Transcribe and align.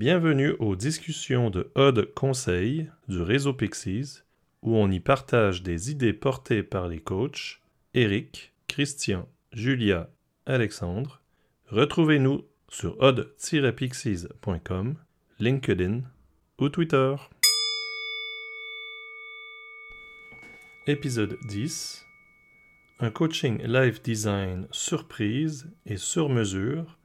Bienvenue 0.00 0.56
aux 0.60 0.76
discussions 0.76 1.50
de 1.50 1.70
Odd 1.74 2.14
Conseil 2.14 2.88
du 3.08 3.20
réseau 3.20 3.52
Pixies, 3.52 4.22
où 4.62 4.74
on 4.74 4.90
y 4.90 4.98
partage 4.98 5.62
des 5.62 5.90
idées 5.90 6.14
portées 6.14 6.62
par 6.62 6.88
les 6.88 7.00
coachs 7.00 7.60
Eric, 7.92 8.54
Christian, 8.66 9.28
Julia, 9.52 10.08
Alexandre. 10.46 11.20
Retrouvez-nous 11.66 12.46
sur 12.70 12.98
odd-pixies.com, 12.98 14.94
LinkedIn 15.38 16.00
ou 16.58 16.70
Twitter. 16.70 17.16
Épisode 20.86 21.36
10 21.46 22.06
Un 23.00 23.10
coaching 23.10 23.62
live 23.64 24.00
design 24.00 24.66
surprise 24.70 25.70
et 25.84 25.98
sur 25.98 26.30
mesure 26.30 26.96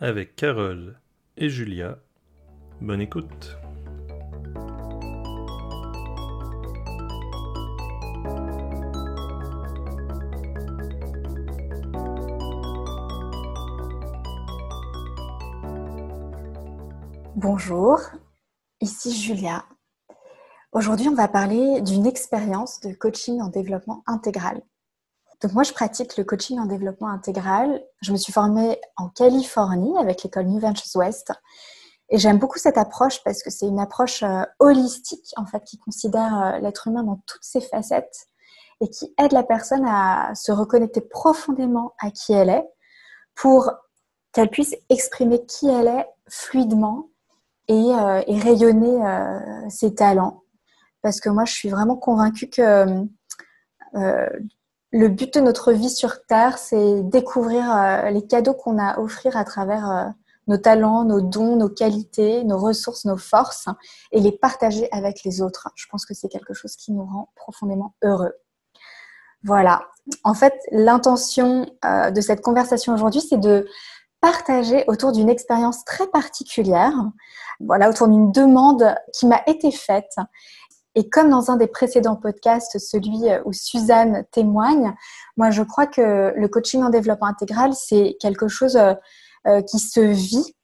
avec 0.00 0.34
Carole 0.34 0.98
et 1.36 1.48
Julia. 1.48 2.00
Bonne 2.82 3.00
écoute. 3.00 3.56
Bonjour, 17.36 18.00
ici 18.80 19.14
Julia. 19.14 19.64
Aujourd'hui, 20.72 21.08
on 21.08 21.14
va 21.14 21.28
parler 21.28 21.82
d'une 21.82 22.04
expérience 22.04 22.80
de 22.80 22.92
coaching 22.94 23.40
en 23.40 23.46
développement 23.46 24.02
intégral. 24.08 24.60
Donc 25.40 25.52
moi, 25.52 25.62
je 25.62 25.72
pratique 25.72 26.16
le 26.16 26.24
coaching 26.24 26.58
en 26.58 26.66
développement 26.66 27.10
intégral. 27.10 27.80
Je 28.00 28.10
me 28.10 28.16
suis 28.16 28.32
formée 28.32 28.80
en 28.96 29.08
Californie 29.08 29.96
avec 29.98 30.24
l'école 30.24 30.46
New 30.46 30.58
Ventures 30.58 30.96
West. 30.96 31.32
Et 32.12 32.18
j'aime 32.18 32.38
beaucoup 32.38 32.58
cette 32.58 32.76
approche 32.76 33.24
parce 33.24 33.42
que 33.42 33.48
c'est 33.48 33.66
une 33.66 33.80
approche 33.80 34.22
euh, 34.22 34.44
holistique, 34.58 35.32
en 35.38 35.46
fait, 35.46 35.64
qui 35.64 35.78
considère 35.78 36.38
euh, 36.38 36.58
l'être 36.58 36.86
humain 36.86 37.02
dans 37.02 37.18
toutes 37.26 37.42
ses 37.42 37.62
facettes 37.62 38.26
et 38.82 38.90
qui 38.90 39.14
aide 39.18 39.32
la 39.32 39.42
personne 39.42 39.84
à 39.86 40.34
se 40.34 40.52
reconnecter 40.52 41.00
profondément 41.00 41.94
à 41.98 42.10
qui 42.10 42.34
elle 42.34 42.50
est 42.50 42.68
pour 43.34 43.72
qu'elle 44.32 44.50
puisse 44.50 44.74
exprimer 44.90 45.46
qui 45.46 45.68
elle 45.68 45.88
est 45.88 46.06
fluidement 46.28 47.08
et, 47.68 47.94
euh, 47.94 48.22
et 48.26 48.38
rayonner 48.38 49.00
ses 49.70 49.94
talents. 49.94 50.42
Parce 51.00 51.18
que 51.20 51.30
moi, 51.30 51.46
je 51.46 51.52
suis 51.54 51.70
vraiment 51.70 51.96
convaincue 51.96 52.50
que 52.50 53.06
le 53.94 55.08
but 55.08 55.34
de 55.34 55.40
notre 55.40 55.72
vie 55.72 55.90
sur 55.90 56.26
Terre, 56.26 56.58
c'est 56.58 57.02
découvrir 57.04 58.10
les 58.10 58.26
cadeaux 58.26 58.54
qu'on 58.54 58.78
a 58.78 58.94
à 58.94 59.00
offrir 59.00 59.36
à 59.36 59.44
travers 59.44 60.12
nos 60.46 60.56
talents, 60.56 61.04
nos 61.04 61.20
dons, 61.20 61.56
nos 61.56 61.68
qualités, 61.68 62.44
nos 62.44 62.58
ressources, 62.58 63.04
nos 63.04 63.16
forces 63.16 63.68
et 64.10 64.20
les 64.20 64.32
partager 64.32 64.88
avec 64.92 65.24
les 65.24 65.40
autres. 65.40 65.68
Je 65.74 65.86
pense 65.90 66.04
que 66.04 66.14
c'est 66.14 66.28
quelque 66.28 66.54
chose 66.54 66.76
qui 66.76 66.92
nous 66.92 67.04
rend 67.04 67.30
profondément 67.36 67.94
heureux. 68.02 68.32
Voilà. 69.44 69.82
En 70.24 70.34
fait, 70.34 70.54
l'intention 70.70 71.66
euh, 71.84 72.10
de 72.10 72.20
cette 72.20 72.42
conversation 72.42 72.94
aujourd'hui, 72.94 73.20
c'est 73.20 73.40
de 73.40 73.66
partager 74.20 74.84
autour 74.86 75.12
d'une 75.12 75.28
expérience 75.28 75.84
très 75.84 76.06
particulière, 76.06 76.94
voilà, 77.58 77.90
autour 77.90 78.08
d'une 78.08 78.30
demande 78.30 78.94
qui 79.12 79.26
m'a 79.26 79.42
été 79.46 79.72
faite 79.72 80.14
et 80.94 81.08
comme 81.08 81.30
dans 81.30 81.50
un 81.50 81.56
des 81.56 81.66
précédents 81.66 82.16
podcasts, 82.16 82.78
celui 82.78 83.22
où 83.44 83.52
Suzanne 83.52 84.24
témoigne, 84.30 84.94
moi 85.36 85.50
je 85.50 85.62
crois 85.62 85.86
que 85.86 86.32
le 86.36 86.48
coaching 86.48 86.82
en 86.82 86.90
développement 86.90 87.28
intégral, 87.28 87.72
c'est 87.72 88.16
quelque 88.20 88.48
chose 88.48 88.76
euh, 88.76 88.94
qui 89.66 89.78
se 89.78 90.00
vit. 90.00 90.54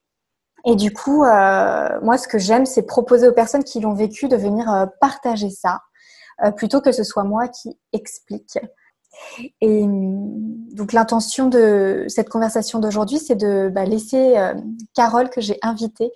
Et 0.64 0.76
du 0.76 0.92
coup, 0.92 1.24
moi 1.24 2.18
ce 2.18 2.28
que 2.28 2.38
j'aime, 2.38 2.66
c'est 2.66 2.82
proposer 2.82 3.28
aux 3.28 3.32
personnes 3.32 3.64
qui 3.64 3.80
l'ont 3.80 3.94
vécu 3.94 4.28
de 4.28 4.36
venir 4.36 4.88
partager 5.00 5.50
ça, 5.50 5.80
plutôt 6.56 6.80
que 6.80 6.92
ce 6.92 7.04
soit 7.04 7.24
moi 7.24 7.48
qui 7.48 7.78
explique. 7.92 8.58
Et 9.60 9.84
donc 9.86 10.92
l'intention 10.92 11.48
de 11.48 12.04
cette 12.08 12.28
conversation 12.28 12.78
d'aujourd'hui, 12.78 13.18
c'est 13.18 13.36
de 13.36 13.70
bah, 13.72 13.84
laisser 13.84 14.36
Carole, 14.94 15.30
que 15.30 15.40
j'ai 15.40 15.58
invitée, 15.62 16.12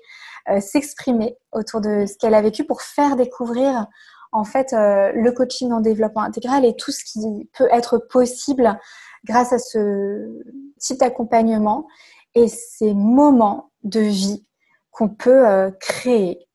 euh, 0.49 0.61
s'exprimer 0.61 1.37
autour 1.53 1.81
de 1.81 2.05
ce 2.05 2.19
qu'elle 2.19 2.35
a 2.35 2.43
vécu 2.43 2.65
pour 2.65 2.83
faire 2.83 3.15
découvrir 3.15 3.87
en 4.33 4.43
fait 4.43 4.73
euh, 4.73 5.13
le 5.15 5.31
coaching 5.31 5.71
en 5.71 5.81
développement 5.81 6.23
intégral 6.23 6.65
et 6.65 6.75
tout 6.75 6.91
ce 6.91 7.05
qui 7.05 7.49
peut 7.57 7.69
être 7.71 7.99
possible 7.99 8.77
grâce 9.25 9.53
à 9.53 9.61
ce 9.61 10.43
type 10.81 10.99
d'accompagnement 10.99 11.87
et 12.35 12.49
ces 12.49 12.95
moments 12.95 13.73
de 13.83 14.01
vie 14.01 14.47
qu'on 14.91 15.09
peut 15.09 15.49
euh, 15.49 15.71
créer 15.81 16.47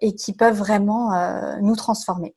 et 0.00 0.14
qui 0.14 0.32
peuvent 0.32 0.56
vraiment 0.56 1.12
nous 1.60 1.76
transformer. 1.76 2.34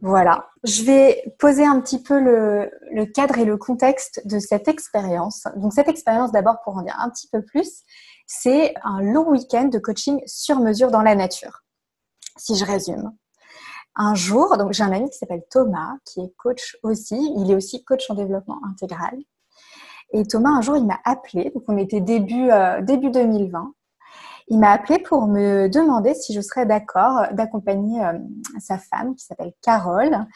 Voilà, 0.00 0.46
je 0.62 0.84
vais 0.84 1.34
poser 1.38 1.64
un 1.64 1.80
petit 1.80 2.02
peu 2.02 2.20
le, 2.20 2.70
le, 2.92 3.06
cadre 3.06 3.38
et 3.38 3.46
le 3.46 3.56
contexte 3.56 4.20
de 4.26 4.38
cette 4.38 4.68
expérience. 4.68 5.44
Donc 5.56 5.72
cette 5.72 5.88
expérience 5.88 6.32
d'abord 6.32 6.60
pour 6.62 6.76
en 6.76 6.82
dire 6.82 6.96
un 6.98 7.08
petit 7.08 7.28
peu 7.28 7.42
plus, 7.42 7.82
c'est 8.26 8.74
un 8.82 9.00
long 9.00 9.30
week-end 9.30 9.64
de 9.64 9.78
coaching 9.78 10.20
sur 10.26 10.60
mesure 10.60 10.90
dans 10.90 11.02
la 11.02 11.14
nature. 11.14 11.62
Si 12.36 12.56
je 12.56 12.64
résume. 12.64 13.16
Un 13.94 14.14
jour, 14.14 14.58
donc 14.58 14.72
j'ai 14.72 14.82
un 14.82 14.92
ami 14.92 15.08
qui 15.08 15.16
s'appelle 15.16 15.44
Thomas, 15.50 15.94
qui 16.04 16.20
est 16.20 16.34
coach 16.36 16.76
aussi. 16.82 17.32
Il 17.36 17.50
est 17.50 17.54
aussi 17.54 17.82
coach 17.82 18.10
en 18.10 18.14
développement 18.14 18.60
intégral. 18.68 19.16
Et 20.12 20.24
Thomas, 20.26 20.50
un 20.50 20.60
jour, 20.60 20.76
il 20.76 20.86
m'a 20.86 21.00
appelé. 21.04 21.50
Donc 21.54 21.64
on 21.68 21.76
était 21.76 22.00
début, 22.00 22.50
euh, 22.50 22.80
début 22.82 23.10
2020. 23.10 23.72
Il 24.48 24.60
m'a 24.60 24.70
appelé 24.70 25.00
pour 25.00 25.26
me 25.26 25.68
demander 25.68 26.14
si 26.14 26.32
je 26.32 26.40
serais 26.40 26.66
d'accord 26.66 27.26
d'accompagner 27.32 28.04
euh, 28.04 28.12
sa 28.60 28.78
femme, 28.78 29.16
qui 29.16 29.24
s'appelle 29.24 29.52
Carole, 29.60 30.26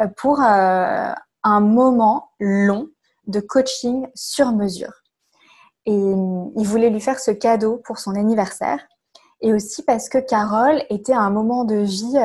euh, 0.00 0.08
pour 0.16 0.40
un 0.40 1.60
moment 1.60 2.32
long 2.40 2.88
de 3.28 3.40
coaching 3.40 4.08
sur 4.14 4.52
mesure. 4.52 4.92
Et 5.86 5.94
il 5.94 6.66
voulait 6.66 6.90
lui 6.90 7.00
faire 7.00 7.20
ce 7.20 7.30
cadeau 7.30 7.80
pour 7.84 7.98
son 7.98 8.16
anniversaire. 8.16 8.80
Et 9.40 9.54
aussi 9.54 9.82
parce 9.82 10.08
que 10.08 10.18
Carole 10.18 10.82
était 10.90 11.14
à 11.14 11.20
un 11.20 11.30
moment 11.30 11.64
de 11.64 11.76
vie 11.76 12.18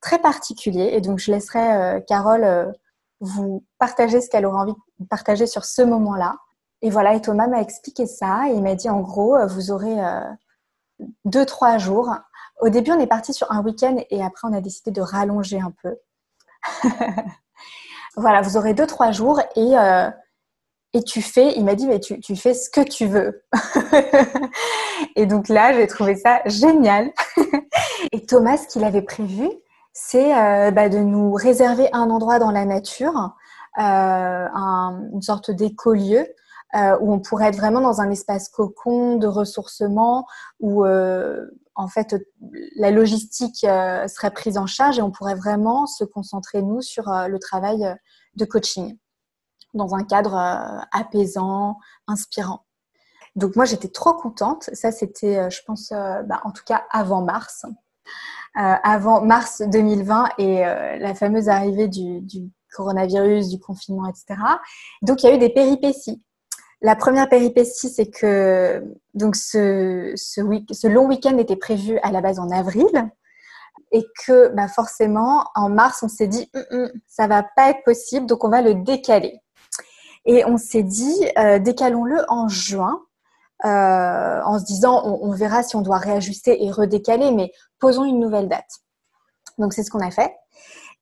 très 0.00 0.18
particulier. 0.18 0.90
Et 0.92 1.00
donc, 1.00 1.18
je 1.18 1.30
laisserai 1.30 2.02
Carole 2.06 2.72
vous 3.20 3.64
partager 3.78 4.20
ce 4.20 4.28
qu'elle 4.28 4.46
aura 4.46 4.62
envie 4.62 4.74
de 4.98 5.06
partager 5.06 5.46
sur 5.46 5.64
ce 5.64 5.82
moment-là. 5.82 6.36
Et 6.82 6.90
voilà, 6.90 7.14
et 7.14 7.20
Thomas 7.20 7.48
m'a 7.48 7.60
expliqué 7.60 8.06
ça. 8.06 8.48
Et 8.48 8.54
il 8.54 8.62
m'a 8.62 8.74
dit, 8.74 8.88
en 8.88 9.00
gros, 9.00 9.36
vous 9.48 9.70
aurez 9.70 9.96
deux, 11.24 11.44
trois 11.44 11.78
jours. 11.78 12.14
Au 12.60 12.68
début, 12.68 12.92
on 12.92 13.00
est 13.00 13.08
parti 13.08 13.34
sur 13.34 13.50
un 13.50 13.62
week-end 13.62 13.96
et 14.10 14.22
après, 14.22 14.48
on 14.48 14.52
a 14.52 14.60
décidé 14.60 14.90
de 14.90 15.00
rallonger 15.00 15.60
un 15.60 15.72
peu. 15.82 15.96
voilà, 18.16 18.40
vous 18.42 18.56
aurez 18.56 18.74
deux, 18.74 18.86
trois 18.86 19.10
jours 19.10 19.40
et 19.56 19.74
et 20.94 21.02
tu 21.02 21.20
fais, 21.20 21.54
il 21.54 21.64
m'a 21.64 21.74
dit, 21.74 21.86
mais 21.86 22.00
tu, 22.00 22.18
tu, 22.20 22.34
fais 22.34 22.54
ce 22.54 22.70
que 22.70 22.80
tu 22.80 23.06
veux. 23.06 23.44
et 25.16 25.26
donc 25.26 25.48
là, 25.48 25.72
j'ai 25.74 25.86
trouvé 25.86 26.16
ça 26.16 26.40
génial. 26.46 27.12
et 28.12 28.24
Thomas, 28.24 28.56
ce 28.56 28.68
qu'il 28.68 28.84
avait 28.84 29.02
prévu, 29.02 29.50
c'est 30.00 30.32
euh, 30.32 30.70
bah, 30.70 30.88
de 30.88 30.98
nous 30.98 31.32
réserver 31.32 31.88
un 31.92 32.08
endroit 32.10 32.38
dans 32.38 32.52
la 32.52 32.64
nature, 32.64 33.34
euh, 33.78 34.48
une 35.12 35.22
sorte 35.22 35.50
d'écolieu, 35.50 36.24
euh, 36.76 36.96
où 37.00 37.12
on 37.12 37.18
pourrait 37.18 37.48
être 37.48 37.56
vraiment 37.56 37.80
dans 37.80 38.00
un 38.00 38.10
espace 38.10 38.48
cocon 38.48 39.16
de 39.16 39.26
ressourcement, 39.26 40.26
où 40.60 40.86
en 40.86 41.88
fait 41.88 42.16
la 42.76 42.90
logistique 42.90 43.60
serait 43.60 44.30
prise 44.30 44.56
en 44.56 44.66
charge 44.66 44.98
et 44.98 45.02
on 45.02 45.10
pourrait 45.10 45.34
vraiment 45.34 45.86
se 45.86 46.04
concentrer, 46.04 46.62
nous, 46.62 46.80
sur 46.80 47.04
le 47.06 47.38
travail 47.38 47.94
de 48.36 48.44
coaching 48.44 48.96
dans 49.74 49.94
un 49.94 50.04
cadre 50.04 50.34
apaisant, 50.92 51.78
inspirant. 52.06 52.64
Donc 53.36 53.56
moi 53.56 53.64
j'étais 53.64 53.88
trop 53.88 54.14
contente. 54.14 54.70
Ça 54.72 54.92
c'était, 54.92 55.50
je 55.50 55.60
pense, 55.66 55.90
bah, 55.90 56.40
en 56.44 56.52
tout 56.52 56.64
cas 56.64 56.84
avant 56.90 57.22
mars, 57.22 57.64
avant 58.58 59.22
mars 59.22 59.62
2020 59.62 60.30
et 60.38 60.60
la 60.98 61.14
fameuse 61.14 61.48
arrivée 61.48 61.86
du, 61.86 62.50
coronavirus, 62.74 63.48
du 63.50 63.60
confinement, 63.60 64.08
etc. 64.08 64.40
Donc 65.02 65.22
il 65.22 65.28
y 65.28 65.32
a 65.32 65.34
eu 65.34 65.38
des 65.38 65.48
péripéties. 65.48 66.20
La 66.82 66.96
première 66.96 67.28
péripétie, 67.28 67.88
c'est 67.88 68.10
que 68.10 68.82
donc 69.14 69.36
ce, 69.36 70.12
ce, 70.16 70.86
long 70.86 71.06
week-end 71.06 71.38
était 71.38 71.56
prévu 71.56 71.98
à 72.02 72.12
la 72.12 72.20
base 72.20 72.38
en 72.38 72.50
avril 72.50 72.86
et 73.90 74.04
que 74.26 74.48
bah 74.48 74.68
forcément 74.68 75.44
en 75.54 75.70
mars 75.70 76.02
on 76.02 76.08
s'est 76.08 76.26
dit 76.26 76.50
hum, 76.54 76.64
hum, 76.70 76.90
ça 77.06 77.26
va 77.26 77.42
pas 77.56 77.70
être 77.70 77.82
possible, 77.84 78.26
donc 78.26 78.44
on 78.44 78.48
va 78.48 78.60
le 78.60 78.74
décaler. 78.74 79.40
Et 80.24 80.44
on 80.44 80.58
s'est 80.58 80.82
dit, 80.82 81.16
euh, 81.38 81.58
décalons-le 81.58 82.22
en 82.28 82.48
juin, 82.48 83.02
euh, 83.64 84.40
en 84.42 84.58
se 84.58 84.64
disant, 84.64 85.02
on, 85.04 85.32
verra 85.32 85.62
si 85.62 85.76
on 85.76 85.80
doit 85.80 85.98
réajuster 85.98 86.64
et 86.64 86.70
redécaler, 86.70 87.32
mais 87.32 87.52
posons 87.78 88.04
une 88.04 88.20
nouvelle 88.20 88.48
date. 88.48 88.70
Donc 89.58 89.72
c'est 89.72 89.82
ce 89.82 89.90
qu'on 89.90 90.00
a 90.00 90.10
fait. 90.10 90.34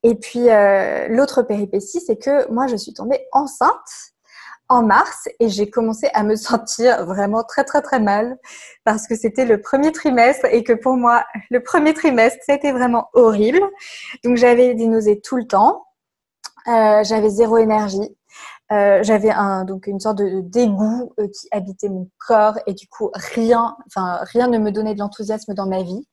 Et 0.02 0.14
puis 0.14 0.48
euh, 0.48 1.08
l'autre 1.08 1.42
péripétie, 1.42 2.00
c'est 2.00 2.16
que 2.16 2.50
moi, 2.50 2.66
je 2.66 2.76
suis 2.76 2.94
tombée 2.94 3.26
enceinte 3.32 4.14
en 4.68 4.82
mars 4.82 5.28
et 5.38 5.48
j'ai 5.48 5.70
commencé 5.70 6.08
à 6.12 6.22
me 6.22 6.34
sentir 6.34 7.04
vraiment 7.06 7.44
très 7.44 7.64
très 7.64 7.82
très 7.82 8.00
mal 8.00 8.36
parce 8.84 9.06
que 9.06 9.14
c'était 9.14 9.44
le 9.44 9.60
premier 9.60 9.92
trimestre 9.92 10.46
et 10.46 10.64
que 10.64 10.72
pour 10.72 10.96
moi 10.96 11.24
le 11.50 11.62
premier 11.62 11.94
trimestre 11.94 12.40
c'était 12.44 12.72
vraiment 12.72 13.08
horrible. 13.12 13.60
Donc 14.24 14.36
j'avais 14.36 14.74
des 14.74 14.86
nausées 14.86 15.20
tout 15.20 15.36
le 15.36 15.46
temps, 15.46 15.86
euh, 16.68 17.04
j'avais 17.04 17.30
zéro 17.30 17.58
énergie, 17.58 18.16
euh, 18.72 19.02
j'avais 19.02 19.30
donc 19.64 19.86
une 19.86 20.00
sorte 20.00 20.18
de 20.18 20.40
dégoût 20.40 21.12
euh, 21.20 21.28
qui 21.28 21.46
habitait 21.52 21.88
mon 21.88 22.10
corps 22.18 22.58
et 22.66 22.74
du 22.74 22.88
coup 22.88 23.10
rien, 23.14 23.76
enfin 23.86 24.18
rien 24.32 24.48
ne 24.48 24.58
me 24.58 24.72
donnait 24.72 24.94
de 24.94 24.98
l'enthousiasme 24.98 25.54
dans 25.54 25.66
ma 25.66 25.82
vie. 25.82 26.06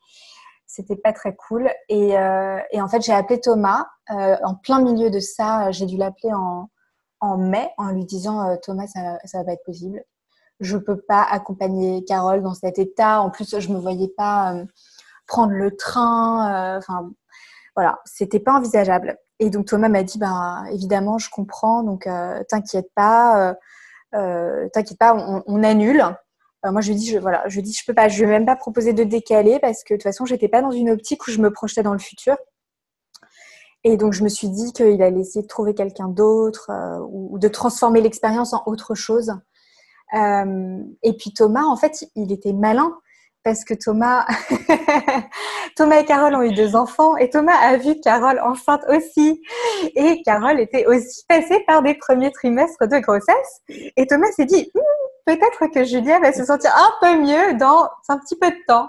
C'était 0.68 0.96
pas 0.96 1.14
très 1.14 1.36
cool 1.36 1.70
et, 1.90 2.18
euh, 2.18 2.60
en 2.76 2.88
fait 2.88 3.02
j'ai 3.02 3.14
appelé 3.14 3.40
Thomas 3.40 3.88
en 4.10 4.56
plein 4.56 4.82
milieu 4.82 5.10
de 5.10 5.20
ça. 5.20 5.72
J'ai 5.72 5.86
dû 5.86 5.98
l'appeler 5.98 6.34
en 6.34 7.38
mai 7.38 7.70
en 7.78 7.90
lui 7.90 8.06
disant 8.06 8.58
Thomas, 8.62 8.88
ça, 8.88 9.18
ça 9.26 9.40
va 9.40 9.46
pas 9.46 9.54
être 9.54 9.64
possible. 9.66 10.04
Je 10.60 10.78
peux 10.78 10.98
pas 10.98 11.24
accompagner 11.24 12.04
Carole 12.06 12.44
dans 12.44 12.54
cet 12.54 12.80
état. 12.80 13.22
En 13.22 13.30
plus, 13.32 13.60
je 13.60 13.70
me 13.70 13.80
voyais 13.80 14.10
pas 14.16 14.56
prendre 15.28 15.54
le 15.54 15.76
train. 15.76 16.78
Enfin, 16.78 17.10
voilà, 17.76 18.00
c'était 18.06 18.40
pas 18.40 18.54
envisageable. 18.54 19.18
Et 19.44 19.50
donc 19.50 19.66
Thomas 19.66 19.90
m'a 19.90 20.04
dit, 20.04 20.18
bah 20.18 20.64
évidemment, 20.72 21.18
je 21.18 21.30
comprends. 21.30 21.84
Donc 21.84 22.08
t'inquiète 22.48 22.90
pas, 22.96 23.56
t'inquiète 24.12 24.98
pas, 24.98 25.44
on, 25.46 25.64
annule. 25.64 26.04
moi, 26.64 26.82
je 26.82 26.90
lui 26.90 26.96
dis, 26.96 27.10
je, 27.10 27.20
voilà, 27.20 27.44
je 27.48 27.60
dis, 27.60 27.74
je 27.74 27.86
peux 27.86 27.94
pas, 27.94 28.08
je 28.08 28.24
vais 28.24 28.30
même 28.30 28.46
pas 28.46 28.56
proposer 28.56 28.94
de 28.94 29.04
décaler 29.04 29.60
parce 29.60 29.84
que 29.84 29.94
de 29.94 29.98
toute 29.98 30.04
façon, 30.04 30.26
j'étais 30.26 30.48
pas 30.48 30.62
dans 30.62 30.72
une 30.72 30.90
optique 30.90 31.28
où 31.28 31.32
je 31.32 31.40
me 31.40 31.52
projetais 31.52 31.84
dans 31.84 31.94
le 31.94 32.00
futur. 32.00 32.38
Et 33.84 33.98
donc, 33.98 34.14
je 34.14 34.24
me 34.24 34.30
suis 34.30 34.50
dit 34.50 34.72
qu'il 34.72 35.02
allait 35.02 35.20
essayer 35.20 35.42
de 35.42 35.48
trouver 35.48 35.74
quelqu'un 35.74 36.08
d'autre 36.08 36.70
euh, 36.70 37.00
ou, 37.10 37.38
de 37.38 37.48
transformer 37.50 38.02
l'expérience 38.02 38.54
en 38.54 38.64
autre 38.66 38.96
chose. 38.96 39.34
Euh, 40.14 40.84
et 41.02 41.14
puis 41.14 41.34
Thomas, 41.34 41.64
en 41.64 41.76
fait, 41.76 42.06
il 42.16 42.32
était 42.32 42.54
malin 42.54 42.96
parce 43.44 43.66
que 43.66 43.74
Thomas, 43.74 44.26
Thomas 45.76 46.00
et 46.00 46.06
Carole 46.06 46.36
ont 46.36 46.44
eu 46.44 46.54
deux 46.54 46.76
enfants 46.76 47.18
et 47.18 47.30
Thomas 47.30 47.56
a 47.56 47.78
vu 47.78 48.00
Carole 48.02 48.40
enceinte 48.40 48.84
aussi. 48.88 49.42
Et 49.96 50.22
Carole 50.24 50.60
était 50.60 50.86
aussi 50.86 51.26
passée 51.28 51.60
par 51.68 51.82
des 51.82 51.96
premiers 51.96 52.32
trimestres 52.32 52.88
de 52.88 53.00
grossesse. 53.00 53.62
Et 53.98 54.08
Thomas 54.08 54.32
s'est 54.36 54.46
dit, 54.46 54.72
hm, 54.74 54.82
peut-être 55.26 55.68
que 55.74 55.84
Julia 55.84 56.20
va 56.20 56.32
se 56.32 56.46
sentir 56.46 56.72
un 56.76 56.92
peu 57.02 57.22
mieux 57.22 57.54
dans 57.56 57.90
un 58.10 58.18
petit 58.18 58.38
peu 58.38 58.50
de 58.50 58.66
temps. 58.68 58.88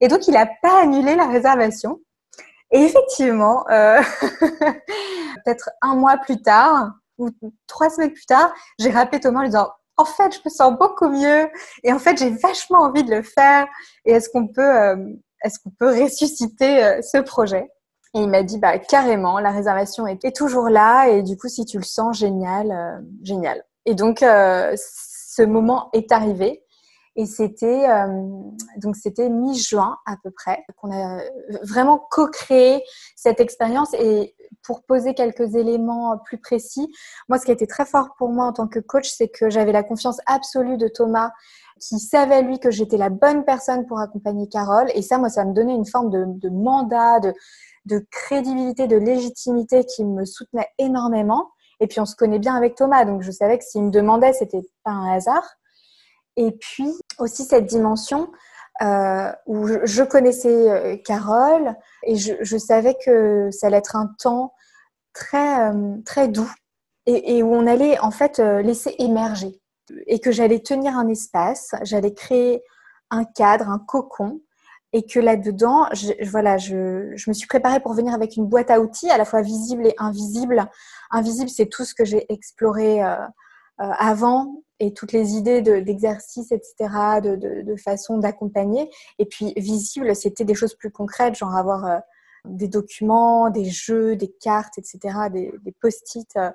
Et 0.00 0.08
donc, 0.08 0.26
il 0.26 0.32
n'a 0.32 0.46
pas 0.62 0.82
annulé 0.82 1.14
la 1.14 1.26
réservation. 1.26 2.00
Et 2.72 2.80
effectivement, 2.82 3.64
euh, 3.70 4.00
peut-être 5.44 5.70
un 5.82 5.94
mois 5.94 6.16
plus 6.16 6.40
tard 6.40 6.92
ou 7.18 7.28
trois 7.66 7.90
semaines 7.90 8.12
plus 8.12 8.26
tard, 8.26 8.52
j'ai 8.78 8.90
rappelé 8.90 9.20
Thomas 9.20 9.40
en 9.40 9.42
lui 9.42 9.50
disant 9.50 9.68
en 9.96 10.04
fait, 10.04 10.34
je 10.34 10.40
me 10.44 10.50
sens 10.50 10.76
beaucoup 10.78 11.08
mieux 11.08 11.48
et 11.84 11.92
en 11.92 11.98
fait, 11.98 12.16
j'ai 12.18 12.30
vachement 12.30 12.80
envie 12.80 13.04
de 13.04 13.10
le 13.10 13.22
faire. 13.22 13.66
Et 14.04 14.12
est-ce 14.12 14.28
qu'on 14.30 14.48
peut, 14.48 14.62
euh, 14.62 14.96
est-ce 15.44 15.58
qu'on 15.58 15.70
peut 15.70 16.02
ressusciter 16.02 16.84
euh, 16.84 17.02
ce 17.02 17.18
projet? 17.18 17.70
Et 18.14 18.20
il 18.20 18.28
m'a 18.28 18.42
dit 18.42 18.58
bah 18.58 18.78
carrément, 18.78 19.38
la 19.38 19.50
réservation 19.50 20.06
est 20.06 20.36
toujours 20.36 20.68
là 20.68 21.08
et 21.08 21.22
du 21.22 21.36
coup, 21.36 21.48
si 21.48 21.64
tu 21.64 21.78
le 21.78 21.84
sens, 21.84 22.18
génial, 22.18 23.02
génial. 23.22 23.64
Et 23.86 23.94
donc, 23.94 24.18
ce 24.20 25.42
moment 25.42 25.88
est 25.92 26.12
arrivé. 26.12 26.62
Et 27.14 27.26
c'était 27.26 27.90
euh, 27.90 28.06
donc 28.78 28.96
c'était 28.96 29.28
mi-juin 29.28 29.98
à 30.06 30.16
peu 30.22 30.30
près 30.30 30.64
qu'on 30.76 30.90
a 30.90 31.20
vraiment 31.62 31.98
co-créé 32.10 32.82
cette 33.16 33.38
expérience. 33.38 33.92
Et 33.94 34.34
pour 34.64 34.82
poser 34.82 35.14
quelques 35.14 35.54
éléments 35.54 36.18
plus 36.24 36.38
précis, 36.38 36.88
moi, 37.28 37.38
ce 37.38 37.44
qui 37.44 37.50
a 37.50 37.54
été 37.54 37.66
très 37.66 37.84
fort 37.84 38.10
pour 38.16 38.30
moi 38.30 38.46
en 38.46 38.52
tant 38.52 38.68
que 38.68 38.78
coach, 38.78 39.10
c'est 39.10 39.28
que 39.28 39.50
j'avais 39.50 39.72
la 39.72 39.82
confiance 39.82 40.18
absolue 40.26 40.76
de 40.76 40.88
Thomas, 40.88 41.30
qui 41.80 41.98
savait 41.98 42.42
lui 42.42 42.60
que 42.60 42.70
j'étais 42.70 42.96
la 42.96 43.10
bonne 43.10 43.44
personne 43.44 43.86
pour 43.86 43.98
accompagner 43.98 44.48
Carole. 44.48 44.90
Et 44.94 45.02
ça, 45.02 45.18
moi, 45.18 45.28
ça 45.28 45.44
me 45.44 45.52
donnait 45.52 45.74
une 45.74 45.86
forme 45.86 46.10
de, 46.10 46.24
de 46.26 46.48
mandat, 46.48 47.20
de, 47.20 47.34
de 47.86 48.06
crédibilité, 48.10 48.86
de 48.86 48.96
légitimité 48.96 49.84
qui 49.84 50.04
me 50.04 50.24
soutenait 50.24 50.68
énormément. 50.78 51.50
Et 51.80 51.88
puis 51.88 51.98
on 51.98 52.06
se 52.06 52.14
connaît 52.14 52.38
bien 52.38 52.54
avec 52.54 52.76
Thomas, 52.76 53.04
donc 53.04 53.22
je 53.22 53.32
savais 53.32 53.58
que 53.58 53.64
s'il 53.64 53.82
me 53.82 53.90
demandait, 53.90 54.32
c'était 54.32 54.62
pas 54.84 54.92
un 54.92 55.12
hasard. 55.12 55.56
Et 56.36 56.52
puis 56.52 56.88
aussi 57.18 57.44
cette 57.44 57.66
dimension 57.66 58.30
euh, 58.80 59.30
où 59.46 59.66
je, 59.66 60.02
connaissais 60.02 60.70
euh, 60.70 60.96
Carole 60.96 61.76
et 62.04 62.16
je, 62.16 62.56
savais 62.56 62.96
que 63.04 63.50
ça 63.50 63.66
allait 63.66 63.76
être 63.76 63.96
un 63.96 64.10
temps 64.18 64.54
très, 65.12 65.70
euh, 65.70 65.98
très 66.06 66.28
doux 66.28 66.50
et, 67.04 67.42
où 67.42 67.52
on 67.52 67.66
allait 67.66 67.98
en 67.98 68.10
fait 68.10 68.38
laisser 68.38 68.94
émerger 68.98 69.60
et 70.06 70.20
que 70.20 70.32
j'allais 70.32 70.60
tenir 70.60 70.96
un 70.96 71.08
espace, 71.08 71.74
j'allais 71.82 72.14
créer 72.14 72.62
un 73.10 73.24
cadre, 73.24 73.68
un 73.68 73.78
cocon 73.78 74.40
et 74.94 75.04
que 75.04 75.20
là-dedans, 75.20 75.88
je, 75.92 76.12
voilà, 76.30 76.56
je, 76.56 77.12
me 77.28 77.32
suis 77.34 77.46
préparée 77.46 77.80
pour 77.80 77.92
venir 77.92 78.14
avec 78.14 78.36
une 78.36 78.46
boîte 78.46 78.70
à 78.70 78.80
outils 78.80 79.10
à 79.10 79.18
la 79.18 79.24
fois 79.24 79.42
visible 79.42 79.86
et 79.86 79.94
invisible. 79.98 80.66
Invisible, 81.10 81.50
c'est 81.50 81.66
tout 81.66 81.84
ce 81.84 81.94
que 81.94 82.04
j'ai 82.04 82.24
exploré 82.32 83.02
avant 83.98 84.62
et 84.82 84.92
toutes 84.92 85.12
les 85.12 85.34
idées 85.34 85.62
d'exercices, 85.62 86.50
etc., 86.50 86.74
de, 87.22 87.36
de, 87.36 87.62
de 87.62 87.76
façon 87.76 88.18
d'accompagner. 88.18 88.90
Et 89.20 89.26
puis 89.26 89.52
visible, 89.56 90.14
c'était 90.16 90.44
des 90.44 90.56
choses 90.56 90.74
plus 90.74 90.90
concrètes, 90.90 91.36
genre 91.36 91.54
avoir 91.54 91.86
euh, 91.86 91.98
des 92.44 92.66
documents, 92.66 93.48
des 93.48 93.66
jeux, 93.66 94.16
des 94.16 94.32
cartes, 94.32 94.78
etc., 94.78 94.98
des, 95.32 95.54
des 95.62 95.72
post-it. 95.80 96.28
Euh. 96.36 96.50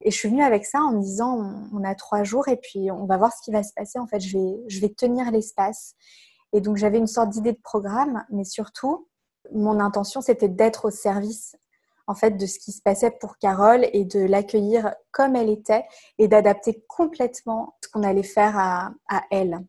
Et 0.00 0.10
je 0.10 0.16
suis 0.16 0.28
venue 0.28 0.42
avec 0.42 0.66
ça 0.66 0.80
en 0.80 0.94
me 0.94 1.00
disant, 1.00 1.38
on, 1.38 1.78
on, 1.78 1.84
a 1.84 1.94
trois 1.94 2.24
jours 2.24 2.48
et 2.48 2.56
puis 2.56 2.90
on 2.90 3.06
va 3.06 3.16
voir 3.16 3.32
ce 3.32 3.40
qui 3.42 3.52
va 3.52 3.62
se 3.62 3.72
passer. 3.74 4.00
En 4.00 4.08
fait, 4.08 4.18
je 4.18 4.36
vais, 4.36 4.56
je 4.66 4.80
vais 4.80 4.88
tenir 4.88 5.30
l'espace. 5.30 5.94
Et 6.52 6.60
donc, 6.60 6.76
j'avais 6.76 6.98
une 6.98 7.06
sorte 7.06 7.30
d'idée 7.30 7.52
de 7.52 7.60
programme, 7.62 8.24
mais 8.30 8.44
surtout, 8.44 9.06
mon 9.52 9.78
intention, 9.78 10.20
c'était 10.20 10.48
d'être 10.48 10.86
au 10.86 10.90
service 10.90 11.54
en 12.06 12.14
fait 12.14 12.32
de 12.32 12.46
ce 12.46 12.58
qui 12.58 12.72
se 12.72 12.82
passait 12.82 13.10
pour 13.10 13.38
Carole 13.38 13.86
et 13.92 14.04
de 14.04 14.20
l'accueillir 14.20 14.94
comme 15.10 15.36
elle 15.36 15.50
était 15.50 15.84
et 16.18 16.28
d'adapter 16.28 16.84
complètement 16.88 17.76
ce 17.82 17.88
qu'on 17.90 18.02
allait 18.02 18.22
faire 18.22 18.56
à, 18.58 18.92
elle. 19.30 19.60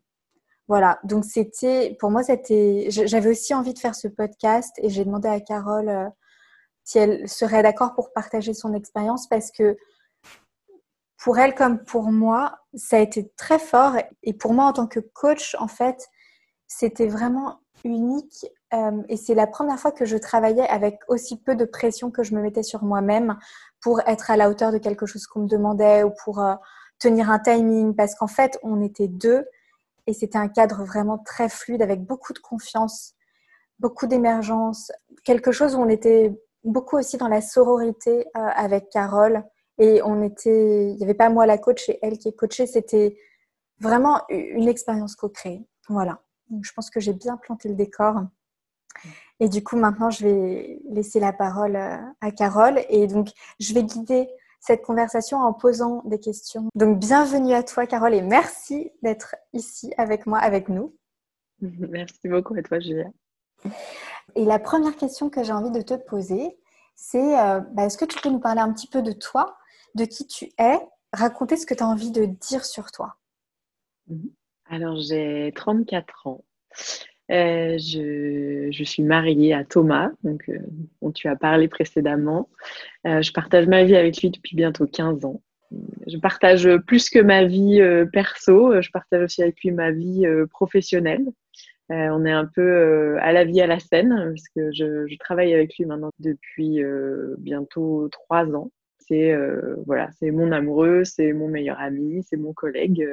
Voilà, 0.68 0.98
donc 1.04 1.24
c'était 1.24 1.96
pour 2.00 2.10
moi 2.10 2.22
c'était 2.22 2.86
j'avais 2.88 3.30
aussi 3.30 3.54
envie 3.54 3.74
de 3.74 3.78
faire 3.78 3.94
ce 3.94 4.08
podcast 4.08 4.72
et 4.78 4.88
j'ai 4.88 5.04
demandé 5.04 5.28
à 5.28 5.40
Carole 5.40 5.88
euh, 5.88 6.08
si 6.84 6.98
elle 6.98 7.28
serait 7.28 7.62
d'accord 7.62 7.94
pour 7.94 8.12
partager 8.12 8.54
son 8.54 8.72
expérience 8.72 9.26
parce 9.28 9.50
que 9.50 9.76
pour 11.24 11.38
elle 11.38 11.54
comme 11.54 11.82
pour 11.82 12.12
moi, 12.12 12.58
ça 12.74 12.96
a 12.96 13.00
été 13.00 13.30
très 13.36 13.58
fort 13.58 13.96
et 14.22 14.34
pour 14.34 14.52
moi 14.52 14.66
en 14.66 14.72
tant 14.74 14.86
que 14.86 15.00
coach 15.00 15.56
en 15.58 15.68
fait, 15.68 16.08
c'était 16.66 17.08
vraiment 17.08 17.60
unique 17.82 18.46
euh, 18.74 19.02
et 19.08 19.16
c'est 19.16 19.34
la 19.34 19.46
première 19.46 19.78
fois 19.78 19.92
que 19.92 20.04
je 20.04 20.16
travaillais 20.16 20.66
avec 20.68 21.00
aussi 21.08 21.40
peu 21.40 21.54
de 21.54 21.64
pression 21.64 22.10
que 22.10 22.22
je 22.22 22.34
me 22.34 22.42
mettais 22.42 22.62
sur 22.62 22.82
moi-même 22.82 23.38
pour 23.80 24.00
être 24.06 24.30
à 24.30 24.36
la 24.36 24.50
hauteur 24.50 24.72
de 24.72 24.78
quelque 24.78 25.06
chose 25.06 25.26
qu'on 25.26 25.40
me 25.40 25.48
demandait 25.48 26.02
ou 26.02 26.12
pour 26.24 26.40
euh, 26.40 26.54
tenir 26.98 27.30
un 27.30 27.38
timing 27.38 27.94
parce 27.94 28.14
qu'en 28.14 28.26
fait 28.26 28.58
on 28.62 28.82
était 28.82 29.08
deux 29.08 29.46
et 30.06 30.12
c'était 30.12 30.38
un 30.38 30.48
cadre 30.48 30.84
vraiment 30.84 31.18
très 31.18 31.48
fluide 31.48 31.82
avec 31.82 32.02
beaucoup 32.02 32.32
de 32.32 32.38
confiance, 32.38 33.14
beaucoup 33.78 34.06
d'émergence, 34.06 34.90
quelque 35.24 35.52
chose 35.52 35.74
où 35.74 35.78
on 35.78 35.88
était 35.88 36.38
beaucoup 36.64 36.98
aussi 36.98 37.16
dans 37.16 37.28
la 37.28 37.40
sororité 37.40 38.26
euh, 38.36 38.40
avec 38.54 38.90
Carole 38.90 39.44
et 39.78 40.02
on 40.02 40.22
était, 40.22 40.90
il 40.90 40.96
n'y 40.96 41.04
avait 41.04 41.14
pas 41.14 41.30
moi 41.30 41.46
la 41.46 41.58
coach 41.58 41.88
et 41.88 41.98
elle 42.02 42.18
qui 42.18 42.28
est 42.28 42.36
coachée, 42.36 42.66
c'était 42.66 43.16
vraiment 43.80 44.22
une 44.28 44.68
expérience 44.68 45.16
co-créée. 45.16 45.66
Voilà. 45.88 46.20
Je 46.62 46.72
pense 46.72 46.90
que 46.90 47.00
j'ai 47.00 47.12
bien 47.12 47.36
planté 47.36 47.68
le 47.68 47.74
décor. 47.74 48.22
Et 49.40 49.48
du 49.48 49.62
coup, 49.62 49.76
maintenant, 49.76 50.10
je 50.10 50.24
vais 50.24 50.80
laisser 50.88 51.20
la 51.20 51.32
parole 51.32 51.76
euh, 51.76 51.96
à 52.20 52.30
Carole. 52.30 52.80
Et 52.88 53.06
donc, 53.06 53.28
je 53.58 53.74
vais 53.74 53.82
guider 53.82 54.28
cette 54.60 54.82
conversation 54.82 55.38
en 55.38 55.52
posant 55.52 56.02
des 56.06 56.18
questions. 56.18 56.68
Donc, 56.74 56.98
bienvenue 56.98 57.52
à 57.52 57.62
toi, 57.62 57.86
Carole, 57.86 58.14
et 58.14 58.22
merci 58.22 58.90
d'être 59.02 59.36
ici 59.52 59.92
avec 59.98 60.26
moi, 60.26 60.38
avec 60.38 60.68
nous. 60.68 60.96
Merci 61.60 62.28
beaucoup 62.28 62.54
à 62.54 62.62
toi, 62.62 62.80
Julia? 62.80 63.06
Et 64.34 64.44
la 64.44 64.58
première 64.58 64.96
question 64.96 65.30
que 65.30 65.44
j'ai 65.44 65.52
envie 65.52 65.70
de 65.70 65.82
te 65.82 65.94
poser, 65.94 66.58
c'est 66.94 67.38
euh, 67.38 67.60
bah, 67.72 67.84
est-ce 67.84 67.96
que 67.96 68.04
tu 68.04 68.20
peux 68.20 68.28
nous 68.28 68.40
parler 68.40 68.60
un 68.60 68.72
petit 68.72 68.88
peu 68.88 69.02
de 69.02 69.12
toi, 69.12 69.56
de 69.94 70.04
qui 70.04 70.26
tu 70.26 70.50
es, 70.58 70.80
raconter 71.12 71.56
ce 71.56 71.66
que 71.66 71.74
tu 71.74 71.82
as 71.82 71.88
envie 71.88 72.10
de 72.10 72.24
dire 72.24 72.64
sur 72.64 72.90
toi 72.90 73.16
mhm. 74.08 74.30
Alors, 74.66 74.96
j'ai 74.96 75.52
34 75.54 76.26
ans. 76.26 76.44
Euh, 77.30 77.78
je, 77.78 78.84
suis 78.84 79.02
mariée 79.02 79.54
à 79.54 79.64
Thomas, 79.64 80.10
donc, 80.24 80.42
euh, 80.48 80.58
dont 81.00 81.10
tu 81.10 81.28
as 81.28 81.36
parlé 81.36 81.68
précédemment. 81.68 82.48
Euh, 83.06 83.22
je 83.22 83.32
partage 83.32 83.66
ma 83.66 83.84
vie 83.84 83.96
avec 83.96 84.20
lui 84.20 84.30
depuis 84.30 84.56
bientôt 84.56 84.86
15 84.86 85.24
ans. 85.24 85.40
Je 86.06 86.18
partage 86.18 86.68
plus 86.86 87.08
que 87.08 87.18
ma 87.18 87.44
vie 87.44 87.80
euh, 87.80 88.04
perso, 88.04 88.80
je 88.80 88.90
partage 88.90 89.22
aussi 89.24 89.42
avec 89.42 89.60
lui 89.62 89.70
ma 89.70 89.90
vie 89.90 90.24
professionnelle. 90.50 91.24
on 91.88 92.24
est 92.26 92.30
un 92.30 92.46
peu 92.46 93.16
à 93.20 93.32
la 93.32 93.44
vie 93.44 93.62
à 93.62 93.66
la 93.66 93.80
scène, 93.80 94.10
parce 94.10 94.48
que 94.54 94.70
je, 94.72 95.16
travaille 95.18 95.54
avec 95.54 95.76
lui 95.78 95.86
maintenant 95.86 96.10
depuis 96.18 96.80
bientôt 97.38 98.08
trois 98.12 98.54
ans. 98.54 98.70
c'est 98.98 99.34
voilà, 99.86 100.10
c'est 100.18 100.30
mon 100.30 100.52
amoureux, 100.52 101.04
c'est 101.04 101.32
mon 101.32 101.48
meilleur 101.48 101.80
ami, 101.80 102.22
c'est 102.22 102.36
mon 102.36 102.52
collègue. 102.52 103.06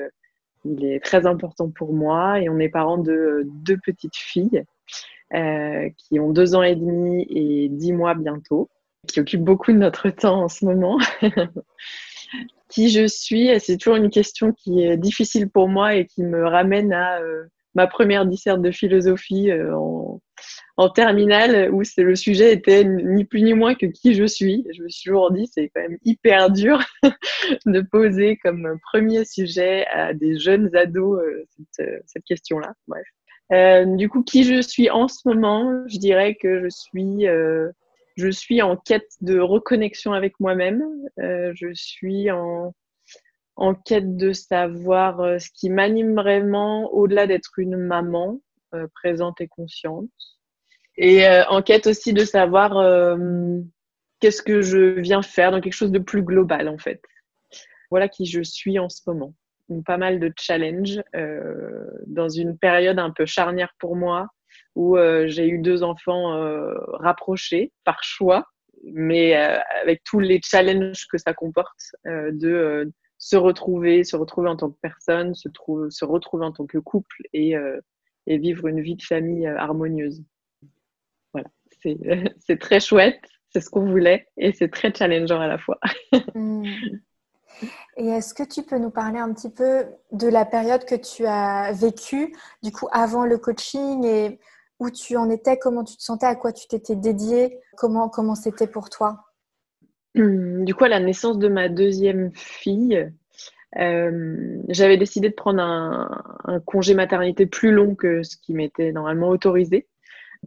Il 0.66 0.86
est 0.86 1.04
très 1.04 1.26
important 1.26 1.70
pour 1.70 1.94
moi 1.94 2.40
et 2.40 2.50
on 2.50 2.60
est 2.60 2.70
parents 2.70 2.98
de 2.98 3.44
deux 3.46 3.78
petites 3.84 4.16
filles 4.16 4.64
qui 5.32 6.20
ont 6.20 6.32
deux 6.32 6.56
ans 6.56 6.64
et 6.64 6.76
demi 6.76 7.26
et 7.30 7.70
dix 7.70 7.94
mois 7.94 8.16
bientôt, 8.16 8.70
qui 9.08 9.22
occupent 9.22 9.46
beaucoup 9.46 9.72
de 9.72 9.78
notre 9.78 10.10
temps 10.10 10.44
en 10.44 10.50
ce 10.50 10.66
moment. 10.66 11.00
qui 12.70 12.90
je 12.90 13.08
suis, 13.08 13.58
c'est 13.60 13.78
toujours 13.78 13.96
une 13.96 14.10
question 14.10 14.52
qui 14.52 14.84
est 14.84 14.98
difficile 14.98 15.50
pour 15.50 15.70
moi 15.70 15.96
et 15.96 16.06
qui 16.06 16.24
me 16.24 16.46
ramène 16.46 16.92
à 16.92 17.20
ma 17.76 17.88
première 17.88 18.26
disserte 18.26 18.62
de 18.62 18.72
philosophie 18.72 19.52
en, 19.54 20.20
en 20.78 20.90
terminale 20.90 21.72
où 21.72 21.84
le 21.98 22.16
sujet 22.16 22.54
était 22.54 22.84
ni 22.84 23.26
plus 23.26 23.42
ni 23.42 23.54
moins 23.54 23.76
que 23.76 23.86
qui 23.86 24.14
je 24.16 24.26
suis. 24.26 24.66
Je 24.74 24.84
me 24.84 24.90
suis 24.90 25.10
toujours 25.10 25.32
dit 25.32 25.48
c'est 25.48 25.70
quand 25.74 25.82
même 25.82 25.98
hyper 26.04 26.50
dur 26.50 26.80
de 27.66 27.82
poser 27.82 28.38
comme 28.38 28.80
premier 28.92 29.26
sujet 29.26 29.86
à 29.88 30.14
des 30.14 30.40
jeunes 30.40 30.76
ados 30.76 31.22
euh, 31.22 31.46
euh, 31.82 32.00
cette, 32.06 32.24
question-là. 32.24 32.74
Bref. 32.88 33.06
Euh, 33.52 33.86
du 33.96 34.10
coup, 34.10 34.24
qui 34.24 34.44
je 34.44 34.62
suis 34.62 34.90
en 34.90 35.08
ce 35.08 35.28
moment, 35.28 35.84
je 35.88 35.98
dirais 35.98 36.36
que 36.36 36.64
je 36.64 36.70
suis, 36.70 37.26
je 38.16 38.32
suis 38.32 38.62
en 38.62 38.78
quête 38.78 39.10
de 39.20 39.40
reconnexion 39.40 40.14
avec 40.14 40.40
moi-même. 40.40 40.84
je 41.18 41.72
suis 41.74 42.32
en, 42.32 42.74
en 43.58 43.76
quête 43.76 44.16
de 44.16 44.32
savoir 44.32 45.40
ce 45.42 45.50
qui 45.54 45.70
m'anime 45.70 46.16
vraiment 46.16 46.94
au-delà 46.94 47.28
d'être 47.28 47.52
une 47.58 47.76
maman 47.76 48.40
présente 48.94 49.42
et 49.42 49.48
consciente. 49.48 50.10
Et 50.98 51.28
euh, 51.28 51.44
en 51.48 51.62
quête 51.62 51.88
aussi 51.88 52.14
de 52.14 52.26
savoir 52.26 52.78
euh, 52.78 53.60
qu'est-ce 54.20 54.42
que 54.42 54.62
je 54.62 55.00
viens 55.00 55.22
faire 55.22 55.52
dans 55.52 55.62
quelque 55.62 55.74
chose 55.74 55.92
de 55.92 56.00
plus 56.00 56.24
global 56.24 56.68
en 56.68 56.78
fait. 56.78 57.02
Voilà 57.90 58.08
qui 58.08 58.26
je 58.26 58.42
suis 58.42 58.80
en 58.80 58.90
ce 58.90 59.02
moment. 59.08 59.34
Pas 59.86 59.98
mal 59.98 60.20
de 60.20 60.32
challenges 60.38 61.02
euh, 61.16 61.88
dans 62.08 62.28
une 62.28 62.58
période 62.58 63.00
un 63.00 63.12
peu 63.12 63.26
charnière 63.26 63.74
pour 63.80 63.96
moi 63.96 64.28
où 64.76 64.98
j'ai 65.26 65.50
eu 65.50 65.58
deux 65.60 65.84
enfants 65.84 66.32
rapprochés 66.94 67.74
par 67.84 68.02
choix, 68.06 68.46
mais 68.86 69.34
avec 69.34 70.02
tous 70.06 70.22
les 70.22 70.40
challenges 70.42 71.08
que 71.12 71.18
ça 71.18 71.34
comporte 71.34 71.94
de 72.06 72.90
se 73.18 73.36
retrouver, 73.36 74.06
se 74.06 74.16
retrouver 74.16 74.48
en 74.48 74.56
tant 74.56 74.70
que 74.70 74.78
personne, 74.82 75.36
se, 75.36 75.50
se 75.90 76.06
retrouver 76.06 76.46
en 76.46 76.54
tant 76.54 76.66
que 76.66 76.78
couple 76.78 77.18
et, 77.34 77.54
et 78.28 78.38
vivre 78.38 78.68
une 78.68 78.82
vie 78.82 78.96
de 78.96 79.02
famille 79.02 79.48
harmonieuse. 79.48 80.24
c'est 82.40 82.60
très 82.60 82.80
chouette, 82.80 83.22
c'est 83.50 83.62
ce 83.62 83.70
qu'on 83.70 83.86
voulait 83.86 84.28
et 84.38 84.52
c'est 84.52 84.70
très 84.70 84.94
challengeant 84.94 85.40
à 85.40 85.48
la 85.48 85.58
fois. 85.58 85.80
Hmm. 86.36 86.64
Et 87.98 88.08
est-ce 88.08 88.34
que 88.34 88.44
tu 88.44 88.64
peux 88.64 88.78
nous 88.78 88.90
parler 88.90 89.20
un 89.20 89.34
petit 89.34 89.50
peu 89.50 89.86
de 90.12 90.28
la 90.28 90.46
période 90.46 90.86
que 90.86 90.96
tu 90.96 91.26
as 91.26 91.72
vécue, 91.74 92.34
du 92.64 92.72
coup, 92.72 92.88
avant 92.92 93.26
le 93.26 93.38
coaching 93.38 94.04
et 94.06 94.40
où 94.80 94.90
tu 94.90 95.16
en 95.16 95.30
étais, 95.30 95.60
comment 95.60 95.84
tu 95.84 95.96
te 95.96 96.02
sentais, 96.02 96.26
à 96.26 96.36
quoi 96.36 96.54
tu 96.54 96.68
t'étais 96.68 96.96
dédiée, 96.96 97.60
comment 97.78 98.10
comment 98.10 98.36
c'était 98.36 98.68
pour 98.68 98.90
toi? 98.90 99.26
Hmm, 100.16 100.64
Du 100.64 100.74
coup, 100.74 100.86
à 100.86 100.90
la 100.90 101.00
naissance 101.00 101.38
de 101.38 101.50
ma 101.50 101.70
deuxième 101.70 102.32
fille, 102.34 103.12
euh, 103.80 104.58
j'avais 104.70 104.98
décidé 104.98 105.30
de 105.30 105.36
prendre 105.36 105.62
un, 105.62 106.60
congé 106.66 106.94
maternité 106.94 107.46
plus 107.46 107.72
long 107.72 107.96
que 107.96 108.24
ce 108.24 108.36
qui 108.38 108.54
m'était 108.54 108.92
normalement 108.92 109.30
autorisé. 109.30 109.88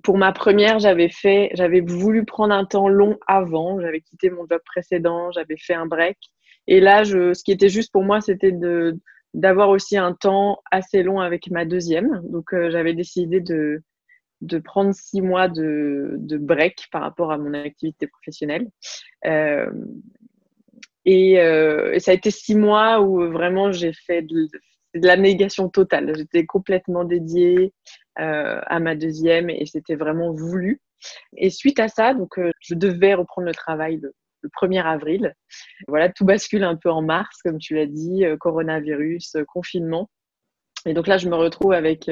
Pour 0.02 0.18
ma 0.18 0.32
première, 0.32 0.78
j'avais 0.78 1.08
fait, 1.08 1.50
j'avais 1.54 1.80
voulu 1.80 2.24
prendre 2.24 2.52
un 2.52 2.64
temps 2.64 2.88
long 2.88 3.18
avant. 3.26 3.80
J'avais 3.80 4.00
quitté 4.00 4.28
mon 4.28 4.46
job 4.50 4.60
précédent, 4.64 5.30
j'avais 5.32 5.56
fait 5.56 5.74
un 5.74 5.86
break. 5.86 6.18
Et 6.66 6.80
là, 6.80 7.04
ce 7.04 7.42
qui 7.44 7.52
était 7.52 7.68
juste 7.68 7.92
pour 7.92 8.04
moi, 8.04 8.20
c'était 8.20 8.52
de 8.52 8.98
d'avoir 9.34 9.68
aussi 9.68 9.96
un 9.96 10.12
temps 10.12 10.62
assez 10.70 11.02
long 11.02 11.20
avec 11.20 11.50
ma 11.50 11.64
deuxième. 11.64 12.22
Donc, 12.30 12.54
euh, 12.54 12.70
j'avais 12.70 12.94
décidé 12.94 13.40
de, 13.40 13.82
de 14.42 14.58
prendre 14.58 14.94
six 14.94 15.20
mois 15.20 15.48
de, 15.48 16.14
de, 16.18 16.38
break 16.38 16.86
par 16.92 17.02
rapport 17.02 17.32
à 17.32 17.38
mon 17.38 17.52
activité 17.52 18.06
professionnelle. 18.06 18.68
Euh, 19.26 19.70
et, 21.04 21.40
euh, 21.40 21.98
ça 21.98 22.12
a 22.12 22.14
été 22.14 22.30
six 22.30 22.54
mois 22.54 23.00
où 23.00 23.30
vraiment 23.30 23.72
j'ai 23.72 23.92
fait 23.92 24.22
de, 24.22 24.48
la 24.94 25.16
négation 25.16 25.68
totale. 25.68 26.12
J'étais 26.16 26.46
complètement 26.46 27.04
dédiée 27.04 27.72
euh, 28.20 28.60
à 28.66 28.78
ma 28.78 28.94
deuxième 28.94 29.50
et 29.50 29.66
c'était 29.66 29.96
vraiment 29.96 30.32
voulu. 30.32 30.80
Et 31.36 31.50
suite 31.50 31.80
à 31.80 31.88
ça, 31.88 32.14
donc, 32.14 32.38
euh, 32.38 32.50
je 32.60 32.74
devais 32.74 33.14
reprendre 33.14 33.46
le 33.46 33.54
travail 33.54 33.98
le, 34.00 34.14
1er 34.60 34.82
avril. 34.82 35.34
Voilà, 35.88 36.10
tout 36.10 36.26
bascule 36.26 36.64
un 36.64 36.76
peu 36.76 36.90
en 36.90 37.00
mars, 37.00 37.40
comme 37.42 37.58
tu 37.58 37.74
l'as 37.74 37.86
dit, 37.86 38.26
euh, 38.26 38.36
coronavirus, 38.36 39.38
confinement. 39.48 40.10
Et 40.84 40.92
donc 40.92 41.06
là, 41.06 41.16
je 41.16 41.30
me 41.30 41.34
retrouve 41.34 41.72
avec 41.72 42.10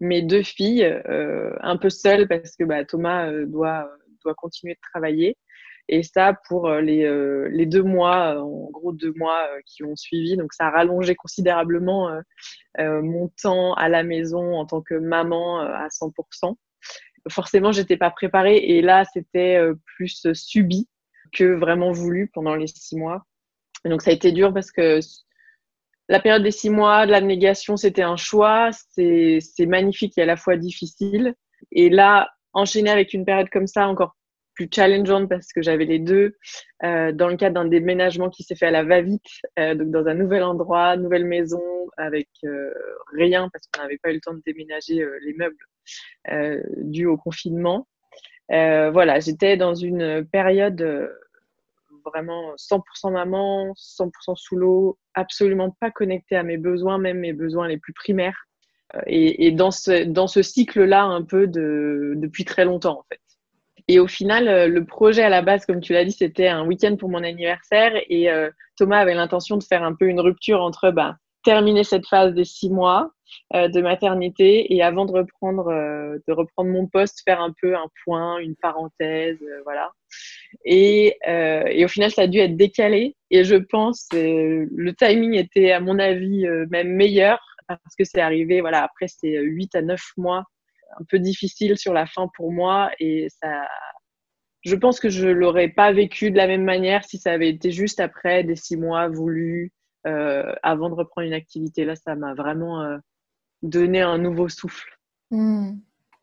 mes 0.00 0.22
deux 0.22 0.42
filles, 0.42 0.82
un 1.04 1.76
peu 1.76 1.90
seule 1.90 2.26
parce 2.26 2.56
que 2.56 2.64
bah, 2.64 2.86
Thomas 2.86 3.30
doit, 3.44 3.90
doit 4.24 4.34
continuer 4.34 4.72
de 4.72 4.80
travailler. 4.90 5.36
Et 5.88 6.02
ça, 6.02 6.34
pour 6.48 6.68
euh, 6.68 6.80
les, 6.80 7.04
euh, 7.04 7.48
les 7.50 7.64
deux 7.64 7.82
mois, 7.82 8.34
euh, 8.34 8.40
en 8.40 8.70
gros 8.70 8.92
deux 8.92 9.12
mois 9.16 9.48
qui 9.64 9.84
ont 9.84 9.96
suivi, 9.96 10.36
donc 10.36 10.52
ça 10.52 10.66
a 10.66 10.70
rallongé 10.70 11.14
considérablement 11.14 12.10
mon 12.78 13.28
temps 13.42 13.74
à 13.74 13.88
la 13.88 14.04
maison 14.04 14.54
en 14.54 14.66
tant 14.66 14.82
que 14.82 14.94
maman 14.94 15.60
à 15.60 15.88
100%. 15.88 16.56
Forcément, 17.30 17.72
j'étais 17.72 17.96
pas 17.96 18.10
préparée 18.10 18.56
et 18.56 18.82
là, 18.82 19.04
c'était 19.12 19.60
plus 19.96 20.26
subi 20.32 20.88
que 21.32 21.44
vraiment 21.44 21.90
voulu 21.90 22.30
pendant 22.32 22.54
les 22.54 22.68
six 22.68 22.96
mois. 22.96 23.24
Donc 23.84 24.02
ça 24.02 24.10
a 24.10 24.14
été 24.14 24.30
dur 24.30 24.54
parce 24.54 24.70
que 24.70 25.00
la 26.08 26.20
période 26.20 26.42
des 26.42 26.52
six 26.52 26.70
mois, 26.70 27.06
de 27.06 27.10
l'abnégation, 27.10 27.76
c'était 27.76 28.02
un 28.02 28.16
choix. 28.16 28.70
C'est 28.72 29.66
magnifique 29.66 30.16
et 30.16 30.22
à 30.22 30.26
la 30.26 30.36
fois 30.36 30.56
difficile. 30.56 31.34
Et 31.72 31.90
là, 31.90 32.30
enchaîner 32.52 32.90
avec 32.90 33.12
une 33.12 33.24
période 33.24 33.50
comme 33.50 33.66
ça, 33.66 33.88
encore 33.88 34.14
plus 34.58 34.68
challengeante 34.74 35.28
parce 35.28 35.52
que 35.52 35.62
j'avais 35.62 35.84
les 35.84 36.00
deux 36.00 36.36
euh, 36.82 37.12
dans 37.12 37.28
le 37.28 37.36
cadre 37.36 37.54
d'un 37.54 37.68
déménagement 37.68 38.28
qui 38.28 38.42
s'est 38.42 38.56
fait 38.56 38.66
à 38.66 38.70
la 38.72 38.82
va-vite, 38.82 39.22
euh, 39.56 39.76
donc 39.76 39.92
dans 39.92 40.06
un 40.08 40.14
nouvel 40.14 40.42
endroit, 40.42 40.96
nouvelle 40.96 41.24
maison, 41.24 41.62
avec 41.96 42.28
euh, 42.44 42.74
rien 43.12 43.48
parce 43.52 43.68
qu'on 43.68 43.82
n'avait 43.82 43.98
pas 43.98 44.10
eu 44.10 44.14
le 44.14 44.20
temps 44.20 44.34
de 44.34 44.42
déménager 44.44 45.06
les 45.24 45.34
meubles 45.34 45.56
dû 46.82 47.06
au 47.06 47.16
confinement. 47.16 47.86
voilà, 48.48 49.20
j'étais 49.20 49.56
dans 49.56 49.74
une 49.74 50.26
période 50.26 50.82
vraiment 52.04 52.54
100% 52.56 53.12
maman, 53.12 53.72
100% 53.74 54.34
sous 54.34 54.56
l'eau, 54.56 54.98
absolument 55.14 55.74
pas 55.80 55.90
connectée 55.90 56.36
à 56.36 56.42
mes 56.42 56.58
besoins, 56.58 56.98
même 56.98 57.20
mes 57.20 57.32
besoins 57.32 57.68
les 57.68 57.78
plus 57.78 57.92
primaires. 57.92 58.48
Et, 59.06 59.50
dans 59.52 59.70
ce, 59.70 60.04
dans 60.04 60.26
ce 60.26 60.42
cycle-là, 60.42 61.04
un 61.04 61.22
peu 61.22 61.46
de, 61.46 62.14
depuis 62.16 62.44
très 62.44 62.64
longtemps, 62.64 62.98
en 62.98 63.04
fait. 63.10 63.20
Et 63.88 63.98
au 63.98 64.06
final, 64.06 64.48
euh, 64.48 64.68
le 64.68 64.84
projet 64.84 65.22
à 65.22 65.30
la 65.30 65.40
base, 65.40 65.64
comme 65.64 65.80
tu 65.80 65.94
l'as 65.94 66.04
dit, 66.04 66.12
c'était 66.12 66.48
un 66.48 66.66
week-end 66.66 66.96
pour 66.96 67.08
mon 67.08 67.24
anniversaire. 67.24 67.92
Et 68.08 68.30
euh, 68.30 68.50
Thomas 68.76 68.98
avait 68.98 69.14
l'intention 69.14 69.56
de 69.56 69.64
faire 69.64 69.82
un 69.82 69.94
peu 69.94 70.06
une 70.06 70.20
rupture 70.20 70.60
entre 70.60 70.90
bah, 70.90 71.16
terminer 71.42 71.84
cette 71.84 72.06
phase 72.06 72.34
des 72.34 72.44
six 72.44 72.68
mois 72.68 73.10
euh, 73.54 73.68
de 73.68 73.80
maternité 73.80 74.74
et 74.74 74.82
avant 74.82 75.06
de 75.06 75.12
reprendre, 75.12 75.72
de 75.72 76.32
reprendre 76.32 76.70
mon 76.70 76.86
poste, 76.86 77.22
faire 77.24 77.40
un 77.40 77.54
peu 77.62 77.76
un 77.76 77.86
point, 78.04 78.38
une 78.38 78.56
parenthèse, 78.56 79.38
voilà. 79.64 79.90
Et, 80.66 81.16
au 81.82 81.88
final, 81.88 82.10
ça 82.10 82.22
a 82.22 82.26
dû 82.26 82.38
être 82.38 82.56
décalé. 82.56 83.16
Et 83.30 83.44
je 83.44 83.56
pense 83.56 84.08
le 84.12 84.92
timing 84.92 85.34
était, 85.34 85.72
à 85.72 85.80
mon 85.80 85.98
avis, 85.98 86.46
même 86.70 86.90
meilleur 86.94 87.38
parce 87.68 87.94
que 87.98 88.04
c'est 88.04 88.20
arrivé, 88.20 88.62
voilà, 88.62 88.82
après 88.82 89.08
ces 89.08 89.38
huit 89.42 89.74
à 89.74 89.82
neuf 89.82 90.12
mois 90.16 90.44
un 90.98 91.04
peu 91.08 91.18
difficile 91.18 91.76
sur 91.76 91.92
la 91.92 92.06
fin 92.06 92.28
pour 92.36 92.52
moi 92.52 92.90
et 92.98 93.28
ça 93.42 93.66
je 94.62 94.74
pense 94.74 95.00
que 95.00 95.08
je 95.08 95.28
l'aurais 95.28 95.68
pas 95.68 95.92
vécu 95.92 96.30
de 96.30 96.36
la 96.36 96.46
même 96.46 96.64
manière 96.64 97.04
si 97.04 97.18
ça 97.18 97.32
avait 97.32 97.48
été 97.48 97.70
juste 97.70 98.00
après 98.00 98.44
des 98.44 98.56
six 98.56 98.76
mois 98.76 99.08
voulus 99.08 99.72
euh, 100.06 100.52
avant 100.62 100.90
de 100.90 100.94
reprendre 100.94 101.26
une 101.26 101.34
activité. 101.34 101.84
Là, 101.84 101.96
ça 101.96 102.14
m'a 102.14 102.34
vraiment 102.34 102.82
euh, 102.82 102.98
donné 103.62 104.00
un 104.00 104.18
nouveau 104.18 104.48
souffle. 104.48 104.98
Hmm. 105.30 105.76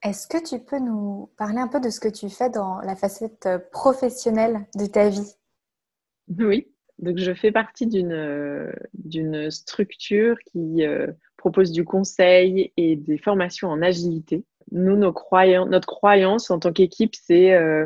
Est-ce 0.03 0.27
que 0.27 0.43
tu 0.43 0.63
peux 0.63 0.79
nous 0.79 1.31
parler 1.38 1.60
un 1.60 1.67
peu 1.67 1.79
de 1.79 1.89
ce 1.89 2.00
que 2.00 2.10
tu 2.10 2.29
fais 2.29 2.50
dans 2.50 2.79
la 2.81 2.95
facette 2.95 3.50
professionnelle 3.72 4.65
de 4.75 4.86
ta 4.86 5.10
vie? 5.10 5.34
Oui, 6.39 6.67
donc 6.98 7.19
je 7.19 7.36
fais 7.36 7.51
partie 7.51 7.86
d'une 7.86 8.74
d'une 8.95 9.51
structure 9.51 10.36
qui 10.48 10.84
euh, 10.84 11.05
propose 11.38 11.72
du 11.72 11.86
conseil 11.86 12.74
et 12.77 12.95
des 12.95 13.19
formations 13.19 13.69
en 13.69 13.84
agilité 13.84 14.43
nous, 14.72 14.98
nos 14.98 15.13
notre 15.65 15.88
croyance 15.88 16.50
en 16.50 16.60
tant 16.60 16.74
qu'équipe, 16.74 17.15
c'est 17.15 17.53
euh, 17.53 17.86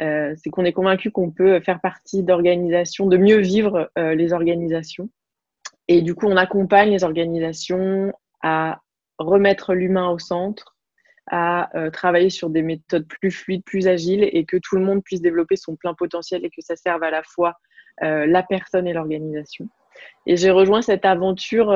euh, 0.00 0.34
qu'on 0.52 0.64
est 0.64 0.72
convaincu 0.72 1.10
qu'on 1.10 1.30
peut 1.30 1.60
faire 1.60 1.80
partie 1.80 2.22
d'organisations, 2.22 3.06
de 3.06 3.16
mieux 3.16 3.38
vivre 3.38 3.90
euh, 3.98 4.14
les 4.14 4.32
organisations. 4.32 5.08
Et 5.88 6.00
du 6.02 6.14
coup, 6.14 6.26
on 6.26 6.36
accompagne 6.36 6.90
les 6.90 7.04
organisations 7.04 8.12
à 8.42 8.80
remettre 9.18 9.74
l'humain 9.74 10.08
au 10.08 10.18
centre, 10.18 10.76
à 11.30 11.70
travailler 11.92 12.28
sur 12.28 12.50
des 12.50 12.62
méthodes 12.62 13.06
plus 13.06 13.30
fluides, 13.30 13.64
plus 13.64 13.86
agiles 13.86 14.28
et 14.30 14.44
que 14.44 14.58
tout 14.58 14.76
le 14.76 14.84
monde 14.84 15.02
puisse 15.02 15.22
développer 15.22 15.56
son 15.56 15.74
plein 15.74 15.94
potentiel 15.94 16.44
et 16.44 16.50
que 16.50 16.60
ça 16.60 16.76
serve 16.76 17.02
à 17.02 17.10
la 17.10 17.22
fois 17.22 17.54
la 18.02 18.42
personne 18.42 18.86
et 18.86 18.92
l'organisation. 18.92 19.68
Et 20.26 20.36
j'ai 20.36 20.50
rejoint 20.50 20.82
cette 20.82 21.06
aventure 21.06 21.70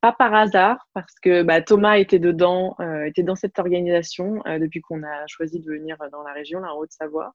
pas 0.00 0.12
par 0.12 0.34
hasard, 0.34 0.88
parce 0.94 1.14
que 1.22 1.42
bah, 1.42 1.60
Thomas 1.60 1.98
était 1.98 2.18
dedans, 2.18 2.76
était 3.06 3.22
dans 3.22 3.34
cette 3.34 3.58
organisation 3.58 4.42
depuis 4.46 4.80
qu'on 4.80 5.02
a 5.02 5.26
choisi 5.26 5.60
de 5.60 5.66
venir 5.66 5.96
dans 6.12 6.22
la 6.22 6.32
région, 6.32 6.60
la 6.60 6.74
Haute-Savoie. 6.74 7.34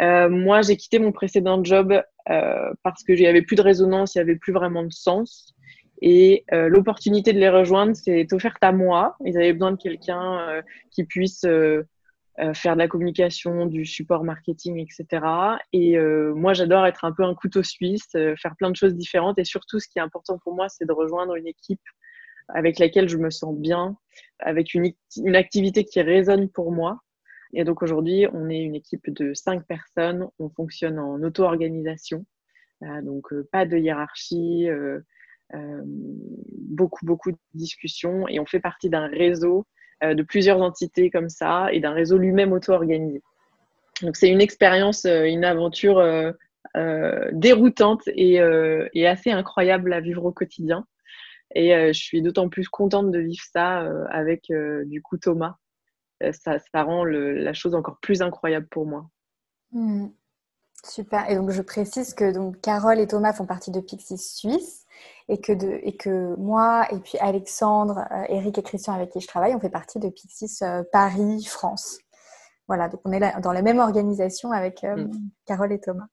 moi, 0.00 0.62
j'ai 0.62 0.76
quitté 0.76 0.98
mon 0.98 1.12
précédent 1.12 1.62
job 1.62 2.02
parce 2.26 3.02
que 3.04 3.12
n'y 3.12 3.26
avait 3.26 3.42
plus 3.42 3.56
de 3.56 3.62
résonance, 3.62 4.14
il 4.14 4.18
n'y 4.18 4.22
avait 4.22 4.36
plus 4.36 4.52
vraiment 4.52 4.82
de 4.82 4.92
sens. 4.92 5.54
Et 6.02 6.44
euh, 6.52 6.68
l'opportunité 6.68 7.32
de 7.32 7.38
les 7.38 7.48
rejoindre 7.48 7.94
s'est 7.94 8.32
offerte 8.32 8.62
à 8.62 8.72
moi. 8.72 9.16
Ils 9.24 9.36
avaient 9.36 9.52
besoin 9.52 9.72
de 9.72 9.76
quelqu'un 9.76 10.40
euh, 10.48 10.62
qui 10.90 11.04
puisse 11.04 11.44
euh, 12.40 12.54
faire 12.54 12.74
de 12.74 12.78
la 12.78 12.88
communication, 12.88 13.66
du 13.66 13.84
support 13.84 14.24
marketing, 14.24 14.78
etc. 14.78 15.24
Et 15.72 15.98
moi, 16.34 16.52
j'adore 16.52 16.86
être 16.86 17.04
un 17.04 17.12
peu 17.12 17.24
un 17.24 17.34
couteau 17.34 17.62
suisse, 17.62 18.08
faire 18.12 18.56
plein 18.56 18.70
de 18.70 18.76
choses 18.76 18.94
différentes. 18.94 19.38
Et 19.38 19.44
surtout, 19.44 19.78
ce 19.78 19.88
qui 19.88 19.98
est 19.98 20.02
important 20.02 20.38
pour 20.38 20.54
moi, 20.54 20.68
c'est 20.68 20.86
de 20.86 20.92
rejoindre 20.92 21.36
une 21.36 21.46
équipe 21.46 21.80
avec 22.48 22.78
laquelle 22.78 23.08
je 23.08 23.16
me 23.16 23.30
sens 23.30 23.56
bien, 23.56 23.96
avec 24.40 24.74
une, 24.74 24.92
une 25.24 25.36
activité 25.36 25.84
qui 25.84 26.00
résonne 26.00 26.48
pour 26.48 26.72
moi. 26.72 26.98
Et 27.52 27.64
donc 27.64 27.82
aujourd'hui, 27.82 28.26
on 28.32 28.48
est 28.48 28.60
une 28.60 28.74
équipe 28.74 29.10
de 29.10 29.34
cinq 29.34 29.66
personnes. 29.66 30.26
On 30.38 30.48
fonctionne 30.50 30.98
en 30.98 31.22
auto-organisation. 31.22 32.24
donc 33.02 33.32
pas 33.52 33.66
de 33.66 33.76
hiérarchie. 33.76 34.68
Euh, 35.54 35.82
beaucoup, 35.84 37.04
beaucoup 37.04 37.32
de 37.32 37.38
discussions 37.54 38.28
et 38.28 38.38
on 38.38 38.46
fait 38.46 38.60
partie 38.60 38.88
d'un 38.88 39.08
réseau 39.08 39.58
euh, 39.58 39.62
de 40.02 40.22
plusieurs 40.22 40.60
entités 40.60 41.10
comme 41.10 41.28
ça 41.28 41.68
et 41.72 41.80
d'un 41.80 41.92
réseau 41.92 42.18
lui-même 42.18 42.52
auto-organisé. 42.52 43.22
Donc 44.02 44.16
c'est 44.16 44.30
une 44.30 44.40
expérience, 44.40 45.04
euh, 45.04 45.24
une 45.24 45.44
aventure 45.44 46.02
déroutante 47.32 48.02
et, 48.06 48.40
assez 49.06 49.30
incroyable 49.30 49.92
à 49.92 50.00
vivre 50.00 50.24
au 50.24 50.32
quotidien. 50.32 50.86
Et 51.54 51.70
je 51.70 51.98
suis 51.98 52.22
d'autant 52.22 52.48
plus 52.48 52.68
contente 52.68 53.10
de 53.10 53.18
vivre 53.18 53.42
ça 53.52 53.84
avec 54.08 54.52
du 54.86 55.02
coup 55.02 55.18
Thomas. 55.18 55.56
Ça, 56.32 56.58
rend 56.74 57.04
la 57.04 57.52
chose 57.52 57.74
encore 57.74 57.98
plus 58.00 58.22
incroyable 58.22 58.68
pour 58.70 58.86
moi. 58.86 59.10
Hmm. 59.72 60.08
Super. 60.84 61.28
Et 61.28 61.34
donc 61.34 61.50
je 61.50 61.62
précise 61.62 62.14
que 62.14 62.32
donc 62.32 62.60
Carole 62.60 63.00
et 63.00 63.06
Thomas 63.06 63.32
font 63.32 63.46
partie 63.46 63.70
de 63.70 63.80
Pixis 63.80 64.18
Suisse 64.18 64.79
et 65.28 65.40
que, 65.40 65.52
de, 65.52 65.80
et 65.82 65.96
que 65.96 66.34
moi 66.36 66.86
et 66.92 66.98
puis 66.98 67.16
Alexandre, 67.18 68.04
euh, 68.10 68.24
Eric 68.28 68.58
et 68.58 68.62
Christian 68.62 68.94
avec 68.94 69.10
qui 69.10 69.20
je 69.20 69.28
travaille, 69.28 69.54
on 69.54 69.60
fait 69.60 69.70
partie 69.70 69.98
de 69.98 70.08
Pixis 70.08 70.58
euh, 70.62 70.82
Paris, 70.92 71.44
France. 71.44 71.98
Voilà, 72.66 72.88
donc 72.88 73.00
on 73.04 73.12
est 73.12 73.18
là, 73.18 73.40
dans 73.40 73.52
la 73.52 73.62
même 73.62 73.78
organisation 73.78 74.52
avec 74.52 74.84
euh, 74.84 74.96
mm. 74.96 75.30
Carole 75.46 75.72
et 75.72 75.80
Thomas. 75.80 76.06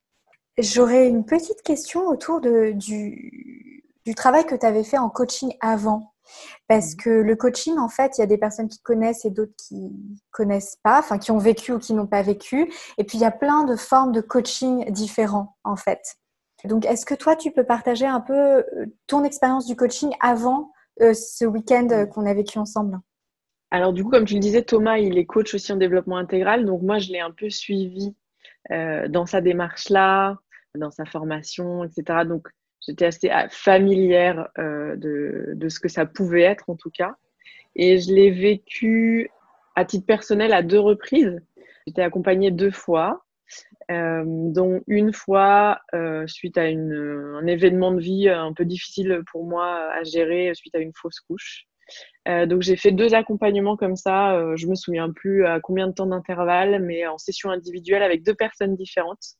J'aurais 0.58 1.08
une 1.08 1.25
petite 1.25 1.62
question 1.62 2.08
autour 2.08 2.41
de, 2.41 2.72
du, 2.72 3.84
du 4.06 4.15
travail 4.15 4.46
que 4.46 4.56
tu 4.56 4.65
avais 4.65 4.84
fait 4.84 4.98
en 4.98 5.10
coaching 5.10 5.56
avant. 5.62 6.13
Parce 6.67 6.94
mm. 6.94 6.98
que 6.98 7.10
le 7.10 7.36
coaching, 7.36 7.77
en 7.77 7.89
fait, 7.89 8.17
il 8.17 8.22
y 8.22 8.24
a 8.24 8.27
des 8.27 8.38
personnes 8.38 8.70
qui 8.70 8.82
connaissent 8.82 9.25
et 9.25 9.32
d'autres 9.32 9.56
qui 9.58 9.91
connaissent 10.32 10.77
pas, 10.84 11.00
enfin 11.00 11.17
qui 11.17 11.32
ont 11.32 11.38
vécu 11.38 11.72
ou 11.72 11.79
qui 11.79 11.94
n'ont 11.94 12.08
pas 12.08 12.22
vécu. 12.22 12.72
Et 12.98 13.03
puis 13.03 13.17
il 13.17 13.22
y 13.22 13.25
a 13.25 13.32
plein 13.32 13.63
de 13.63 13.75
formes 13.75 14.12
de 14.12 14.22
coaching 14.22 14.91
différents, 14.91 15.58
en 15.63 15.75
fait. 15.75 16.17
Donc, 16.66 16.86
est-ce 16.86 17.06
que 17.06 17.14
toi, 17.14 17.36
tu 17.36 17.52
peux 17.52 17.66
partager 17.66 18.06
un 18.06 18.20
peu 18.20 18.34
euh, 18.34 18.64
ton 19.06 19.24
expérience 19.24 19.68
du 19.68 19.76
coaching 19.76 20.12
avant 20.20 20.72
euh, 21.02 21.14
ce 21.14 21.46
week-end 21.46 21.88
euh, 21.92 22.06
qu'on 22.06 22.26
a 22.26 22.34
vécu 22.34 22.58
ensemble? 22.58 23.00
Alors, 23.70 23.94
du 23.94 24.04
coup, 24.04 24.10
comme 24.10 24.26
tu 24.26 24.34
le 24.34 24.40
disais, 24.40 24.64
Thomas, 24.64 24.98
il 24.98 25.18
est 25.18 25.26
coach 25.26 25.54
aussi 25.54 25.72
en 25.72 25.76
développement 25.76 26.18
intégral. 26.18 26.66
Donc, 26.66 26.82
moi, 26.82 26.98
je 26.98 27.12
l'ai 27.12 27.20
un 27.20 27.32
peu 27.32 27.50
suivi 27.50 28.16
dans 28.70 29.26
sa 29.26 29.40
démarche-là, 29.40 30.38
dans 30.76 30.92
sa 30.92 31.06
formation, 31.06 31.86
etc. 31.86 32.26
Donc, 32.26 32.50
j'étais 32.86 33.06
assez 33.06 33.32
familière 33.50 34.50
de, 34.58 35.54
de, 35.54 35.70
ce 35.70 35.80
que 35.80 35.88
ça 35.88 36.06
pouvait 36.06 36.42
être, 36.42 36.70
en 36.70 36.76
tout 36.76 36.90
cas. 36.90 37.16
Et 37.76 37.98
je 37.98 38.14
l'ai 38.14 38.30
vécu 38.30 39.30
à 39.76 39.86
titre 39.86 40.06
personnel 40.06 40.52
à 40.52 40.64
deux 40.64 40.80
reprises. 40.80 41.40
J'étais 41.86 42.02
accompagnée 42.02 42.52
deux 42.52 42.72
fois. 42.72 43.26
Euh, 43.89 44.23
dont 44.26 44.82
une 44.88 45.13
fois 45.13 45.80
euh, 45.95 46.28
suite 46.28 46.58
à 46.58 46.63
un 46.63 47.47
événement 47.47 47.93
de 47.93 48.02
vie 48.02 48.28
un 48.28 48.52
peu 48.52 48.65
difficile 48.65 49.21
pour 49.32 49.45
moi 49.45 49.93
à 49.93 50.04
gérer 50.04 50.52
suite 50.56 50.76
à 50.76 50.80
une 50.80 50.91
fausse 50.93 51.21
couche. 51.21 51.67
Euh, 52.28 52.45
donc 52.45 52.63
j'ai 52.63 52.76
fait 52.76 52.91
deux 52.91 53.13
accompagnements 53.13 53.78
comme 53.78 53.95
ça. 53.95 54.56
je 54.58 54.67
me 54.67 54.76
souviens 54.76 55.10
plus 55.10 55.45
à 55.45 55.62
combien 55.62 55.88
de 55.88 55.93
temps 55.93 56.08
d'intervalle, 56.08 56.84
mais 56.84 57.08
en 57.08 57.17
session 57.17 57.50
individuelle 57.50 58.04
avec 58.04 58.23
deux 58.23 58.36
personnes 58.36 58.76
différentes. 58.76 59.36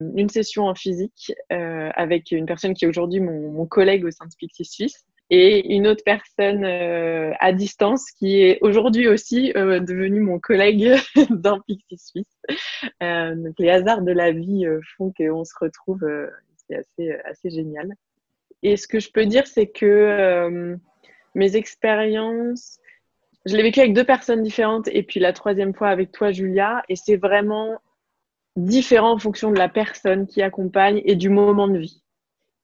Une 0.00 0.28
session 0.28 0.66
en 0.66 0.76
physique 0.76 1.32
avec 1.50 2.30
une 2.30 2.46
personne 2.46 2.74
qui 2.74 2.84
est 2.84 2.88
aujourd'hui 2.88 3.20
mon, 3.20 3.50
mon, 3.50 3.66
collègue 3.66 4.04
au 4.04 4.10
sein 4.12 4.26
de 4.26 4.30
Spixi 4.30 4.64
Suisse 4.64 5.07
et 5.30 5.74
une 5.74 5.86
autre 5.86 6.02
personne 6.04 6.64
euh, 6.64 7.32
à 7.38 7.52
distance 7.52 8.10
qui 8.12 8.40
est 8.40 8.58
aujourd'hui 8.62 9.08
aussi 9.08 9.52
euh, 9.56 9.80
devenue 9.80 10.20
mon 10.20 10.38
collègue 10.38 10.94
dans 11.30 11.60
Pixie 11.60 11.98
Suisse. 11.98 12.40
Euh, 13.02 13.34
donc 13.34 13.54
les 13.58 13.70
hasards 13.70 14.02
de 14.02 14.12
la 14.12 14.32
vie 14.32 14.66
font 14.96 15.12
qu'on 15.12 15.44
se 15.44 15.54
retrouve, 15.60 16.06
c'est 16.56 16.76
assez, 16.76 17.12
assez 17.24 17.50
génial. 17.50 17.92
Et 18.62 18.76
ce 18.76 18.88
que 18.88 19.00
je 19.00 19.10
peux 19.10 19.26
dire, 19.26 19.46
c'est 19.46 19.68
que 19.68 20.76
mes 21.34 21.56
expériences, 21.56 22.78
je 23.44 23.54
l'ai 23.54 23.62
vécu 23.62 23.80
avec 23.80 23.92
deux 23.92 24.04
personnes 24.04 24.42
différentes 24.42 24.88
et 24.88 25.02
puis 25.02 25.20
la 25.20 25.32
troisième 25.32 25.74
fois 25.74 25.88
avec 25.88 26.10
toi, 26.10 26.32
Julia, 26.32 26.82
et 26.88 26.96
c'est 26.96 27.16
vraiment 27.16 27.78
différent 28.56 29.12
en 29.12 29.18
fonction 29.18 29.50
de 29.52 29.58
la 29.58 29.68
personne 29.68 30.26
qui 30.26 30.42
accompagne 30.42 31.00
et 31.04 31.14
du 31.14 31.28
moment 31.28 31.68
de 31.68 31.78
vie. 31.78 32.02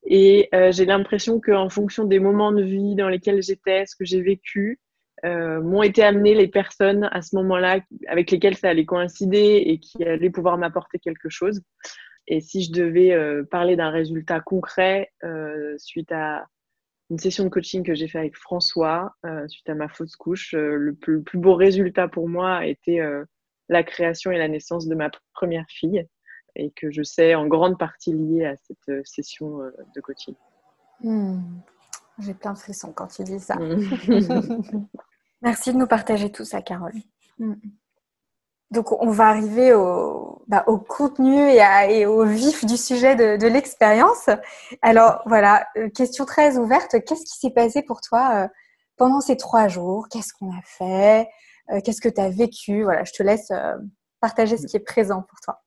Et 0.05 0.49
euh, 0.53 0.71
j'ai 0.71 0.85
l'impression 0.85 1.39
qu'en 1.39 1.69
fonction 1.69 2.05
des 2.05 2.19
moments 2.19 2.51
de 2.51 2.61
vie 2.61 2.95
dans 2.95 3.09
lesquels 3.09 3.41
j'étais, 3.41 3.85
ce 3.85 3.95
que 3.95 4.05
j'ai 4.05 4.21
vécu, 4.21 4.79
euh, 5.23 5.61
m'ont 5.61 5.81
été 5.81 6.03
amenées 6.03 6.35
les 6.35 6.47
personnes 6.47 7.09
à 7.11 7.21
ce 7.21 7.35
moment-là 7.37 7.79
avec 8.07 8.29
lesquelles 8.29 8.57
ça 8.57 8.69
allait 8.69 8.85
coïncider 8.85 9.63
et 9.65 9.79
qui 9.79 10.03
allaient 10.03 10.29
pouvoir 10.29 10.57
m'apporter 10.57 10.99
quelque 10.99 11.29
chose. 11.29 11.61
Et 12.27 12.41
si 12.41 12.63
je 12.63 12.71
devais 12.71 13.11
euh, 13.13 13.43
parler 13.43 13.75
d'un 13.75 13.89
résultat 13.89 14.39
concret 14.39 15.11
euh, 15.23 15.75
suite 15.77 16.11
à 16.11 16.45
une 17.09 17.19
session 17.19 17.43
de 17.43 17.49
coaching 17.49 17.83
que 17.83 17.93
j'ai 17.93 18.07
fait 18.07 18.17
avec 18.17 18.35
François, 18.35 19.15
euh, 19.25 19.47
suite 19.47 19.69
à 19.69 19.75
ma 19.75 19.87
fausse 19.87 20.15
couche, 20.15 20.53
le 20.53 20.93
plus, 20.95 21.15
le, 21.15 21.21
plus, 21.23 21.37
beau 21.37 21.55
résultat 21.55 22.07
pour 22.07 22.27
moi 22.27 22.57
a 22.57 22.65
été 22.65 22.99
la 23.69 23.83
création 23.83 24.31
et 24.31 24.37
la 24.39 24.47
naissance 24.47 24.87
de 24.87 24.95
ma 24.95 25.11
première 25.33 25.65
fille 25.69 26.07
et 26.55 26.71
que 26.71 26.91
je 26.91 27.03
sais 27.03 27.35
en 27.35 27.47
grande 27.47 27.77
partie 27.77 28.13
lié 28.13 28.45
à 28.45 28.55
cette 28.55 28.89
euh, 28.89 29.01
session 29.03 29.61
euh, 29.61 29.71
de 29.95 30.01
coaching. 30.01 30.35
Hmm. 31.01 31.41
J'ai 32.19 32.33
plein 32.33 32.53
de 32.53 32.57
frissons 32.57 32.93
quand 32.93 33.07
tu 33.07 33.23
dis 33.23 33.39
ça. 33.39 33.55
Hmm. 33.55 34.87
Merci 35.41 35.73
de 35.73 35.77
nous 35.77 35.87
partager 35.87 36.31
tout 36.31 36.45
ça, 36.45 36.61
Carole. 36.61 36.93
Hmm. 37.39 37.55
Donc, 38.71 38.91
on 38.91 39.09
va 39.09 39.27
arriver 39.27 39.73
au, 39.73 40.41
bah, 40.47 40.63
au 40.67 40.79
contenu 40.79 41.37
et, 41.37 41.61
et, 41.89 42.05
au 42.05 42.25
vif 42.25 42.65
du 42.65 42.77
sujet 42.77 43.15
de, 43.15 43.37
de 43.37 43.47
l'expérience. 43.47 44.29
Alors, 44.81 45.21
voilà, 45.25 45.67
euh, 45.77 45.89
question 45.89 46.25
très 46.25 46.57
ouverte. 46.57 46.95
Qu'est-ce 47.05 47.25
qui 47.25 47.37
s'est 47.37 47.51
passé 47.51 47.83
pour 47.83 48.01
toi 48.01 48.49
pendant 48.97 49.21
ces 49.21 49.37
trois 49.37 49.67
jours? 49.67 50.07
Qu'est-ce 50.09 50.33
qu'on 50.33 50.51
a 50.51 50.61
fait? 50.63 51.29
Qu'est-ce 51.83 52.01
que 52.01 52.09
tu 52.09 52.21
as 52.21 52.29
vécu? 52.29 52.83
Voilà, 52.83 53.03
je 53.03 53.11
te 53.11 53.23
laisse 53.23 53.51
partager 54.19 54.57
ce 54.57 54.65
qui 54.65 54.77
est 54.77 54.85
présent 54.85 55.21
pour 55.21 55.39
toi. 55.41 55.64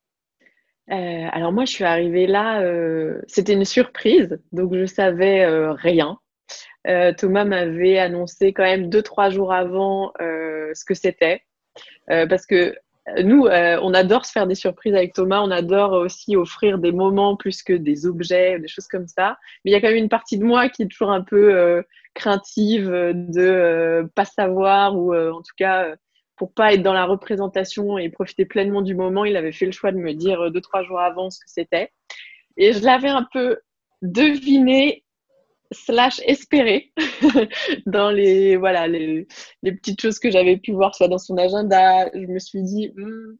Euh, 0.90 1.26
alors 1.32 1.52
moi, 1.52 1.64
je 1.64 1.72
suis 1.72 1.84
arrivée 1.84 2.26
là, 2.26 2.62
euh, 2.62 3.20
c'était 3.26 3.52
une 3.52 3.64
surprise, 3.64 4.38
donc 4.52 4.74
je 4.74 4.86
savais 4.86 5.44
euh, 5.44 5.72
rien. 5.72 6.18
Thomas 7.18 7.44
m'avait 7.44 7.98
annoncé 7.98 8.54
quand 8.54 8.62
même 8.62 8.88
deux 8.88 9.02
trois 9.02 9.28
jours 9.28 9.52
avant 9.52 10.10
ce 10.18 10.84
que 10.86 10.94
c'était, 10.94 11.42
parce 12.06 12.46
que 12.46 12.74
nous, 13.22 13.46
on 13.46 13.92
adore 13.92 14.24
se 14.24 14.32
faire 14.32 14.46
des 14.46 14.54
surprises 14.54 14.94
avec 14.94 15.12
Thomas, 15.12 15.42
on 15.42 15.50
adore 15.50 15.92
aussi 15.92 16.34
offrir 16.34 16.78
des 16.78 16.92
moments 16.92 17.36
plus 17.36 17.62
que 17.62 17.74
des 17.74 18.06
objets, 18.06 18.58
des 18.58 18.68
choses 18.68 18.86
comme 18.86 19.06
ça. 19.06 19.36
Mais 19.64 19.70
il 19.70 19.74
y 19.74 19.76
a 19.76 19.82
quand 19.82 19.88
même 19.88 19.98
une 19.98 20.08
partie 20.08 20.38
de 20.38 20.44
moi 20.44 20.70
qui 20.70 20.84
est 20.84 20.86
toujours 20.86 21.10
un 21.10 21.20
peu 21.20 21.84
craintive 22.14 22.88
de 22.88 24.10
pas 24.14 24.24
savoir 24.24 24.96
ou 24.96 25.14
en 25.14 25.42
tout 25.42 25.54
cas 25.58 25.94
pour 26.38 26.52
pas 26.52 26.74
être 26.74 26.82
dans 26.82 26.92
la 26.92 27.04
représentation 27.04 27.98
et 27.98 28.08
profiter 28.08 28.44
pleinement 28.46 28.82
du 28.82 28.94
moment, 28.94 29.24
il 29.24 29.36
avait 29.36 29.52
fait 29.52 29.66
le 29.66 29.72
choix 29.72 29.92
de 29.92 29.98
me 29.98 30.14
dire 30.14 30.40
euh, 30.40 30.50
deux, 30.50 30.60
trois 30.60 30.82
jours 30.82 31.00
avant 31.00 31.30
ce 31.30 31.38
que 31.38 31.48
c'était. 31.48 31.92
Et 32.56 32.72
je 32.72 32.82
l'avais 32.84 33.08
un 33.08 33.26
peu 33.32 33.58
deviné 34.02 35.04
slash 35.70 36.20
espéré 36.24 36.92
dans 37.86 38.10
les 38.10 38.56
voilà 38.56 38.88
les, 38.88 39.26
les, 39.62 39.72
petites 39.72 40.00
choses 40.00 40.18
que 40.18 40.30
j'avais 40.30 40.56
pu 40.56 40.72
voir 40.72 40.94
soit 40.94 41.08
dans 41.08 41.18
son 41.18 41.36
agenda. 41.36 42.08
Je 42.14 42.26
me 42.26 42.38
suis 42.38 42.62
dit 42.62 42.92
hmm, 42.96 43.36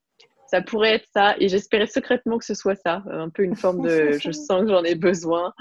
ça 0.49 0.63
pourrait 0.63 0.95
être 0.95 1.09
ça. 1.13 1.37
Et 1.39 1.49
j'espérais 1.49 1.87
secrètement 1.87 2.39
que 2.39 2.45
ce 2.45 2.55
soit 2.55 2.75
ça. 2.75 3.03
Un 3.11 3.31
peu 3.31 3.45
une 3.45 3.57
forme 3.57 3.83
de 3.83 4.13
je 4.23 4.31
sens 4.33 4.63
que 4.63 4.69
j'en 4.69 4.85
ai 4.85 4.95
besoin. 4.95 5.53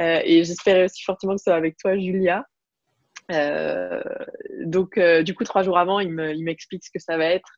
Euh, 0.00 0.20
et 0.24 0.44
j'espérais 0.44 0.84
aussi 0.84 1.02
fortement 1.02 1.34
que 1.34 1.38
ce 1.38 1.44
soit 1.44 1.54
avec 1.54 1.76
toi 1.78 1.96
Julia 1.96 2.44
euh, 3.30 4.02
donc, 4.64 4.98
euh, 4.98 5.22
du 5.22 5.34
coup, 5.34 5.44
trois 5.44 5.62
jours 5.62 5.78
avant, 5.78 6.00
il 6.00 6.10
m'explique 6.10 6.84
ce 6.84 6.90
que 6.90 6.98
ça 6.98 7.16
va 7.16 7.26
être. 7.26 7.50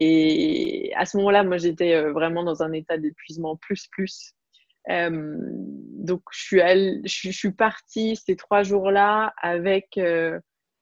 Et 0.00 0.92
à 0.96 1.06
ce 1.06 1.16
moment-là, 1.18 1.42
moi, 1.42 1.56
j'étais 1.56 1.94
euh, 1.94 2.12
vraiment 2.12 2.42
dans 2.42 2.62
un 2.62 2.72
état 2.72 2.98
d'épuisement 2.98 3.56
plus 3.56 3.86
plus. 3.88 4.34
donc, 4.88 6.22
je 6.32 6.40
suis, 6.40 6.60
je, 7.04 7.30
suis 7.30 7.52
partie 7.52 8.16
ces 8.16 8.36
trois 8.36 8.62
jours-là 8.62 9.32
avec. 9.40 9.98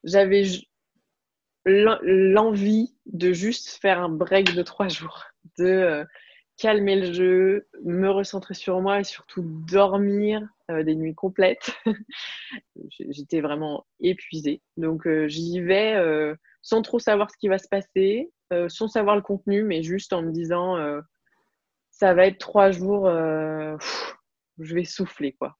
J'avais 0.05 0.44
l'envie 1.64 2.94
de 3.07 3.33
juste 3.33 3.81
faire 3.81 4.01
un 4.01 4.11
break 4.11 4.55
de 4.55 4.62
trois 4.62 4.88
jours, 4.88 5.25
de 5.59 6.05
calmer 6.56 6.96
le 6.96 7.12
jeu, 7.12 7.68
me 7.82 8.08
recentrer 8.08 8.54
sur 8.54 8.80
moi 8.80 9.00
et 9.00 9.04
surtout 9.04 9.42
dormir 9.42 10.46
des 10.68 10.94
nuits 10.94 11.14
complètes. 11.14 11.72
J'étais 12.90 13.40
vraiment 13.40 13.86
épuisée. 14.00 14.62
Donc 14.76 15.08
j'y 15.26 15.60
vais 15.60 15.96
sans 16.62 16.82
trop 16.82 16.98
savoir 16.98 17.30
ce 17.30 17.36
qui 17.36 17.48
va 17.48 17.58
se 17.58 17.68
passer, 17.68 18.30
sans 18.68 18.88
savoir 18.88 19.16
le 19.16 19.22
contenu, 19.22 19.64
mais 19.64 19.82
juste 19.82 20.12
en 20.12 20.22
me 20.22 20.30
disant 20.30 20.76
ça 21.90 22.14
va 22.14 22.26
être 22.26 22.38
trois 22.38 22.70
jours, 22.70 23.08
je 23.08 24.74
vais 24.74 24.84
souffler 24.84 25.32
quoi. 25.32 25.56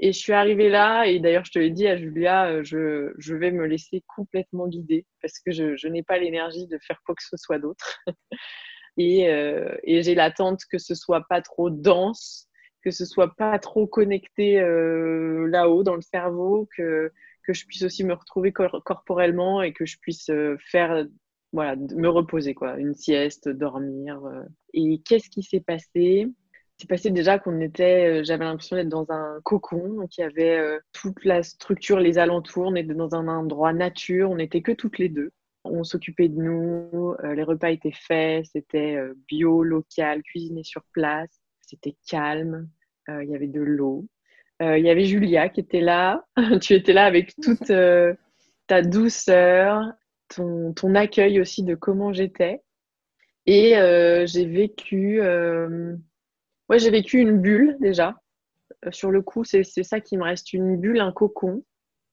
Et 0.00 0.12
je 0.12 0.18
suis 0.18 0.32
arrivée 0.32 0.68
là, 0.68 1.06
et 1.06 1.18
d'ailleurs, 1.18 1.44
je 1.44 1.50
te 1.50 1.58
l'ai 1.58 1.70
dit 1.70 1.88
à 1.88 1.96
Julia, 1.96 2.62
je, 2.62 3.12
je, 3.18 3.34
vais 3.34 3.50
me 3.50 3.66
laisser 3.66 4.04
complètement 4.06 4.68
guider 4.68 5.04
parce 5.20 5.40
que 5.40 5.50
je, 5.50 5.76
je 5.76 5.88
n'ai 5.88 6.04
pas 6.04 6.18
l'énergie 6.18 6.68
de 6.68 6.78
faire 6.86 7.00
quoi 7.04 7.16
que 7.16 7.24
ce 7.24 7.36
soit 7.36 7.58
d'autre. 7.58 7.98
Euh, 8.98 9.76
et, 9.84 10.02
j'ai 10.02 10.14
l'attente 10.14 10.62
que 10.70 10.78
ce 10.78 10.94
soit 10.94 11.24
pas 11.28 11.40
trop 11.40 11.70
dense, 11.70 12.48
que 12.82 12.90
ce 12.90 13.04
soit 13.04 13.34
pas 13.36 13.58
trop 13.58 13.86
connecté 13.86 14.60
euh, 14.60 15.46
là-haut 15.48 15.82
dans 15.82 15.94
le 15.94 16.02
cerveau, 16.02 16.68
que, 16.76 17.12
que 17.44 17.52
je 17.52 17.66
puisse 17.66 17.82
aussi 17.82 18.04
me 18.04 18.14
retrouver 18.14 18.52
corporellement 18.52 19.62
et 19.62 19.72
que 19.72 19.86
je 19.86 19.98
puisse 19.98 20.30
euh, 20.30 20.56
faire, 20.70 21.06
voilà, 21.52 21.76
me 21.76 22.08
reposer, 22.08 22.54
quoi, 22.54 22.76
une 22.78 22.94
sieste, 22.94 23.48
dormir. 23.48 24.20
Et 24.74 25.00
qu'est-ce 25.04 25.30
qui 25.30 25.42
s'est 25.42 25.60
passé? 25.60 26.26
C'est 26.76 26.88
passé 26.88 27.10
déjà 27.10 27.40
qu'on 27.40 27.60
était, 27.60 28.22
j'avais 28.24 28.44
l'impression 28.44 28.76
d'être 28.76 28.88
dans 28.88 29.06
un 29.10 29.40
cocon, 29.42 29.94
donc 29.94 30.16
il 30.16 30.20
y 30.20 30.24
avait 30.24 30.78
toute 30.92 31.24
la 31.24 31.42
structure, 31.42 31.98
les 31.98 32.18
alentours, 32.18 32.66
on 32.68 32.76
était 32.76 32.94
dans 32.94 33.16
un 33.16 33.26
endroit 33.26 33.72
nature, 33.72 34.30
on 34.30 34.36
n'était 34.36 34.62
que 34.62 34.70
toutes 34.70 34.98
les 34.98 35.08
deux 35.08 35.32
on 35.64 35.84
s'occupait 35.84 36.28
de 36.28 36.40
nous, 36.40 37.14
euh, 37.24 37.34
les 37.34 37.42
repas 37.42 37.70
étaient 37.70 37.92
faits, 37.92 38.46
c'était 38.52 38.96
euh, 38.96 39.14
bio, 39.28 39.62
local, 39.62 40.22
cuisiné 40.22 40.62
sur 40.64 40.82
place, 40.92 41.40
c'était 41.60 41.96
calme, 42.08 42.68
euh, 43.08 43.22
il 43.24 43.30
y 43.30 43.34
avait 43.34 43.48
de 43.48 43.60
l'eau. 43.60 44.06
Il 44.60 44.84
y 44.84 44.90
avait 44.90 45.04
Julia 45.04 45.48
qui 45.48 45.60
était 45.60 45.80
là, 45.80 46.26
tu 46.60 46.74
étais 46.74 46.92
là 46.92 47.04
avec 47.04 47.32
toute 47.36 47.70
ta 48.66 48.82
douceur, 48.82 49.92
ton, 50.26 50.72
ton, 50.72 50.96
accueil 50.96 51.40
aussi 51.40 51.62
de 51.62 51.76
comment 51.76 52.12
j'étais. 52.12 52.60
Et 53.46 53.74
j'ai 54.26 54.46
vécu, 54.46 55.20
ouais, 55.20 56.78
j'ai 56.80 56.90
vécu 56.90 57.20
une 57.20 57.40
bulle 57.40 57.76
déjà. 57.78 58.16
sur 58.90 59.12
le 59.12 59.22
coup, 59.22 59.44
c'est 59.44 59.62
ça 59.62 60.00
qui 60.00 60.16
me 60.16 60.24
reste, 60.24 60.52
une 60.52 60.76
bulle, 60.76 60.98
un 60.98 61.12
cocon. 61.12 61.62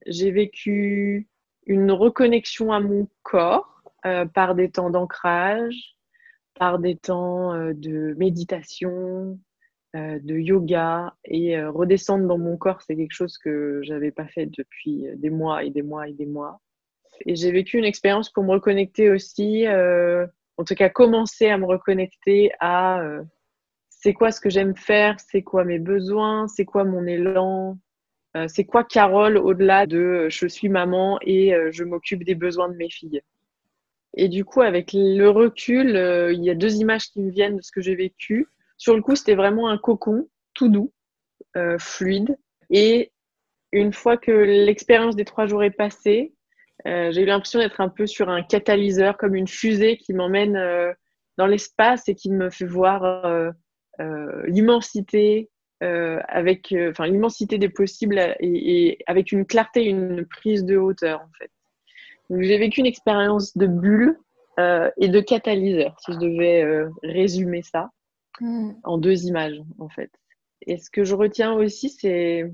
J'ai 0.06 0.30
vécu 0.30 1.28
une 1.66 1.92
reconnexion 1.92 2.72
à 2.72 2.80
mon 2.80 3.08
corps 3.24 3.84
euh, 4.06 4.26
par 4.26 4.56
des 4.56 4.70
temps 4.70 4.90
d'ancrage, 4.90 5.96
par 6.58 6.80
des 6.80 6.96
temps 6.96 7.54
euh, 7.54 7.74
de 7.74 8.14
méditation, 8.18 9.40
euh, 9.96 10.20
de 10.22 10.36
yoga 10.36 11.16
et 11.26 11.62
redescendre 11.64 12.28
dans 12.28 12.38
mon 12.38 12.58
corps, 12.58 12.82
c'est 12.82 12.96
quelque 12.96 13.14
chose 13.14 13.38
que 13.38 13.82
j'avais 13.84 14.12
pas 14.12 14.28
fait 14.28 14.46
depuis 14.46 15.06
des 15.16 15.30
mois 15.30 15.64
et 15.64 15.70
des 15.70 15.82
mois 15.82 16.08
et 16.08 16.14
des 16.14 16.26
mois. 16.26 16.62
Et 17.26 17.36
j'ai 17.36 17.52
vécu 17.52 17.78
une 17.78 17.86
expérience 17.86 18.30
pour 18.30 18.44
me 18.44 18.52
reconnecter 18.52 19.10
aussi, 19.10 19.66
en 20.58 20.64
tout 20.66 20.76
cas 20.76 20.90
commencer 20.90 21.48
à 21.48 21.58
me 21.58 21.66
reconnecter 21.66 22.52
à 22.60 23.02
c'est 24.06 24.14
quoi 24.14 24.32
ce 24.32 24.40
que 24.40 24.52
j'aime 24.52 24.76
faire, 24.76 25.20
c'est 25.20 25.42
quoi 25.42 25.64
mes 25.64 25.80
besoins, 25.80 26.48
c'est 26.48 26.64
quoi 26.64 26.84
mon 26.84 27.08
élan, 27.08 27.72
euh, 27.72 27.85
c'est 28.48 28.66
quoi 28.66 28.84
Carole 28.84 29.38
au-delà 29.38 29.86
de 29.86 29.98
euh, 29.98 30.30
je 30.30 30.48
suis 30.48 30.68
maman 30.68 31.18
et 31.22 31.54
euh, 31.54 31.70
je 31.72 31.84
m'occupe 31.84 32.24
des 32.24 32.36
besoins 32.36 32.70
de 32.70 32.76
mes 32.76 32.90
filles? 32.90 33.22
Et 34.18 34.28
du 34.28 34.46
coup, 34.46 34.62
avec 34.62 34.92
le 34.94 35.28
recul, 35.28 35.90
il 36.32 36.42
y 36.44 36.50
a 36.50 36.56
deux 36.56 36.76
images 36.76 37.10
qui 37.10 37.20
me 37.20 37.30
viennent 37.32 37.58
de 37.58 37.62
ce 37.62 37.72
que 37.72 37.82
j'ai 37.82 37.96
vécu. 37.96 38.48
Sur 38.78 38.96
le 38.96 39.02
coup, 39.02 39.16
c'était 39.16 39.36
vraiment 39.36 39.68
un 39.68 39.78
cocon 39.78 40.30
tout 40.54 40.70
doux, 40.70 40.94
fluide. 41.80 42.38
Et 42.70 43.12
une 43.74 43.92
fois 43.92 44.16
que 44.16 44.32
l'expérience 44.32 45.18
des 45.18 45.26
trois 45.26 45.48
jours 45.48 45.66
est 45.66 45.70
passée, 45.70 46.34
j'ai 46.86 47.24
eu 47.24 47.26
l'impression 47.26 47.60
d'être 47.60 47.82
un 47.82 47.90
peu 47.90 48.08
sur 48.08 48.30
un 48.30 48.42
catalyseur, 48.42 49.18
comme 49.18 49.36
une 49.36 49.50
fusée 49.50 49.98
qui 49.98 50.14
m'emmène 50.14 50.54
dans 51.38 51.48
l'espace 51.48 52.08
et 52.08 52.16
qui 52.16 52.32
me 52.32 52.50
fait 52.50 52.68
voir 52.68 53.52
l'immensité, 54.46 55.50
euh, 55.84 56.22
avec 56.30 56.72
euh, 56.72 56.92
enfin 56.92 57.06
l'immensité 57.06 57.58
des 57.58 57.68
possibles 57.68 58.18
et, 58.40 58.98
avec 59.08 59.34
une 59.34 59.46
clarté, 59.46 59.84
une 59.84 60.26
prise 60.26 60.64
de 60.64 60.78
hauteur 60.78 61.20
en 61.20 61.32
fait. 61.38 61.52
J'ai 62.30 62.58
vécu 62.58 62.80
une 62.80 62.86
expérience 62.86 63.58
de 63.58 63.68
bulle 63.68 64.18
euh, 64.58 64.90
et 64.96 65.10
de 65.10 65.20
catalyseur, 65.20 66.00
si 66.00 66.14
je 66.14 66.18
devais 66.18 66.86
résumer 67.04 67.62
ça 67.62 67.92
hmm. 68.40 68.72
en 68.86 68.98
deux 68.98 69.26
images 69.26 69.62
en 69.78 69.90
fait. 69.90 70.12
Et 70.66 70.78
ce 70.78 70.90
que 70.90 71.04
je 71.04 71.14
retiens 71.14 71.52
aussi, 71.52 71.90
c'est 71.90 72.50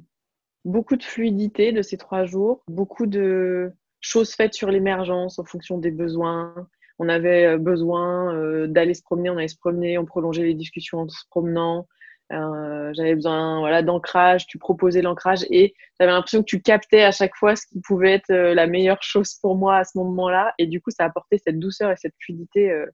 beaucoup 0.66 0.96
de 0.96 1.04
fluidité 1.04 1.74
de 1.74 1.84
ces 1.84 1.98
trois 1.98 2.26
jours, 2.26 2.64
beaucoup 2.68 3.06
de 3.06 3.72
choses 4.00 4.34
faites 4.34 4.56
sur 4.56 4.72
l'émergence 4.72 5.38
en 5.38 5.46
fonction 5.46 5.78
des 5.78 5.92
besoins. 5.92 6.56
On 6.98 7.08
avait 7.08 7.56
besoin 7.60 8.66
d'aller 8.68 8.96
se 8.96 9.04
promener, 9.04 9.30
on 9.30 9.38
allait 9.38 9.48
se 9.48 9.58
promener, 9.58 10.00
on 10.00 10.06
prolongeait 10.06 10.44
les 10.44 10.56
discussions 10.56 11.02
en 11.02 11.08
se 11.08 11.28
promenant. 11.30 11.88
Euh, 12.32 12.92
j'avais 12.94 13.16
besoin 13.16 13.60
voilà, 13.60 13.82
d'ancrage, 13.82 14.48
tu 14.48 14.58
proposais 14.58 15.02
l'ancrage 15.02 15.46
et 15.50 15.74
j'avais 16.00 16.12
l'impression 16.12 16.40
que 16.40 16.46
tu 16.46 16.62
captais 16.62 17.04
à 17.04 17.12
chaque 17.12 17.36
fois 17.36 17.56
ce 17.56 17.66
qui 17.68 17.82
pouvait 17.82 18.14
être 18.14 18.30
euh, 18.32 18.54
la 18.54 18.68
meilleure 18.68 19.02
chose 19.04 19.36
pour 19.42 19.56
moi 19.56 19.78
à 19.78 19.84
ce 19.84 19.98
moment-là. 19.98 20.54
Et 20.58 20.68
du 20.68 20.82
coup, 20.82 20.92
ça 20.92 21.04
a 21.04 21.08
apporté 21.08 21.42
cette 21.44 21.60
douceur 21.60 21.92
et 21.92 21.98
cette 21.98 22.16
fluidité 22.24 22.72
euh, 22.72 22.86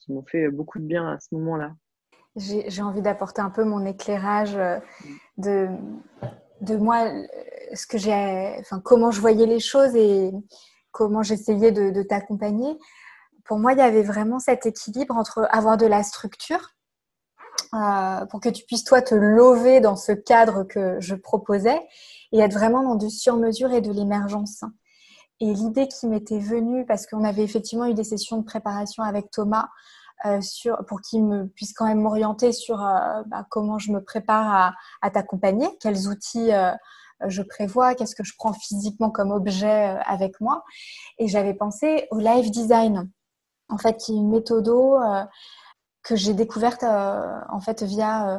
qui 0.00 0.12
m'ont 0.12 0.24
fait 0.24 0.48
beaucoup 0.48 0.78
de 0.78 0.84
bien 0.84 1.08
à 1.12 1.18
ce 1.20 1.34
moment-là. 1.34 1.72
J'ai 2.36 2.82
envie 2.82 3.00
d'apporter 3.00 3.40
un 3.40 3.50
peu 3.50 3.62
mon 3.62 3.86
éclairage 3.86 4.58
de, 5.38 5.68
de 6.62 6.76
moi, 6.76 7.08
ce 7.74 7.86
que 7.86 8.60
enfin, 8.60 8.80
comment 8.84 9.12
je 9.12 9.20
voyais 9.20 9.46
les 9.46 9.60
choses 9.60 9.94
et 9.94 10.32
comment 10.90 11.22
j'essayais 11.22 11.70
de 11.70 12.02
t'accompagner. 12.02 12.76
Pour 13.44 13.60
moi, 13.60 13.74
il 13.74 13.78
y 13.78 13.82
avait 13.82 14.02
vraiment 14.02 14.40
cet 14.40 14.66
équilibre 14.66 15.16
entre 15.16 15.46
avoir 15.52 15.76
de 15.76 15.86
la 15.86 16.02
structure 16.02 16.74
euh, 17.74 18.24
pour 18.26 18.40
que 18.40 18.48
tu 18.48 18.64
puisses 18.64 18.84
toi 18.84 19.02
te 19.02 19.14
lever 19.14 19.80
dans 19.80 19.96
ce 19.96 20.12
cadre 20.12 20.62
que 20.64 21.00
je 21.00 21.14
proposais 21.14 21.80
et 22.32 22.38
être 22.38 22.52
vraiment 22.52 22.82
dans 22.82 22.94
du 22.94 23.10
sur-mesure 23.10 23.72
et 23.72 23.80
de 23.80 23.92
l'émergence. 23.92 24.64
Et 25.40 25.52
l'idée 25.52 25.88
qui 25.88 26.06
m'était 26.06 26.38
venue, 26.38 26.86
parce 26.86 27.06
qu'on 27.06 27.24
avait 27.24 27.42
effectivement 27.42 27.86
eu 27.86 27.94
des 27.94 28.04
sessions 28.04 28.38
de 28.38 28.44
préparation 28.44 29.02
avec 29.02 29.30
Thomas 29.30 29.68
euh, 30.26 30.40
pour 30.86 31.00
qu'il 31.00 31.24
me 31.24 31.48
puisse 31.48 31.72
quand 31.72 31.86
même 31.86 32.00
m'orienter 32.00 32.52
sur 32.52 32.80
euh, 32.84 33.22
bah, 33.26 33.44
comment 33.50 33.78
je 33.78 33.90
me 33.90 34.02
prépare 34.02 34.74
à, 35.02 35.10
t'accompagner, 35.10 35.68
quels 35.80 36.06
outils 36.06 36.50
je 37.26 37.42
prévois, 37.42 37.94
qu'est-ce 37.94 38.14
que 38.14 38.24
je 38.24 38.34
prends 38.36 38.52
physiquement 38.52 39.10
comme 39.10 39.32
objet 39.32 39.96
avec 40.06 40.40
moi. 40.40 40.64
Et 41.18 41.26
j'avais 41.26 41.54
pensé 41.54 42.06
au 42.10 42.18
live 42.18 42.50
design, 42.50 43.10
en 43.68 43.78
fait, 43.78 43.96
qui 43.96 44.12
est 44.12 44.16
une 44.16 44.30
méthode 44.30 44.68
que 46.04 46.14
j'ai 46.14 46.34
découverte 46.34 46.84
euh, 46.84 47.40
en 47.48 47.60
fait 47.60 47.82
via 47.82 48.28
euh, 48.28 48.38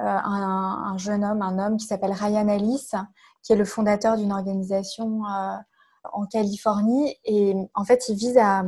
euh, 0.00 0.04
un, 0.04 0.96
jeune 0.98 1.24
homme, 1.24 1.42
un 1.42 1.58
homme 1.58 1.76
qui 1.76 1.86
s'appelle 1.86 2.12
Ryan 2.12 2.48
Alice, 2.48 2.94
qui 3.42 3.52
est 3.52 3.56
le 3.56 3.64
fondateur 3.64 4.16
d'une 4.16 4.32
organisation 4.32 5.22
en 6.12 6.26
Californie. 6.26 7.16
Et 7.24 7.54
en 7.74 7.84
fait, 7.84 8.08
il 8.08 8.16
vise 8.16 8.36
à, 8.38 8.64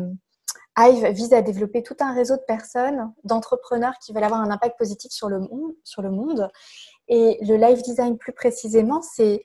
Hive 0.78 1.06
vise 1.08 1.32
à 1.32 1.42
développer 1.42 1.82
tout 1.82 1.96
un 1.98 2.14
réseau 2.14 2.36
de 2.36 2.44
personnes, 2.46 3.12
d'entrepreneurs 3.24 3.94
qui 4.00 4.12
veulent 4.12 4.22
avoir 4.22 4.40
un 4.40 4.50
impact 4.50 4.78
positif 4.78 5.10
sur 5.10 5.28
le 5.28 5.40
monde. 5.40 5.74
Le. 5.98 6.48
Et 7.08 7.38
le 7.44 7.56
life 7.56 7.82
design, 7.82 8.16
plus 8.16 8.32
précisément, 8.32 9.02
c'est 9.02 9.44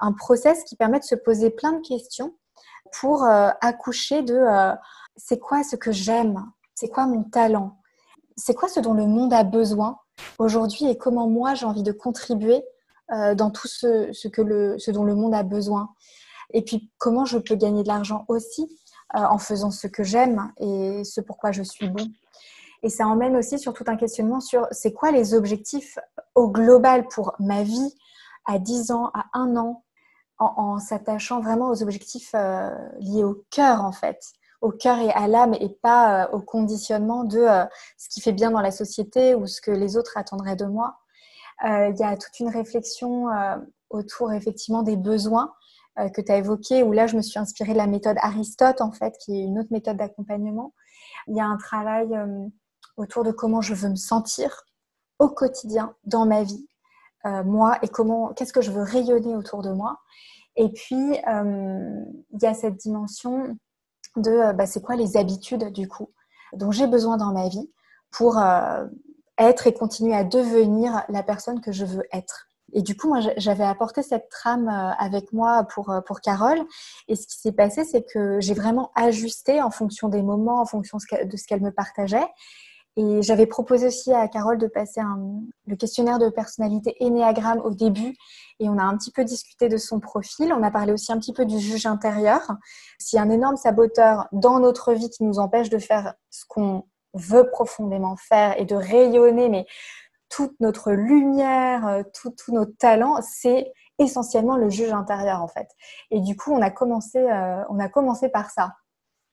un 0.00 0.12
process 0.12 0.64
qui 0.64 0.74
permet 0.74 0.98
de 0.98 1.04
se 1.04 1.14
poser 1.14 1.50
plein 1.50 1.72
de 1.72 1.86
questions 1.86 2.34
pour 3.00 3.24
accoucher 3.24 4.22
de 4.22 4.44
c'est 5.16 5.38
quoi 5.38 5.62
ce 5.62 5.76
que 5.76 5.92
j'aime, 5.92 6.44
c'est 6.74 6.88
quoi 6.88 7.06
mon 7.06 7.22
talent, 7.22 7.78
c'est 8.36 8.54
quoi 8.54 8.68
ce 8.68 8.80
dont 8.80 8.94
le 8.94 9.06
monde 9.06 9.32
a 9.32 9.44
besoin 9.44 9.98
aujourd'hui 10.38 10.86
et 10.86 10.96
comment 10.96 11.28
moi 11.28 11.54
j'ai 11.54 11.66
envie 11.66 11.82
de 11.82 11.92
contribuer 11.92 12.62
euh, 13.12 13.34
dans 13.34 13.50
tout 13.50 13.68
ce, 13.68 14.28
que 14.28 14.42
le, 14.42 14.76
dont 14.92 15.04
le 15.04 15.14
monde 15.14 15.34
a 15.34 15.42
besoin. 15.42 15.90
Et 16.52 16.62
puis 16.62 16.90
comment 16.98 17.24
je 17.24 17.38
peux 17.38 17.54
gagner 17.54 17.82
de 17.82 17.88
l'argent 17.88 18.24
aussi 18.28 18.62
euh, 19.16 19.20
en 19.20 19.38
faisant 19.38 19.70
ce 19.70 19.86
que 19.86 20.02
j'aime 20.02 20.52
et 20.58 21.04
ce 21.04 21.20
pourquoi 21.20 21.52
je 21.52 21.62
suis 21.62 21.88
bon. 21.88 22.06
Et 22.82 22.88
ça 22.88 23.06
emmène 23.06 23.36
aussi 23.36 23.58
sur 23.58 23.74
tout 23.74 23.84
un 23.86 23.96
questionnement 23.96 24.40
sur 24.40 24.66
c'est 24.70 24.92
quoi 24.92 25.12
les 25.12 25.34
objectifs 25.34 25.98
au 26.34 26.50
global 26.50 27.06
pour 27.08 27.34
ma 27.38 27.62
vie 27.62 27.94
à 28.44 28.58
10 28.58 28.90
ans, 28.90 29.10
à 29.14 29.26
1 29.34 29.56
an, 29.56 29.84
en, 30.38 30.78
s'attachant 30.78 31.40
vraiment 31.40 31.68
aux 31.68 31.82
objectifs 31.82 32.32
euh, 32.34 32.70
liés 32.98 33.22
au 33.22 33.44
cœur 33.50 33.84
en 33.84 33.92
fait 33.92 34.18
au 34.62 34.70
cœur 34.70 34.98
et 35.00 35.10
à 35.10 35.26
l'âme 35.26 35.54
et 35.54 35.68
pas 35.68 36.24
euh, 36.24 36.28
au 36.32 36.40
conditionnement 36.40 37.24
de 37.24 37.38
euh, 37.38 37.64
ce 37.98 38.08
qui 38.08 38.20
fait 38.20 38.32
bien 38.32 38.50
dans 38.50 38.60
la 38.60 38.70
société 38.70 39.34
ou 39.34 39.46
ce 39.46 39.60
que 39.60 39.72
les 39.72 39.96
autres 39.96 40.16
attendraient 40.16 40.56
de 40.56 40.64
moi. 40.64 40.96
il 41.64 41.94
y 41.98 42.02
a 42.02 42.16
toute 42.16 42.40
une 42.40 42.48
réflexion 42.48 43.26
autour 43.90 44.32
effectivement 44.32 44.82
des 44.82 44.96
besoins 44.96 45.52
que 45.96 46.20
tu 46.20 46.32
as 46.32 46.38
évoqués, 46.38 46.82
où 46.82 46.92
là, 46.92 47.06
je 47.06 47.16
me 47.16 47.22
suis 47.22 47.38
inspirée 47.38 47.72
de 47.72 47.78
la 47.78 47.86
méthode 47.86 48.16
Aristote, 48.20 48.80
en 48.80 48.90
fait, 48.90 49.14
qui 49.18 49.38
est 49.38 49.44
une 49.44 49.58
autre 49.60 49.68
méthode 49.70 49.96
d'accompagnement. 49.96 50.74
Il 51.28 51.36
y 51.36 51.40
a 51.40 51.44
un 51.44 51.56
travail 51.56 52.08
autour 52.96 53.22
de 53.22 53.30
comment 53.30 53.60
je 53.60 53.74
veux 53.74 53.90
me 53.90 53.96
sentir 53.96 54.64
au 55.20 55.28
quotidien, 55.28 55.94
dans 56.04 56.26
ma 56.26 56.42
vie, 56.42 56.66
moi, 57.24 57.78
et 57.82 57.88
comment, 57.88 58.32
qu'est-ce 58.34 58.52
que 58.52 58.62
je 58.62 58.72
veux 58.72 58.82
rayonner 58.82 59.36
autour 59.36 59.62
de 59.62 59.70
moi. 59.70 60.00
Et 60.56 60.68
puis, 60.70 61.14
il 61.14 62.42
y 62.42 62.46
a 62.46 62.54
cette 62.54 62.76
dimension 62.76 63.56
de 64.16 64.52
bah, 64.52 64.66
c'est 64.66 64.82
quoi 64.82 64.96
les 64.96 65.16
habitudes 65.16 65.72
du 65.72 65.88
coup 65.88 66.10
dont 66.52 66.70
j'ai 66.70 66.86
besoin 66.86 67.16
dans 67.16 67.32
ma 67.32 67.48
vie 67.48 67.70
pour 68.10 68.38
euh, 68.38 68.84
être 69.38 69.66
et 69.66 69.72
continuer 69.72 70.14
à 70.14 70.24
devenir 70.24 71.04
la 71.08 71.22
personne 71.22 71.60
que 71.60 71.72
je 71.72 71.84
veux 71.84 72.04
être. 72.12 72.48
Et 72.74 72.82
du 72.82 72.96
coup, 72.96 73.08
moi, 73.08 73.20
j'avais 73.36 73.64
apporté 73.64 74.02
cette 74.02 74.28
trame 74.30 74.68
euh, 74.68 74.92
avec 74.98 75.32
moi 75.32 75.64
pour, 75.64 75.90
euh, 75.90 76.00
pour 76.00 76.20
Carole. 76.20 76.60
Et 77.08 77.16
ce 77.16 77.26
qui 77.26 77.38
s'est 77.38 77.52
passé, 77.52 77.84
c'est 77.84 78.02
que 78.02 78.40
j'ai 78.40 78.54
vraiment 78.54 78.92
ajusté 78.94 79.60
en 79.60 79.70
fonction 79.70 80.08
des 80.08 80.22
moments, 80.22 80.60
en 80.60 80.66
fonction 80.66 80.98
de 80.98 81.36
ce 81.36 81.46
qu'elle 81.46 81.60
me 81.60 81.72
partageait. 81.72 82.26
Et 82.96 83.22
j'avais 83.22 83.46
proposé 83.46 83.86
aussi 83.86 84.12
à 84.12 84.28
Carole 84.28 84.58
de 84.58 84.66
passer 84.66 85.00
le 85.66 85.76
questionnaire 85.76 86.18
de 86.18 86.28
personnalité 86.28 86.94
Ennéagramme 87.00 87.60
au 87.60 87.70
début. 87.70 88.14
Et 88.60 88.68
on 88.68 88.76
a 88.76 88.82
un 88.82 88.96
petit 88.98 89.10
peu 89.10 89.24
discuté 89.24 89.68
de 89.68 89.78
son 89.78 89.98
profil. 89.98 90.52
On 90.52 90.62
a 90.62 90.70
parlé 90.70 90.92
aussi 90.92 91.10
un 91.10 91.18
petit 91.18 91.32
peu 91.32 91.46
du 91.46 91.58
juge 91.58 91.86
intérieur. 91.86 92.52
S'il 92.98 93.16
y 93.16 93.20
a 93.20 93.22
un 93.22 93.30
énorme 93.30 93.56
saboteur 93.56 94.28
dans 94.32 94.60
notre 94.60 94.92
vie 94.92 95.08
qui 95.08 95.24
nous 95.24 95.38
empêche 95.38 95.70
de 95.70 95.78
faire 95.78 96.14
ce 96.28 96.44
qu'on 96.46 96.84
veut 97.14 97.48
profondément 97.50 98.16
faire 98.16 98.58
et 98.60 98.64
de 98.64 98.74
rayonner, 98.74 99.48
mais 99.48 99.66
toute 100.28 100.58
notre 100.60 100.92
lumière, 100.92 101.86
euh, 101.86 102.02
tous 102.14 102.52
nos 102.52 102.64
talents, 102.64 103.20
c'est 103.22 103.72
essentiellement 103.98 104.56
le 104.56 104.70
juge 104.70 104.92
intérieur 104.92 105.42
en 105.42 105.48
fait. 105.48 105.68
Et 106.10 106.20
du 106.20 106.36
coup, 106.36 106.52
on 106.52 106.62
a 106.62 106.70
commencé, 106.70 107.18
euh, 107.18 107.62
on 107.68 107.78
a 107.78 107.88
commencé 107.88 108.30
par 108.30 108.50
ça, 108.50 108.74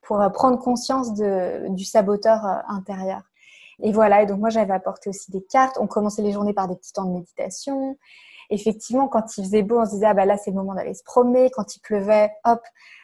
pour 0.02 0.20
euh, 0.20 0.28
prendre 0.28 0.58
conscience 0.58 1.14
de, 1.14 1.68
du 1.70 1.84
saboteur 1.84 2.44
intérieur. 2.68 3.22
Et 3.82 3.92
voilà, 3.92 4.22
et 4.22 4.26
donc 4.26 4.40
moi 4.40 4.50
j'avais 4.50 4.72
apporté 4.72 5.10
aussi 5.10 5.30
des 5.30 5.42
cartes. 5.42 5.78
On 5.80 5.86
commençait 5.86 6.22
les 6.22 6.32
journées 6.32 6.52
par 6.52 6.68
des 6.68 6.76
petits 6.76 6.92
temps 6.92 7.04
de 7.04 7.12
méditation. 7.12 7.96
Effectivement, 8.50 9.08
quand 9.08 9.38
il 9.38 9.44
faisait 9.44 9.62
beau, 9.62 9.80
on 9.80 9.86
se 9.86 9.92
disait 9.92 10.06
ah 10.06 10.14
bah 10.14 10.24
là 10.24 10.36
c'est 10.36 10.50
le 10.50 10.56
moment 10.56 10.74
d'aller 10.74 10.94
se 10.94 11.04
promener. 11.04 11.50
Quand 11.50 11.76
il 11.76 11.80
pleuvait, 11.80 12.30
hop. 12.44 12.60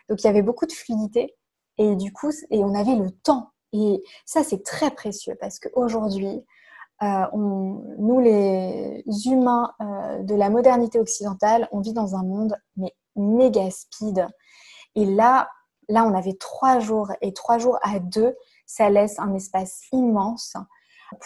Donc 0.08 0.22
il 0.22 0.26
y 0.26 0.30
avait 0.30 0.42
beaucoup 0.42 0.66
de 0.66 0.72
fluidité. 0.72 1.34
Et 1.78 1.94
du 1.96 2.12
coup, 2.12 2.30
et 2.50 2.64
on 2.64 2.74
avait 2.74 2.96
le 2.96 3.10
temps. 3.10 3.50
Et 3.72 4.02
ça 4.24 4.42
c'est 4.42 4.62
très 4.62 4.90
précieux 4.90 5.36
parce 5.40 5.58
qu'aujourd'hui, 5.58 6.44
euh, 7.02 7.26
nous 7.32 8.20
les 8.20 9.02
humains 9.26 9.72
euh, 9.80 10.22
de 10.22 10.34
la 10.34 10.50
modernité 10.50 10.98
occidentale, 10.98 11.68
on 11.72 11.80
vit 11.80 11.92
dans 11.92 12.16
un 12.16 12.22
monde 12.22 12.56
mais 12.76 12.94
méga 13.16 13.70
speed. 13.70 14.26
Et 14.94 15.04
là, 15.04 15.48
là 15.88 16.04
on 16.04 16.14
avait 16.14 16.34
trois 16.34 16.80
jours 16.80 17.12
et 17.20 17.32
trois 17.32 17.58
jours 17.58 17.78
à 17.82 17.98
deux 17.98 18.34
ça 18.66 18.90
laisse 18.90 19.18
un 19.18 19.32
espace 19.34 19.82
immense 19.92 20.56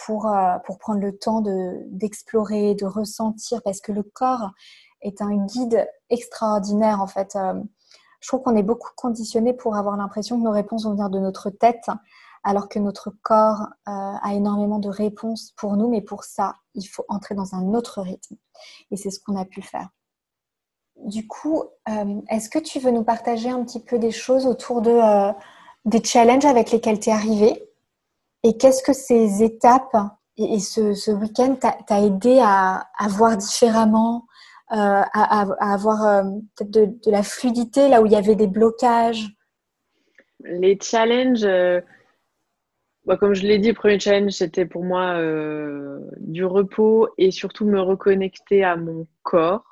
pour, 0.05 0.27
euh, 0.27 0.57
pour 0.65 0.77
prendre 0.77 1.01
le 1.01 1.17
temps 1.17 1.41
d'explorer, 1.41 2.75
de, 2.75 2.85
ressentir, 2.85 3.61
parce 3.63 3.81
que 3.81 3.91
le 3.91 4.03
corps 4.03 4.51
est 5.01 5.21
un 5.21 5.45
guide 5.45 5.87
extraordinaire 6.09 7.01
en 7.01 7.07
fait. 7.07 7.35
Euh, 7.35 7.61
je 8.19 8.27
trouve 8.27 8.43
qu'on 8.43 8.55
est 8.55 8.63
beaucoup 8.63 8.91
conditionné 8.95 9.53
pour 9.53 9.75
avoir 9.75 9.97
l'impression 9.97 10.37
que 10.37 10.43
nos 10.43 10.51
réponses 10.51 10.85
vont 10.85 10.91
venir 10.91 11.09
de 11.09 11.19
notre 11.19 11.49
tête, 11.49 11.89
alors 12.43 12.69
que 12.69 12.77
notre 12.77 13.11
corps 13.23 13.61
euh, 13.87 13.91
a 14.21 14.33
énormément 14.33 14.77
de 14.77 14.89
réponses 14.89 15.53
pour 15.57 15.75
nous, 15.75 15.89
mais 15.89 16.01
pour 16.01 16.23
ça, 16.23 16.57
il 16.75 16.83
faut 16.83 17.05
entrer 17.09 17.33
dans 17.33 17.55
un 17.55 17.73
autre 17.73 18.01
rythme. 18.01 18.35
Et 18.91 18.97
c'est 18.97 19.09
ce 19.09 19.19
qu'on 19.19 19.35
a 19.35 19.45
pu 19.45 19.63
faire. 19.63 19.89
Du 20.97 21.25
coup, 21.27 21.63
est-ce 22.29 22.47
que 22.47 22.59
tu 22.59 22.77
veux 22.77 22.91
nous 22.91 23.03
partager 23.03 23.49
un 23.49 23.63
petit 23.63 23.79
peu 23.79 23.97
des 23.97 24.11
choses 24.11 24.45
autour 24.45 24.83
de 24.83 24.91
des 25.85 26.03
challenges 26.03 26.45
avec 26.45 26.71
lesquels 26.71 26.99
tu 26.99 27.09
es 27.09 27.13
arrivé 27.13 27.63
et 28.43 28.57
qu'est-ce 28.57 28.83
que 28.83 28.93
ces 28.93 29.43
étapes 29.43 29.95
et, 30.37 30.59
ce, 30.59 31.11
week-end 31.11 31.55
t'a 31.55 32.01
aidé 32.01 32.39
à, 32.41 32.87
voir 33.09 33.37
différemment, 33.37 34.25
euh, 34.71 34.75
à, 34.75 35.41
avoir 35.73 36.05
euh, 36.05 36.23
peut-être 36.55 36.71
de, 36.71 37.11
la 37.11 37.21
fluidité 37.21 37.89
là 37.89 38.01
où 38.01 38.05
il 38.05 38.13
y 38.13 38.15
avait 38.15 38.35
des 38.35 38.47
blocages? 38.47 39.27
Les 40.43 40.79
challenges, 40.81 41.43
euh, 41.43 41.81
bah, 43.05 43.17
comme 43.17 43.35
je 43.35 43.43
l'ai 43.43 43.59
dit, 43.59 43.69
le 43.69 43.75
premier 43.75 43.99
challenge, 43.99 44.31
c'était 44.31 44.65
pour 44.65 44.83
moi 44.83 45.17
du 46.17 46.45
repos 46.45 47.09
et 47.17 47.29
surtout 47.29 47.65
me 47.65 47.79
reconnecter 47.79 48.63
à 48.63 48.75
mon 48.75 49.05
corps 49.21 49.70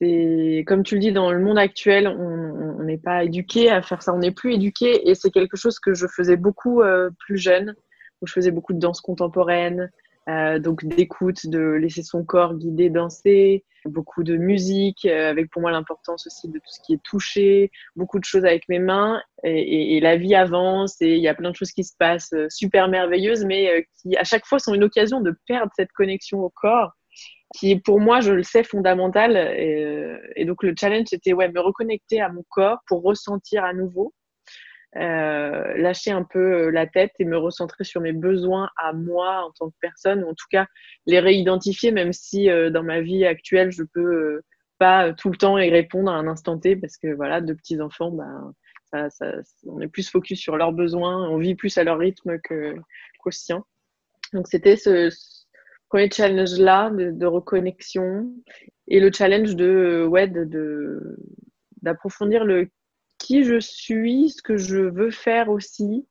comme 0.00 0.82
tu 0.82 0.94
le 0.94 1.00
dis 1.00 1.12
dans 1.12 1.32
le 1.32 1.40
monde 1.40 1.58
actuel, 1.58 2.08
on 2.08 2.82
n'est 2.82 2.98
pas 2.98 3.24
éduqué 3.24 3.70
à 3.70 3.82
faire 3.82 4.02
ça, 4.02 4.12
on 4.12 4.18
n'est 4.18 4.32
plus 4.32 4.54
éduqué 4.54 5.08
et 5.08 5.14
c'est 5.14 5.30
quelque 5.30 5.56
chose 5.56 5.78
que 5.78 5.94
je 5.94 6.06
faisais 6.06 6.36
beaucoup 6.36 6.82
euh, 6.82 7.10
plus 7.18 7.38
jeune, 7.38 7.74
où 8.20 8.26
je 8.26 8.32
faisais 8.32 8.50
beaucoup 8.50 8.72
de 8.74 8.78
danse 8.78 9.00
contemporaine, 9.00 9.90
euh, 10.28 10.58
donc 10.58 10.84
d'écoute, 10.84 11.46
de 11.46 11.60
laisser 11.60 12.02
son 12.02 12.24
corps 12.24 12.54
guider, 12.54 12.90
danser, 12.90 13.64
beaucoup 13.86 14.22
de 14.22 14.36
musique, 14.36 15.06
euh, 15.06 15.30
avec 15.30 15.50
pour 15.50 15.62
moi 15.62 15.70
l'importance 15.70 16.26
aussi 16.26 16.48
de 16.48 16.58
tout 16.58 16.70
ce 16.70 16.80
qui 16.84 16.94
est 16.94 17.02
touché, 17.02 17.70
beaucoup 17.94 18.18
de 18.18 18.24
choses 18.24 18.44
avec 18.44 18.68
mes 18.68 18.80
mains. 18.80 19.22
Et, 19.44 20.00
la 20.00 20.16
vie 20.16 20.34
avance 20.34 21.00
et 21.00 21.14
il 21.16 21.22
y 21.22 21.28
a 21.28 21.34
plein 21.34 21.50
de 21.50 21.56
choses 21.56 21.72
qui 21.72 21.84
se 21.84 21.94
passent 21.98 22.34
super 22.48 22.88
merveilleuses, 22.88 23.44
mais 23.44 23.86
qui 24.00 24.16
à 24.16 24.24
chaque 24.24 24.44
fois 24.44 24.58
sont 24.58 24.74
une 24.74 24.84
occasion 24.84 25.20
de 25.20 25.34
perdre 25.46 25.72
cette 25.76 25.92
connexion 25.92 26.40
au 26.40 26.50
corps 26.50 26.92
qui 27.54 27.78
pour 27.78 28.00
moi, 28.00 28.20
je 28.20 28.32
le 28.32 28.42
sais, 28.42 28.64
fondamental. 28.64 29.36
Et, 29.36 30.44
donc 30.44 30.62
le 30.62 30.74
challenge, 30.78 31.06
c'était 31.08 31.32
ouais, 31.32 31.50
me 31.50 31.60
reconnecter 31.60 32.20
à 32.20 32.28
mon 32.28 32.44
corps 32.48 32.78
pour 32.86 33.02
ressentir 33.02 33.64
à 33.64 33.72
nouveau, 33.72 34.14
euh, 34.96 35.76
lâcher 35.76 36.10
un 36.10 36.22
peu 36.22 36.38
euh, 36.38 36.70
la 36.70 36.86
tête 36.86 37.12
et 37.18 37.24
me 37.24 37.36
recentrer 37.36 37.84
sur 37.84 38.00
mes 38.00 38.12
besoins 38.12 38.70
à 38.76 38.92
moi 38.92 39.44
en 39.44 39.52
tant 39.52 39.70
que 39.70 39.76
personne, 39.80 40.24
ou 40.24 40.30
en 40.30 40.34
tout 40.34 40.46
cas 40.50 40.66
les 41.06 41.20
réidentifier, 41.20 41.90
même 41.90 42.12
si 42.12 42.50
euh, 42.50 42.70
dans 42.70 42.82
ma 42.82 43.00
vie 43.00 43.26
actuelle, 43.26 43.72
je 43.72 43.82
peux 43.82 44.40
pas 44.78 45.12
tout 45.12 45.30
le 45.30 45.36
temps 45.36 45.58
y 45.58 45.70
répondre 45.70 46.10
à 46.10 46.14
un 46.14 46.26
instant 46.26 46.58
T, 46.58 46.76
parce 46.76 46.96
que 46.96 47.08
voilà, 47.08 47.40
de 47.40 47.52
petits 47.52 47.80
enfants, 47.80 48.10
ben, 48.10 48.52
on 49.66 49.80
est 49.80 49.88
plus 49.88 50.08
focus 50.08 50.40
sur 50.40 50.56
leurs 50.56 50.72
besoins, 50.72 51.28
on 51.28 51.38
vit 51.38 51.54
plus 51.54 51.76
à 51.76 51.84
leur 51.84 51.98
rythme 51.98 52.38
qu'au 52.40 53.30
sien. 53.30 53.64
Donc 54.32 54.48
c'était 54.48 54.76
ce, 54.76 55.10
premier 55.88 56.10
challenge 56.10 56.58
là 56.58 56.90
de, 56.90 57.26
reconnexion 57.26 58.32
et 58.88 59.00
le 59.00 59.10
challenge 59.12 59.56
de 59.56 60.06
ouais 60.08 60.28
de 60.28 61.16
d'approfondir 61.82 62.44
le 62.44 62.68
qui 63.18 63.44
je 63.44 63.58
suis, 63.60 64.30
ce 64.30 64.42
que 64.42 64.56
je 64.56 64.78
veux 64.78 65.10
faire 65.10 65.48
aussi. 65.48 66.06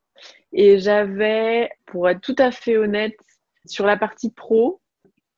Et 0.53 0.79
j'avais, 0.79 1.69
pour 1.85 2.09
être 2.09 2.21
tout 2.21 2.35
à 2.37 2.51
fait 2.51 2.77
honnête, 2.77 3.15
sur 3.65 3.85
la 3.85 3.97
partie 3.97 4.31
pro, 4.31 4.81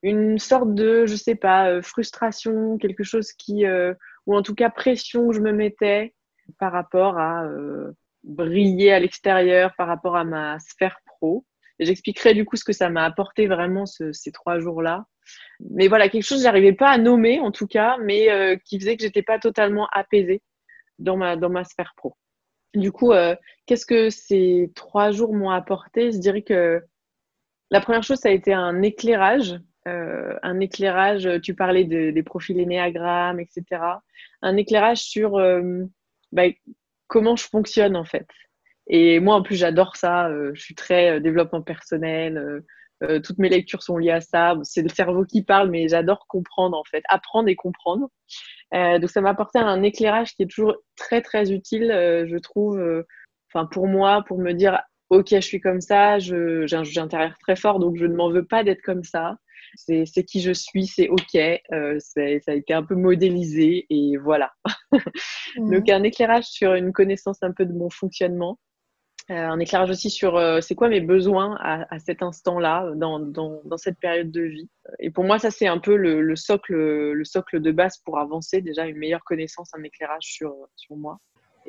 une 0.03 0.37
sorte 0.37 0.73
de, 0.73 1.05
je 1.05 1.15
sais 1.15 1.35
pas, 1.35 1.69
euh, 1.69 1.81
frustration, 1.81 2.77
quelque 2.77 3.03
chose 3.03 3.31
qui, 3.33 3.65
euh, 3.65 3.93
ou 4.25 4.35
en 4.35 4.41
tout 4.41 4.55
cas 4.55 4.69
pression 4.69 5.27
que 5.27 5.35
je 5.35 5.41
me 5.41 5.51
mettais 5.51 6.13
par 6.59 6.71
rapport 6.71 7.17
à 7.17 7.45
euh, 7.45 7.91
briller 8.23 8.91
à 8.91 8.99
l'extérieur, 8.99 9.73
par 9.75 9.87
rapport 9.87 10.15
à 10.15 10.23
ma 10.23 10.59
sphère 10.59 10.99
pro. 11.05 11.45
J'expliquerai 11.79 12.33
du 12.33 12.45
coup 12.45 12.55
ce 12.55 12.63
que 12.63 12.73
ça 12.73 12.89
m'a 12.89 13.05
apporté 13.05 13.47
vraiment 13.47 13.85
ces 13.85 14.31
trois 14.31 14.59
jours-là. 14.59 15.05
Mais 15.59 15.87
voilà, 15.87 16.09
quelque 16.09 16.23
chose 16.23 16.39
que 16.39 16.43
j'arrivais 16.43 16.73
pas 16.73 16.89
à 16.89 16.97
nommer 16.97 17.39
en 17.39 17.51
tout 17.51 17.67
cas, 17.67 17.97
mais 18.01 18.31
euh, 18.31 18.55
qui 18.65 18.79
faisait 18.79 18.95
que 18.95 19.03
j'étais 19.03 19.21
pas 19.21 19.39
totalement 19.39 19.87
apaisée 19.91 20.41
dans 20.99 21.17
ma, 21.17 21.35
dans 21.35 21.49
ma 21.49 21.63
sphère 21.63 21.93
pro. 21.95 22.15
Du 22.73 22.91
coup, 22.91 23.11
euh, 23.11 23.35
qu'est-ce 23.65 23.85
que 23.85 24.09
ces 24.09 24.71
trois 24.75 25.11
jours 25.11 25.33
m'ont 25.33 25.49
apporté? 25.49 26.11
Je 26.11 26.17
dirais 26.17 26.41
que 26.41 26.83
la 27.69 27.81
première 27.81 28.03
chose, 28.03 28.19
ça 28.19 28.29
a 28.29 28.31
été 28.31 28.53
un 28.53 28.81
éclairage. 28.81 29.59
Euh, 29.87 30.37
un 30.43 30.59
éclairage, 30.59 31.29
tu 31.41 31.53
parlais 31.53 31.85
des 31.85 32.23
profils 32.23 32.59
énéagrammes, 32.59 33.39
etc. 33.39 33.81
Un 34.41 34.57
éclairage 34.57 34.99
sur 34.99 35.39
bah, 36.31 36.43
comment 37.07 37.35
je 37.35 37.45
fonctionne 37.45 37.95
en 37.95 38.05
fait. 38.05 38.27
Et 38.89 39.19
moi, 39.19 39.35
en 39.35 39.41
plus, 39.41 39.55
j'adore 39.55 39.95
ça. 39.95 40.27
Euh, 40.29 40.51
je 40.53 40.61
suis 40.61 40.75
très 40.75 41.17
euh, 41.17 41.19
développement 41.19 41.61
personnel. 41.61 42.37
Euh, 43.03 43.19
toutes 43.19 43.37
mes 43.37 43.49
lectures 43.49 43.83
sont 43.83 43.97
liées 43.97 44.11
à 44.11 44.21
ça. 44.21 44.55
C'est 44.63 44.81
le 44.81 44.89
cerveau 44.89 45.23
qui 45.25 45.43
parle, 45.43 45.69
mais 45.69 45.87
j'adore 45.87 46.25
comprendre, 46.27 46.77
en 46.77 46.83
fait, 46.83 47.03
apprendre 47.09 47.47
et 47.47 47.55
comprendre. 47.55 48.09
donc, 48.73 49.09
ça 49.09 49.21
m'a 49.21 49.29
apporté 49.29 49.59
un 49.59 49.83
éclairage 49.83 50.33
qui 50.33 50.43
est 50.43 50.47
toujours 50.47 50.75
très, 50.95 51.21
très 51.21 51.51
utile, 51.51 51.89
je 51.91 52.37
trouve, 52.37 53.05
enfin, 53.53 53.67
pour 53.67 53.85
moi, 53.87 54.23
pour 54.27 54.39
me 54.39 54.51
dire, 54.53 54.81
OK, 55.11 55.27
je 55.29 55.39
suis 55.41 55.61
comme 55.61 55.79
ça, 55.79 56.17
j'ai 56.17 56.65
un 56.71 56.83
juge 56.83 56.97
intérieur 56.97 57.37
très 57.39 57.55
fort, 57.55 57.77
donc 57.77 57.97
je 57.97 58.05
ne 58.07 58.15
m'en 58.15 58.31
veux 58.31 58.45
pas 58.45 58.63
d'être 58.63 58.81
comme 58.81 59.03
ça. 59.03 59.37
C'est 59.75 60.23
qui 60.23 60.41
je 60.41 60.51
suis, 60.51 60.87
c'est 60.87 61.09
OK. 61.09 61.37
ça 61.99 62.21
a 62.21 62.53
été 62.53 62.73
un 62.73 62.83
peu 62.83 62.95
modélisé 62.95 63.85
et 63.91 64.17
voilà. 64.17 64.53
Donc, 65.57 65.87
un 65.87 66.01
éclairage 66.01 66.45
sur 66.45 66.73
une 66.73 66.91
connaissance 66.93 67.37
un 67.43 67.51
peu 67.51 67.65
de 67.65 67.73
mon 67.73 67.91
fonctionnement. 67.91 68.57
Un 69.29 69.59
éclairage 69.59 69.89
aussi 69.89 70.09
sur 70.09 70.41
c'est 70.61 70.75
quoi 70.75 70.87
mes 70.89 71.01
besoins 71.01 71.57
à, 71.59 71.99
cet 71.99 72.23
instant-là, 72.23 72.91
dans, 72.95 73.19
dans, 73.19 73.77
cette 73.77 73.99
période 73.99 74.31
de 74.31 74.41
vie. 74.41 74.69
Et 74.99 75.11
pour 75.11 75.25
moi, 75.25 75.37
ça, 75.37 75.51
c'est 75.51 75.67
un 75.67 75.79
peu 75.79 75.95
le, 75.95 76.21
le, 76.21 76.35
socle, 76.35 76.73
le 76.73 77.25
socle 77.25 77.59
de 77.59 77.71
base 77.71 77.97
pour 77.97 78.19
avancer, 78.19 78.61
déjà 78.61 78.85
une 78.85 78.97
meilleure 78.97 79.23
connaissance, 79.23 79.71
un 79.73 79.83
éclairage 79.83 80.23
sur, 80.23 80.55
sur 80.75 80.95
moi. 80.95 81.19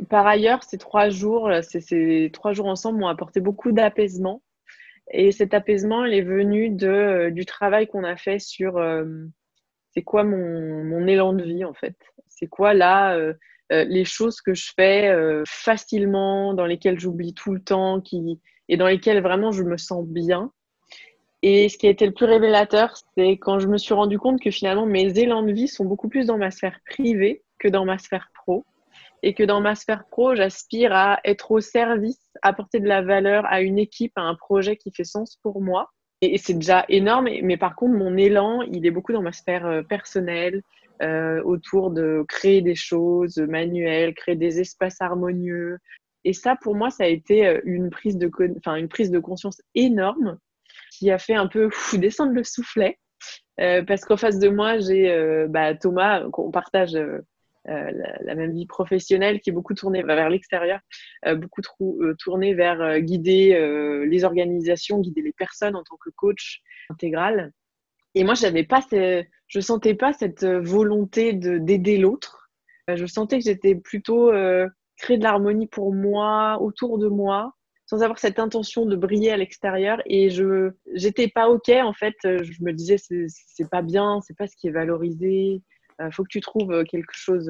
par 0.09 0.27
ailleurs, 0.27 0.63
ces 0.63 0.79
trois 0.79 1.09
jours, 1.09 1.51
ces 1.63 2.31
trois 2.33 2.53
jours 2.53 2.67
ensemble 2.67 3.01
m'ont 3.01 3.09
apporté 3.09 3.41
beaucoup 3.41 3.73
d'apaisement. 3.73 4.43
Et 5.11 5.33
cet 5.33 5.55
apaisement, 5.55 6.05
il 6.05 6.15
est 6.15 6.23
venu 6.23 6.71
de, 6.71 7.31
du 7.31 7.45
travail 7.47 7.89
qu'on 7.89 8.05
a 8.05 8.17
fait 8.17 8.39
sur 8.39 8.79
c'est 9.99 10.03
quoi 10.03 10.25
mon, 10.25 10.85
mon, 10.85 11.07
élan 11.07 11.33
de 11.33 11.43
vie, 11.43 11.65
en 11.65 11.75
fait. 11.75 11.97
C'est 12.29 12.47
quoi 12.47 12.75
là 12.75 13.17
euh, 13.17 13.35
les 13.71 14.05
choses 14.05 14.41
que 14.41 14.55
je 14.55 14.73
fais 14.75 15.09
euh, 15.09 15.43
facilement, 15.47 16.55
dans 16.55 16.67
lesquelles 16.67 16.99
j'oublie 16.99 17.35
tout 17.35 17.53
le 17.53 17.61
temps, 17.61 18.01
qui, 18.01 18.41
et 18.69 18.77
dans 18.77 18.87
lesquelles 18.87 19.23
vraiment 19.23 19.53
je 19.53 19.63
me 19.63 19.77
sens 19.77 20.07
bien. 20.07 20.53
Et 21.43 21.69
ce 21.69 21.79
qui 21.79 21.87
a 21.87 21.91
été 21.91 22.05
le 22.07 22.13
plus 22.13 22.27
révélateur, 22.27 22.97
c'est 23.17 23.33
quand 23.33 23.59
je 23.59 23.69
me 23.69 23.79
suis 23.79 23.95
rendu 23.95 24.19
compte 24.19 24.41
que 24.41 24.51
finalement 24.51 24.87
mes 24.87 25.19
élans 25.19 25.43
de 25.43 25.53
vie 25.53 25.69
sont 25.69 25.85
beaucoup 25.85 26.09
plus 26.09 26.27
dans 26.27 26.39
ma 26.39 26.51
sphère 26.51 26.81
privée 26.85 27.45
que 27.59 27.69
dans 27.69 27.85
ma 27.85 27.99
sphère 27.99 28.31
pro. 28.35 28.65
Et 29.23 29.35
que 29.35 29.43
dans 29.43 29.61
ma 29.61 29.75
sphère 29.75 30.05
pro, 30.09 30.37
j'aspire 30.37 30.93
à 30.93 31.19
être 31.25 31.51
au 31.51 31.61
service, 31.61 32.21
apporter 32.43 32.79
de 32.79 32.87
la 32.87 33.03
valeur 33.03 33.45
à 33.47 33.63
une 33.63 33.79
équipe, 33.79 34.13
à 34.17 34.23
un 34.23 34.37
projet 34.37 34.77
qui 34.77 34.93
fait 34.93 35.05
sens 35.05 35.39
pour 35.43 35.61
moi. 35.61 35.91
Et 36.21 36.39
c'est 36.39 36.55
déjà 36.55 36.85
énorme, 36.89 37.29
mais 37.43 37.57
par 37.57 37.77
contre, 37.77 37.95
mon 37.95 38.17
élan, 38.17 38.63
il 38.63 38.87
est 38.87 38.91
beaucoup 38.91 39.13
dans 39.13 39.23
ma 39.23 39.33
sphère 39.33 39.67
euh, 39.67 39.83
personnelle, 39.83 40.63
euh, 41.01 41.41
autour 41.45 41.91
de 41.91 42.25
créer 42.29 42.61
des 42.61 42.75
choses 42.75 43.39
manuelles, 43.39 44.15
créer 44.15 44.35
des 44.35 44.61
espaces 44.61 45.01
harmonieux. 45.01 45.79
Et 46.25 46.33
ça, 46.33 46.57
pour 46.61 46.75
moi, 46.75 46.91
ça 46.91 47.05
a 47.05 47.07
été 47.07 47.47
euh, 47.47 47.61
une 47.65 47.91
prise 47.91 48.19
de, 48.19 48.29
enfin, 48.59 48.75
une 48.75 48.89
prise 48.89 49.13
de 49.13 49.21
conscience 49.21 49.63
énorme 49.77 50.39
qui 50.91 51.13
a 51.13 51.19
fait 51.19 51.35
un 51.35 51.47
peu 51.47 51.71
descendre 51.95 52.33
le 52.33 52.43
soufflet. 52.43 52.99
Euh, 53.61 53.83
parce 53.85 54.05
qu'en 54.05 54.17
face 54.17 54.39
de 54.39 54.49
moi, 54.49 54.79
j'ai 54.79 55.47
bah, 55.49 55.75
Thomas, 55.75 56.25
on 56.37 56.51
partage 56.51 56.97
la, 57.65 58.35
même 58.35 58.53
vie 58.53 58.67
professionnelle 58.67 59.41
qui 59.41 59.51
est 59.51 59.53
beaucoup 59.53 59.75
tournée 59.75 60.03
vers 60.03 60.31
l'extérieur, 60.31 60.81
beaucoup 61.37 61.61
tournée 62.19 62.55
vers 62.55 63.01
guider 63.01 64.05
les 64.07 64.25
organisations, 64.25 65.01
guider 65.01 65.23
les 65.23 65.33
personnes 65.33 65.75
en 65.75 65.83
tant 65.83 65.97
que 65.97 66.11
coach 66.11 66.61
intégral. 66.89 67.53
Et 68.19 68.25
moi, 68.25 68.35
j'avais 68.35 68.65
pas 68.65 68.81
je 68.91 69.61
sentais 69.61 69.95
pas 69.95 70.13
cette 70.13 70.43
euh, 70.43 70.61
volonté 70.61 71.33
de 71.35 71.57
d'aider 71.57 71.99
l'autre. 71.99 72.51
Euh, 72.91 72.97
je 72.97 73.07
sentais 73.07 73.39
que 73.39 73.45
j'étais 73.45 73.77
plutôt 73.77 74.33
euh, 74.33 74.69
créer 74.97 75.19
de 75.19 75.23
l'harmonie 75.23 75.69
pour 75.69 75.95
moi, 75.95 76.59
autour 76.61 76.99
de 76.99 77.07
moi, 77.07 77.53
sans 77.87 78.03
avoir 78.03 78.19
cette 78.19 78.41
intention 78.41 78.87
de 78.87 78.97
briller 78.97 79.31
à 79.31 79.37
l'extérieur. 79.37 80.03
Et 80.05 80.31
je 80.31 80.73
j'étais 80.95 81.29
pas 81.29 81.49
ok 81.49 81.69
en 81.69 81.93
fait. 81.93 82.17
Je 82.25 82.65
me 82.65 82.73
disais 82.73 82.97
c'est 82.99 83.71
pas 83.71 83.83
bien, 83.83 84.21
c'est 84.27 84.37
pas 84.37 84.49
ce 84.49 84.57
qui 84.57 84.67
est 84.67 84.73
valorisé. 84.73 85.63
Il 86.01 86.13
faut 86.13 86.25
que 86.25 86.29
tu 86.29 86.41
trouves 86.41 86.85
quelque 86.87 87.15
chose 87.15 87.49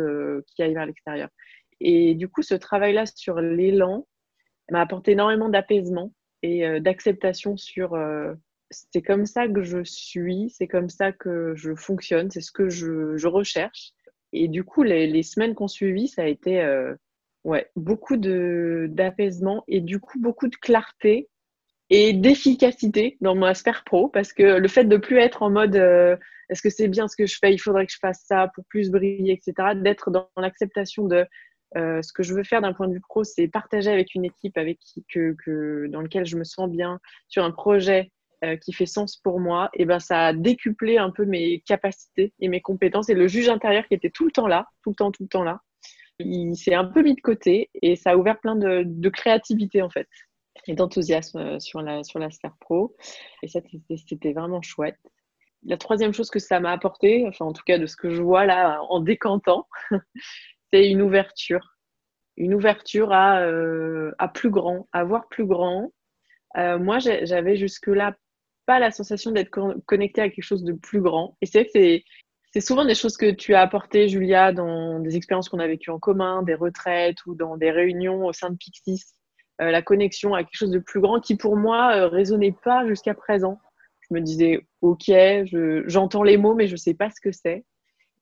qui 0.49 0.63
aille 0.63 0.75
vers 0.75 0.85
l'extérieur. 0.85 1.31
Et 1.81 2.15
du 2.15 2.29
coup, 2.29 2.43
ce 2.43 2.55
travail-là 2.55 3.07
sur 3.07 3.41
l'élan 3.41 4.07
m'a 4.71 4.83
apporté 4.83 5.13
énormément 5.13 5.49
d'apaisement 5.49 6.13
et 6.43 6.79
d'acceptation 6.81 7.57
sur 7.57 7.97
c'est 8.71 9.03
comme 9.03 9.27
ça 9.27 9.49
que 9.49 9.63
je 9.63 9.83
suis, 9.85 10.51
c'est 10.51 10.69
comme 10.69 10.89
ça 10.89 11.13
que 11.13 11.55
je 11.57 11.75
fonctionne, 11.75 12.31
c'est 12.31 12.41
ce 12.41 12.53
que 12.53 12.69
je, 12.69 13.27
recherche. 13.27 13.93
Et 14.33 14.49
du 14.49 14.65
coup, 14.65 14.83
les, 14.83 15.23
semaines 15.23 15.55
qu'on 15.55 15.69
suivi, 15.69 16.09
ça 16.09 16.23
a 16.23 16.27
été 16.27 16.61
euh, 16.61 16.95
ouais, 17.45 17.71
beaucoup 17.77 18.17
d'apaisement 18.17 19.65
et 19.69 19.81
du 19.81 20.01
coup 20.01 20.19
beaucoup 20.21 20.49
de 20.49 20.57
clarté 20.57 21.29
et 21.91 22.13
d'efficacité 22.13 23.17
dans 23.23 23.35
ma 23.35 23.55
sphère 23.55 23.83
pro 23.85 24.09
parce 24.09 24.35
que 24.35 24.59
le 24.59 24.69
fait 24.69 24.85
de 24.85 24.99
plus 24.99 25.19
être 25.19 25.43
en 25.43 25.51
mode 25.51 25.77
euh, 25.77 26.17
est-ce 26.51 26.63
que 26.63 26.71
c'est 26.71 26.89
bien 26.89 27.09
ce 27.09 27.17
que 27.17 27.27
je 27.27 27.37
fais, 27.39 27.53
il 27.53 27.59
faudrait 27.59 27.87
que 27.87 27.93
je 27.93 27.99
fasse 27.99 28.23
ça 28.27 28.51
pour 28.55 28.65
plus 28.67 28.91
briller, 28.91 29.33
etc., 29.33 29.75
d'être 29.75 30.11
dans 30.11 30.29
l'acceptation 30.37 31.05
de 31.05 31.27
euh, 31.77 32.01
ce 32.01 32.13
que 32.13 32.23
je 32.23 32.35
veux 32.35 32.45
faire 32.45 32.63
d'un 32.63 32.73
point 32.73 32.89
de 32.89 32.95
vue 32.95 33.01
pro, 33.01 33.25
c'est 33.25 33.49
partager 33.49 33.91
avec 33.91 34.15
une 34.15 34.25
équipe 34.25 34.57
avec 34.57 34.79
qui, 34.79 35.05
que, 35.13 35.87
dans 35.89 36.01
lequel 36.01 36.25
je 36.25 36.37
me 36.37 36.45
sens 36.45 36.71
bien 36.71 36.99
sur 37.29 37.45
un 37.45 37.51
projet 37.51 38.11
euh, 38.45 38.57
qui 38.57 38.73
fait 38.73 38.87
sens 38.87 39.17
pour 39.17 39.41
moi, 39.41 39.69
et 39.75 39.85
ben 39.85 39.99
ça 39.99 40.27
a 40.27 40.33
décuplé 40.33 40.97
un 40.97 41.11
peu 41.11 41.25
mes 41.25 41.59
capacités 41.67 42.33
et 42.39 42.47
mes 42.47 42.61
compétences. 42.61 43.09
Et 43.09 43.15
le 43.15 43.27
juge 43.27 43.49
intérieur 43.49 43.85
qui 43.89 43.95
était 43.95 44.11
tout 44.11 44.25
le 44.27 44.31
temps 44.31 44.47
là, 44.47 44.69
tout 44.85 44.91
le 44.91 44.95
temps, 44.95 45.11
tout 45.11 45.25
le 45.25 45.29
temps 45.29 45.43
là, 45.43 45.61
il 46.21 46.55
s'est 46.55 46.75
un 46.75 46.85
peu 46.85 47.03
mis 47.03 47.17
de 47.17 47.21
côté 47.21 47.69
et 47.83 47.97
ça 47.97 48.11
a 48.11 48.17
ouvert 48.17 48.39
plein 48.39 48.55
de, 48.55 49.09
créativité 49.09 49.83
en 49.83 49.91
fait 49.91 50.07
et 50.69 50.75
d'enthousiasme 50.75 51.39
euh, 51.39 51.59
sur 51.59 51.83
la, 51.83 52.05
sur 52.05 52.21
la 52.21 52.29
pro. 52.61 52.95
Et 53.43 53.49
ça, 53.49 53.59
c'était 54.07 54.33
vraiment 54.33 54.63
chouette. 54.63 54.99
La 55.65 55.77
troisième 55.77 56.15
chose 56.15 56.31
que 56.31 56.39
ça 56.39 56.61
m'a 56.61 56.71
apporté, 56.71 57.27
enfin 57.27 57.45
en 57.45 57.53
tout 57.53 57.65
cas 57.67 57.79
de 57.79 57.87
ce 57.87 57.97
que 57.97 58.11
je 58.11 58.23
vois 58.23 58.47
là 58.47 58.81
en 58.89 59.01
décantant, 59.01 59.67
c'est 60.73 60.89
une 60.89 61.03
ouverture. 61.03 61.77
Une 62.37 62.55
ouverture 62.55 63.13
à, 63.13 63.41
euh, 63.41 64.13
à 64.19 64.29
plus 64.29 64.51
grand, 64.51 64.87
à 64.93 65.03
voir 65.03 65.29
plus 65.29 65.45
grand. 65.45 65.91
Moi, 66.57 66.99
j'avais 66.99 67.57
jusque-là 67.57 68.17
pas 68.69 68.79
la 68.79 68.91
sensation 68.91 69.31
d'être 69.31 69.49
connecté 69.87 70.21
à 70.21 70.29
quelque 70.29 70.45
chose 70.45 70.63
de 70.63 70.75
plus 70.75 71.01
grand. 71.01 71.39
Et 71.41 71.47
c'est 71.47 71.63
vrai 71.63 71.71
que 71.73 72.05
c'est 72.53 72.61
souvent 72.61 72.85
des 72.85 72.95
choses 72.95 73.17
que 73.17 73.31
tu 73.31 73.55
as 73.55 73.63
apportées, 73.63 74.11
Julia, 74.11 74.53
dans 74.53 75.01
des 75.01 75.17
expériences 75.17 75.49
qu'on 75.49 75.59
a 75.59 75.67
vécues 75.67 75.89
en 75.89 75.99
commun, 75.99 76.43
des 76.43 76.55
retraites 76.55 77.25
ou 77.25 77.35
dans 77.35 77.57
des 77.57 77.71
réunions 77.71 78.27
au 78.27 78.35
sein 78.35 78.51
de 78.51 78.57
Pixis. 78.57 79.07
Euh, 79.63 79.71
la 79.71 79.81
connexion 79.81 80.35
à 80.35 80.45
quelque 80.45 80.59
chose 80.59 80.71
de 80.71 80.81
plus 80.81 81.01
grand 81.01 81.19
qui, 81.19 81.35
pour 81.35 81.57
moi, 81.57 81.97
euh, 81.97 82.09
résonnait 82.09 82.55
pas 82.63 82.87
jusqu'à 82.87 83.15
présent. 83.15 83.59
Je 84.03 84.15
me 84.15 84.21
disais, 84.21 84.61
OK, 84.83 85.11
j'entends 85.87 86.23
les 86.23 86.37
mots, 86.37 86.55
mais 86.55 86.67
je 86.67 86.77
sais 86.77 86.95
pas 86.95 87.09
ce 87.09 87.23
que 87.23 87.33
c'est. 87.33 87.65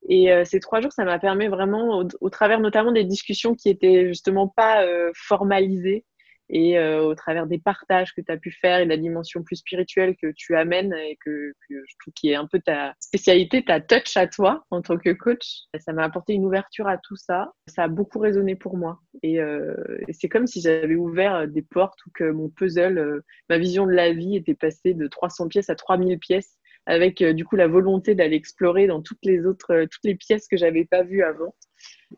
Et 0.09 0.32
euh, 0.32 0.44
ces 0.44 0.61
trois 0.61 0.80
jours, 0.80 0.92
ça 0.92 1.04
m'a 1.04 1.18
permis 1.18 1.48
vraiment, 1.48 2.02
au, 2.02 2.09
au, 2.20 2.30
travers 2.30 2.61
notamment 2.61 2.92
des 2.92 3.04
discussions 3.04 3.56
qui 3.56 3.68
étaient 3.68 4.06
justement 4.06 4.46
pas 4.46 4.87
formalisées, 5.12 6.04
et 6.48 6.78
euh, 6.78 7.02
au 7.02 7.14
travers 7.14 7.46
des 7.46 7.59
partages 7.59 8.14
que 8.14 8.20
tu 8.20 8.30
as 8.30 8.37
pu 8.37 8.52
faire 8.52 8.78
et 8.78 8.85
la 8.85 8.96
dimension 8.96 9.42
plus 9.42 9.56
spirituelle 9.56 10.16
que 10.16 10.32
tu 10.37 10.56
amènes 10.56 10.92
et 10.94 11.18
que, 11.24 11.52
je 11.68 11.96
trouve 11.98 12.14
qui 12.14 12.30
est 12.30 12.37
un 12.37 12.46
peu 12.46 12.61
ta 12.61 12.94
spécialité, 13.00 13.64
ta 13.64 13.80
touch 13.80 14.16
à 14.16 14.26
toi 14.26 14.64
en 14.70 14.80
tant 14.80 14.96
que 14.96 15.11
coach, 15.11 15.62
ça 15.78 15.92
m'a 15.92 16.04
apporté 16.04 16.35
une 16.35 16.44
ouverture 16.44 16.87
à 16.87 16.98
tout 16.98 17.16
ça. 17.16 17.52
Ça 17.66 17.85
a 17.85 17.88
beaucoup 17.88 18.18
résonné 18.18 18.54
pour 18.54 18.76
moi 18.76 19.00
et, 19.22 19.40
euh, 19.40 19.74
c'est 20.11 20.28
comme 20.28 20.46
si 20.46 20.61
j'avais 20.61 20.94
ouvert 20.94 21.48
des 21.48 21.62
portes 21.62 21.98
ou 22.06 22.11
que 22.14 22.30
mon 22.30 22.48
puzzle, 22.48 22.98
euh, 22.98 23.24
ma 23.48 23.59
vision 23.59 23.87
de 23.87 23.92
la 23.92 24.12
vie 24.12 24.37
était 24.37 24.54
passée 24.54 24.94
de 24.94 25.06
300 25.09 25.48
pièces 25.48 25.70
à 25.70 25.74
3000 25.74 26.18
pièces 26.18 26.56
avec 26.88 27.20
du 27.22 27.44
coup 27.44 27.56
la 27.56 27.66
volonté 27.66 28.14
d'aller 28.14 28.37
explorer 28.37 28.87
dans 28.87 29.02
toutes 29.02 29.24
les 29.24 29.44
autres 29.44 29.87
toutes 29.90 30.04
les 30.04 30.14
pièces 30.14 30.46
que 30.46 30.56
j'avais 30.56 30.85
pas 30.85 31.02
vues 31.02 31.24
avant. 31.24 31.52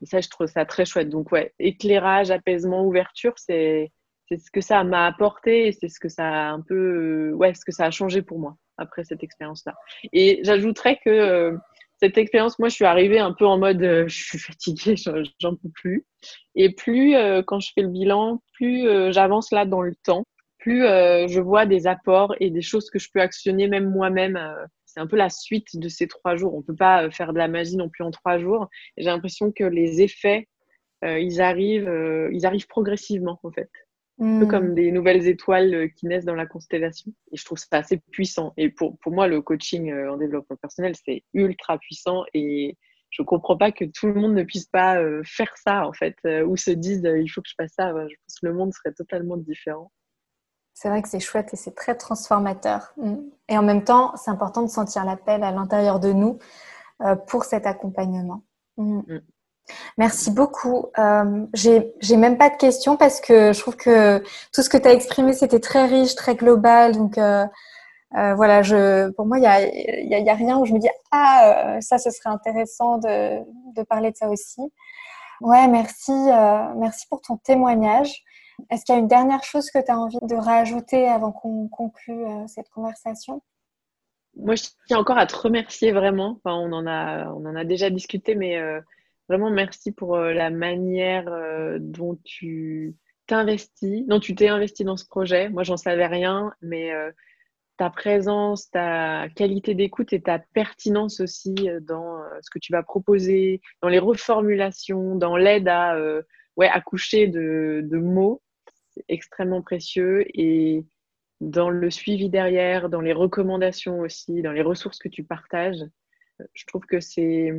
Et 0.02 0.06
ça, 0.06 0.20
je 0.20 0.28
trouve 0.28 0.46
ça 0.46 0.66
très 0.66 0.84
chouette. 0.84 1.08
Donc 1.08 1.32
ouais, 1.32 1.54
éclairage, 1.58 2.30
apaisement, 2.30 2.86
ouverture, 2.86 3.32
c'est 3.36 3.90
c'est 4.28 4.38
ce 4.38 4.50
que 4.50 4.60
ça 4.60 4.84
m'a 4.84 5.06
apporté 5.06 5.68
et 5.68 5.72
c'est 5.72 5.88
ce 5.88 5.98
que 5.98 6.08
ça 6.08 6.26
a 6.26 6.50
un 6.50 6.60
peu, 6.60 7.32
ouais, 7.32 7.54
ce 7.54 7.64
que 7.64 7.72
ça 7.72 7.86
a 7.86 7.90
changé 7.90 8.22
pour 8.22 8.38
moi 8.38 8.56
après 8.76 9.04
cette 9.04 9.22
expérience-là. 9.22 9.74
Et 10.12 10.40
j'ajouterais 10.44 10.98
que 11.04 11.10
euh, 11.10 11.56
cette 12.00 12.16
expérience, 12.18 12.58
moi, 12.58 12.68
je 12.68 12.74
suis 12.74 12.84
arrivée 12.84 13.18
un 13.18 13.32
peu 13.32 13.46
en 13.46 13.58
mode, 13.58 13.82
euh, 13.82 14.04
je 14.08 14.22
suis 14.22 14.38
fatiguée, 14.38 14.94
j'en 15.40 15.56
peux 15.56 15.70
plus. 15.74 16.06
Et 16.54 16.74
plus, 16.74 17.16
euh, 17.16 17.42
quand 17.42 17.60
je 17.60 17.72
fais 17.74 17.82
le 17.82 17.88
bilan, 17.88 18.42
plus 18.52 19.12
j'avance 19.12 19.50
là 19.50 19.64
dans 19.64 19.82
le 19.82 19.94
temps, 20.04 20.24
plus 20.58 20.82
je 20.82 21.40
vois 21.40 21.66
des 21.66 21.86
apports 21.86 22.34
et 22.40 22.50
des 22.50 22.62
choses 22.62 22.90
que 22.90 22.98
je 22.98 23.08
peux 23.12 23.20
actionner 23.20 23.68
même 23.68 23.88
moi-même. 23.88 24.38
c'est 24.84 24.98
un 24.98 25.06
peu 25.06 25.16
la 25.16 25.30
suite 25.30 25.78
de 25.78 25.88
ces 25.88 26.08
trois 26.08 26.34
jours. 26.34 26.54
On 26.54 26.62
peut 26.62 26.74
pas 26.74 27.08
faire 27.10 27.32
de 27.32 27.38
la 27.38 27.46
magie 27.46 27.76
non 27.76 27.88
plus 27.88 28.02
en 28.02 28.10
trois 28.10 28.38
jours. 28.38 28.68
J'ai 28.96 29.04
l'impression 29.04 29.52
que 29.52 29.62
les 29.62 30.02
effets, 30.02 30.48
ils 31.02 31.40
arrivent, 31.40 32.28
ils 32.32 32.44
arrivent 32.44 32.66
progressivement 32.66 33.38
en 33.44 33.52
fait 33.52 33.70
un 34.20 34.40
peu 34.40 34.46
hmm. 34.46 34.48
comme 34.48 34.74
des 34.74 34.90
nouvelles 34.90 35.28
étoiles 35.28 35.74
euh, 35.74 35.88
qui 35.88 36.06
naissent 36.06 36.24
dans 36.24 36.34
la 36.34 36.46
constellation. 36.46 37.12
Et 37.30 37.36
je 37.36 37.44
trouve 37.44 37.58
ça 37.58 37.66
assez 37.70 37.98
puissant. 37.98 38.52
Et 38.56 38.68
pour, 38.68 38.98
pour 38.98 39.12
moi, 39.12 39.28
le 39.28 39.40
coaching 39.40 39.92
euh, 39.92 40.12
en 40.12 40.16
développement 40.16 40.56
personnel, 40.56 40.94
c'est 41.04 41.22
ultra 41.34 41.78
puissant. 41.78 42.24
Et 42.34 42.76
je 43.10 43.22
comprends 43.22 43.56
pas 43.56 43.70
que 43.70 43.84
tout 43.84 44.08
le 44.08 44.14
monde 44.14 44.34
ne 44.34 44.42
puisse 44.42 44.66
pas 44.66 45.00
euh, 45.00 45.22
faire 45.24 45.56
ça, 45.56 45.86
en 45.86 45.92
fait, 45.92 46.16
ou 46.46 46.56
se 46.56 46.70
dise 46.70 47.02
il 47.04 47.28
faut 47.28 47.40
que 47.40 47.48
je 47.48 47.54
fasse 47.56 47.72
ça. 47.76 47.90
Je 47.90 48.14
pense 48.26 48.40
que 48.40 48.46
le 48.46 48.54
monde 48.54 48.72
serait 48.72 48.92
totalement 48.92 49.36
différent. 49.36 49.92
C'est 50.74 50.88
vrai 50.88 51.02
que 51.02 51.08
c'est 51.08 51.20
chouette 51.20 51.52
et 51.54 51.56
c'est 51.56 51.74
très 51.74 51.96
transformateur. 51.96 52.92
Hmm. 52.96 53.18
Et 53.48 53.56
en 53.56 53.62
même 53.62 53.84
temps, 53.84 54.16
c'est 54.16 54.30
important 54.30 54.62
de 54.62 54.68
sentir 54.68 55.04
l'appel 55.04 55.42
à 55.42 55.52
l'intérieur 55.52 56.00
de 56.00 56.12
nous 56.12 56.38
pour 57.28 57.44
cet 57.44 57.64
accompagnement. 57.64 58.42
Merci 59.96 60.30
beaucoup. 60.30 60.86
Euh, 60.98 61.46
j'ai 61.54 62.16
même 62.16 62.38
pas 62.38 62.50
de 62.50 62.56
questions 62.56 62.96
parce 62.96 63.20
que 63.20 63.52
je 63.52 63.60
trouve 63.60 63.76
que 63.76 64.18
tout 64.52 64.62
ce 64.62 64.68
que 64.68 64.78
tu 64.78 64.88
as 64.88 64.92
exprimé, 64.92 65.32
c'était 65.32 65.60
très 65.60 65.86
riche, 65.86 66.14
très 66.14 66.34
global. 66.34 66.92
Donc 66.92 67.18
euh, 67.18 67.46
euh, 68.16 68.34
voilà, 68.34 68.62
pour 69.16 69.26
moi, 69.26 69.38
il 69.38 69.42
n'y 69.42 69.46
a, 70.14 70.18
y 70.18 70.30
a, 70.30 70.34
rien 70.34 70.58
où 70.58 70.64
je 70.64 70.72
me 70.72 70.78
dis 70.78 70.88
Ah, 71.10 71.76
euh, 71.76 71.80
ça, 71.80 71.98
ce 71.98 72.10
serait 72.10 72.30
intéressant 72.30 72.98
de, 72.98 73.82
parler 73.84 74.10
de 74.10 74.16
ça 74.16 74.28
aussi. 74.28 74.62
Ouais, 75.40 75.68
merci, 75.68 76.12
merci 76.76 77.06
pour 77.08 77.20
ton 77.20 77.36
témoignage. 77.36 78.22
Est-ce 78.70 78.84
qu'il 78.84 78.94
y 78.94 78.98
a 78.98 79.00
une 79.00 79.08
dernière 79.08 79.44
chose 79.44 79.70
que 79.70 79.78
tu 79.78 79.90
as 79.90 79.98
envie 79.98 80.18
de 80.22 80.34
rajouter 80.34 81.06
avant 81.06 81.30
qu'on 81.30 81.68
conclue 81.68 82.24
cette 82.48 82.68
conversation? 82.70 83.40
Moi, 84.36 84.56
je 84.56 84.64
tiens 84.86 84.98
encore 84.98 85.18
à 85.18 85.26
te 85.26 85.36
remercier 85.36 85.92
vraiment. 85.92 86.38
Enfin, 86.38 86.56
on, 86.56 86.72
en 86.72 86.86
a, 86.86 87.26
on 87.32 87.46
en 87.46 87.54
a 87.54 87.64
déjà 87.64 87.88
discuté, 87.90 88.34
mais 88.34 88.58
vraiment 89.28 89.50
merci 89.50 89.92
pour 89.92 90.16
euh, 90.16 90.32
la 90.32 90.50
manière 90.50 91.26
dont 91.80 92.18
tu 92.24 92.96
t'investis, 93.26 94.06
dont 94.06 94.20
tu 94.20 94.34
t'es 94.34 94.48
investi 94.48 94.84
dans 94.84 94.96
ce 94.96 95.06
projet. 95.06 95.48
Moi, 95.48 95.62
j'en 95.62 95.76
savais 95.76 96.06
rien, 96.06 96.52
mais 96.62 96.90
ta 97.76 97.90
présence, 97.90 98.70
ta 98.70 99.28
qualité 99.36 99.74
d'écoute 99.74 100.14
et 100.14 100.22
ta 100.22 100.38
pertinence 100.38 101.20
aussi 101.20 101.54
dans 101.82 102.22
ce 102.40 102.48
que 102.48 102.58
tu 102.58 102.72
vas 102.72 102.82
proposer, 102.82 103.60
dans 103.82 103.88
les 103.88 103.98
reformulations, 103.98 105.14
dans 105.14 105.36
l'aide 105.36 105.68
à 105.68 105.94
ouais, 106.56 106.68
accoucher 106.68 107.26
de, 107.26 107.82
de 107.84 107.98
mots, 107.98 108.40
c'est 108.90 109.04
extrêmement 109.08 109.60
précieux. 109.60 110.24
Et 110.34 110.86
dans 111.40 111.70
le 111.70 111.90
suivi 111.90 112.28
derrière, 112.28 112.88
dans 112.88 113.00
les 113.00 113.12
recommandations 113.12 114.00
aussi, 114.00 114.42
dans 114.42 114.52
les 114.52 114.62
ressources 114.62 114.98
que 114.98 115.08
tu 115.08 115.22
partages, 115.22 115.84
je 116.52 116.64
trouve 116.66 116.84
que 116.86 117.00
c'est 117.00 117.52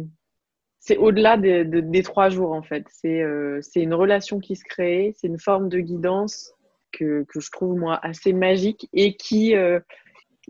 c'est 0.80 0.98
au-delà 0.98 1.38
des, 1.38 2.04
trois 2.04 2.30
jours 2.30 2.52
en 2.52 2.62
fait. 2.62 2.86
C'est 2.90 3.22
euh, 3.22 3.62
une 3.76 3.94
relation 3.94 4.40
qui 4.40 4.56
se 4.56 4.64
crée, 4.64 5.14
c'est 5.18 5.28
une 5.28 5.40
forme 5.40 5.70
de 5.70 5.80
guidance 5.80 6.54
que, 6.92 7.26
je 7.30 7.52
trouve 7.52 7.78
moi 7.78 8.00
assez 8.02 8.34
magique 8.34 8.90
et 8.94 9.16
qui, 9.16 9.56
euh, 9.56 9.80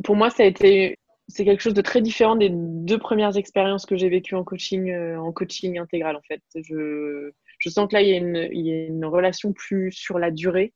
pour 0.04 0.16
moi, 0.16 0.30
ça 0.30 0.44
a 0.44 0.46
été 0.46 0.98
c'est 1.32 1.46
quelque 1.46 1.62
chose 1.62 1.76
de 1.76 1.82
très 1.82 2.02
différent 2.02 2.36
des 2.36 2.50
deux 2.50 2.98
premières 2.98 3.38
expériences 3.38 3.86
que 3.86 3.96
j'ai 3.96 4.10
vécues 4.10 4.34
en 4.34 4.44
coaching, 4.44 4.90
euh, 4.90 5.20
en 5.20 5.32
coaching 5.32 5.78
intégral 5.78 6.16
en 6.16 6.22
fait. 6.22 6.42
Je, 6.56 7.32
sens 7.70 7.88
que 7.88 7.94
là, 7.94 8.02
il 8.02 8.10
y, 8.10 8.14
a 8.14 8.18
une, 8.18 8.50
il 8.52 8.66
y 8.66 8.72
a 8.72 8.86
une 8.88 9.06
relation 9.06 9.54
plus 9.54 9.92
sur 9.92 10.18
la 10.18 10.32
durée. 10.32 10.74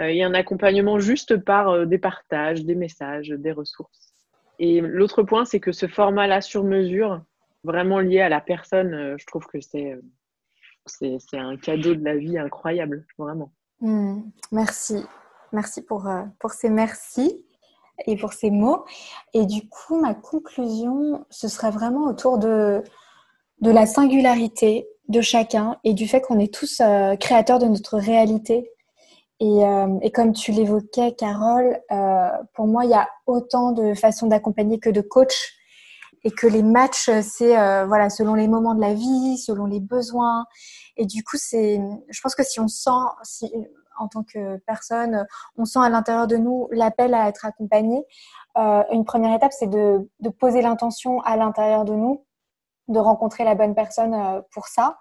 Il 0.00 0.14
y 0.14 0.22
a 0.22 0.26
un 0.28 0.34
accompagnement 0.34 1.00
juste 1.00 1.36
par 1.38 1.84
des 1.84 1.98
partages, 1.98 2.64
des 2.64 2.76
messages, 2.76 3.30
des 3.30 3.50
ressources. 3.50 4.12
Et 4.60 4.80
l'autre 4.80 5.24
point, 5.24 5.44
c'est 5.44 5.58
que 5.58 5.72
ce 5.72 5.88
format-là 5.88 6.40
sur 6.40 6.62
mesure, 6.62 7.20
vraiment 7.64 8.00
lié 8.00 8.20
à 8.20 8.28
la 8.28 8.40
personne, 8.40 8.94
euh, 8.94 9.16
je 9.18 9.26
trouve 9.26 9.46
que 9.46 9.60
c'est 9.60 9.98
c'est 10.86 11.18
un 11.34 11.58
cadeau 11.58 11.94
de 11.94 12.02
la 12.02 12.16
vie 12.16 12.38
incroyable, 12.38 13.04
vraiment. 13.18 13.52
Hmm, 13.80 14.22
merci. 14.52 15.04
Merci 15.52 15.82
pour, 15.82 16.08
pour 16.38 16.52
ces 16.52 16.70
merci 16.70 17.44
et 18.06 18.16
pour 18.16 18.32
ces 18.32 18.50
mots. 18.50 18.84
Et 19.34 19.44
du 19.44 19.68
coup, 19.68 20.00
ma 20.00 20.14
conclusion, 20.14 21.26
ce 21.28 21.48
serait 21.48 21.70
vraiment 21.70 22.06
autour 22.06 22.38
de, 22.38 22.82
de 23.60 23.70
la 23.70 23.86
singularité 23.86 24.88
de 25.08 25.20
chacun 25.20 25.76
et 25.84 25.94
du 25.94 26.06
fait 26.06 26.20
qu'on 26.20 26.38
est 26.38 26.52
tous 26.52 26.80
euh, 26.80 27.16
créateurs 27.16 27.58
de 27.58 27.66
notre 27.66 27.96
réalité. 27.98 28.70
Et, 29.40 29.64
euh, 29.64 29.98
et 30.02 30.10
comme 30.10 30.32
tu 30.32 30.52
l'évoquais, 30.52 31.12
Carole, 31.12 31.80
euh, 31.90 32.28
pour 32.54 32.66
moi, 32.66 32.84
il 32.84 32.90
y 32.90 32.94
a 32.94 33.08
autant 33.26 33.72
de 33.72 33.94
façons 33.94 34.26
d'accompagner 34.26 34.78
que 34.78 34.90
de 34.90 35.00
coach 35.00 35.54
et 36.24 36.30
que 36.30 36.46
les 36.46 36.62
matchs, 36.62 37.10
c'est 37.22 37.54
voilà, 37.86 38.10
selon 38.10 38.34
les 38.34 38.48
moments 38.48 38.74
de 38.74 38.80
la 38.80 38.94
vie, 38.94 39.38
selon 39.38 39.66
les 39.66 39.80
besoins. 39.80 40.46
Et 40.96 41.06
du 41.06 41.22
coup, 41.22 41.36
c'est, 41.36 41.80
je 42.08 42.20
pense 42.20 42.34
que 42.34 42.42
si 42.42 42.60
on 42.60 42.68
sent, 42.68 42.90
si, 43.22 43.52
en 43.98 44.08
tant 44.08 44.22
que 44.22 44.58
personne, 44.66 45.26
on 45.56 45.64
sent 45.64 45.80
à 45.80 45.88
l'intérieur 45.88 46.26
de 46.26 46.36
nous 46.36 46.68
l'appel 46.72 47.14
à 47.14 47.28
être 47.28 47.44
accompagné, 47.44 48.04
une 48.56 49.04
première 49.04 49.34
étape, 49.34 49.52
c'est 49.52 49.68
de, 49.68 50.08
poser 50.38 50.62
l'intention 50.62 51.20
à 51.20 51.36
l'intérieur 51.36 51.84
de 51.84 51.94
nous 51.94 52.24
de 52.88 52.98
rencontrer 52.98 53.44
la 53.44 53.54
bonne 53.54 53.74
personne 53.74 54.14
euh, 54.14 54.40
pour 54.52 54.66
ça. 54.66 54.98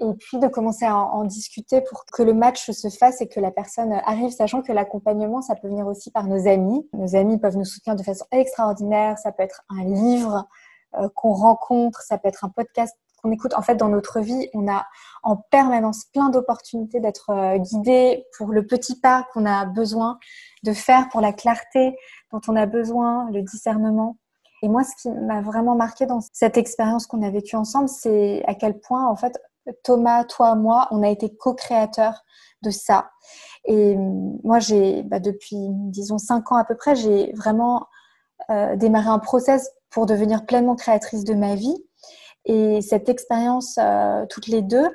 Et 0.00 0.12
puis 0.18 0.38
de 0.38 0.48
commencer 0.48 0.84
à 0.84 0.96
en, 0.96 1.24
discuter 1.24 1.80
pour 1.80 2.04
que 2.04 2.22
le 2.22 2.34
match 2.34 2.70
se 2.70 2.88
fasse 2.88 3.20
et 3.20 3.28
que 3.28 3.40
la 3.40 3.50
personne 3.50 3.92
arrive, 4.04 4.30
sachant 4.30 4.62
que 4.62 4.72
l'accompagnement, 4.72 5.42
ça 5.42 5.54
peut 5.54 5.68
venir 5.68 5.86
aussi 5.86 6.10
par 6.10 6.24
nos 6.24 6.46
amis. 6.48 6.88
Nos 6.92 7.16
amis 7.16 7.38
peuvent 7.38 7.56
nous 7.56 7.64
soutenir 7.64 7.96
de 7.96 8.02
façon 8.02 8.24
extraordinaire. 8.30 9.18
Ça 9.18 9.32
peut 9.32 9.42
être 9.42 9.62
un 9.68 9.84
livre 9.84 10.46
euh, 10.94 11.08
qu'on 11.14 11.32
rencontre, 11.32 12.02
ça 12.02 12.18
peut 12.18 12.28
être 12.28 12.44
un 12.44 12.48
podcast 12.48 12.96
qu'on 13.22 13.30
écoute. 13.30 13.54
En 13.54 13.62
fait, 13.62 13.74
dans 13.74 13.88
notre 13.88 14.20
vie, 14.20 14.48
on 14.54 14.68
a 14.68 14.86
en 15.22 15.36
permanence 15.36 16.04
plein 16.12 16.30
d'opportunités 16.30 17.00
d'être 17.00 17.30
euh, 17.30 17.58
guidé 17.58 18.24
pour 18.36 18.52
le 18.52 18.66
petit 18.66 18.98
pas 18.98 19.26
qu'on 19.32 19.46
a 19.46 19.66
besoin 19.66 20.18
de 20.62 20.72
faire, 20.72 21.08
pour 21.08 21.20
la 21.20 21.32
clarté 21.32 21.96
dont 22.32 22.40
on 22.48 22.56
a 22.56 22.66
besoin, 22.66 23.30
le 23.30 23.42
discernement. 23.42 24.16
Et 24.62 24.68
moi, 24.68 24.84
ce 24.84 24.96
qui 25.00 25.10
m'a 25.10 25.42
vraiment 25.42 25.74
marqué 25.74 26.06
dans 26.06 26.20
cette 26.32 26.56
expérience 26.56 27.06
qu'on 27.06 27.22
a 27.22 27.30
vécue 27.30 27.56
ensemble, 27.56 27.88
c'est 27.88 28.42
à 28.46 28.54
quel 28.54 28.78
point, 28.80 29.06
en 29.06 29.16
fait, 29.16 29.38
Thomas, 29.82 30.24
toi, 30.24 30.54
moi, 30.54 30.88
on 30.90 31.02
a 31.02 31.08
été 31.08 31.34
co-créateurs 31.36 32.24
de 32.62 32.70
ça. 32.70 33.10
Et 33.64 33.96
moi, 33.96 34.58
j'ai, 34.58 35.02
bah, 35.02 35.20
depuis, 35.20 35.56
disons, 35.58 36.18
cinq 36.18 36.52
ans 36.52 36.56
à 36.56 36.64
peu 36.64 36.76
près, 36.76 36.94
j'ai 36.96 37.32
vraiment 37.34 37.86
euh, 38.50 38.76
démarré 38.76 39.08
un 39.08 39.18
process 39.18 39.70
pour 39.90 40.06
devenir 40.06 40.46
pleinement 40.46 40.76
créatrice 40.76 41.24
de 41.24 41.34
ma 41.34 41.54
vie. 41.54 41.76
Et 42.44 42.80
cette 42.82 43.08
expérience, 43.08 43.78
euh, 43.78 44.24
toutes 44.30 44.46
les 44.46 44.62
deux, 44.62 44.88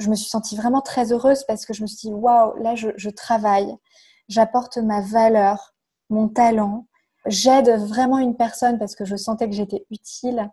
je 0.00 0.10
me 0.10 0.14
suis 0.16 0.28
sentie 0.28 0.56
vraiment 0.56 0.80
très 0.80 1.12
heureuse 1.12 1.44
parce 1.44 1.64
que 1.64 1.74
je 1.74 1.82
me 1.82 1.86
suis 1.86 2.08
dit, 2.08 2.14
waouh, 2.14 2.56
là, 2.56 2.74
je, 2.74 2.88
je 2.96 3.10
travaille, 3.10 3.74
j'apporte 4.28 4.78
ma 4.78 5.00
valeur, 5.00 5.74
mon 6.10 6.28
talent, 6.28 6.86
J'aide 7.26 7.70
vraiment 7.78 8.18
une 8.18 8.36
personne 8.36 8.78
parce 8.78 8.94
que 8.96 9.04
je 9.04 9.16
sentais 9.16 9.48
que 9.48 9.54
j'étais 9.54 9.86
utile 9.90 10.50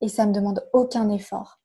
et 0.00 0.08
ça 0.08 0.26
me 0.26 0.32
demande 0.32 0.68
aucun 0.72 1.08
effort. 1.10 1.57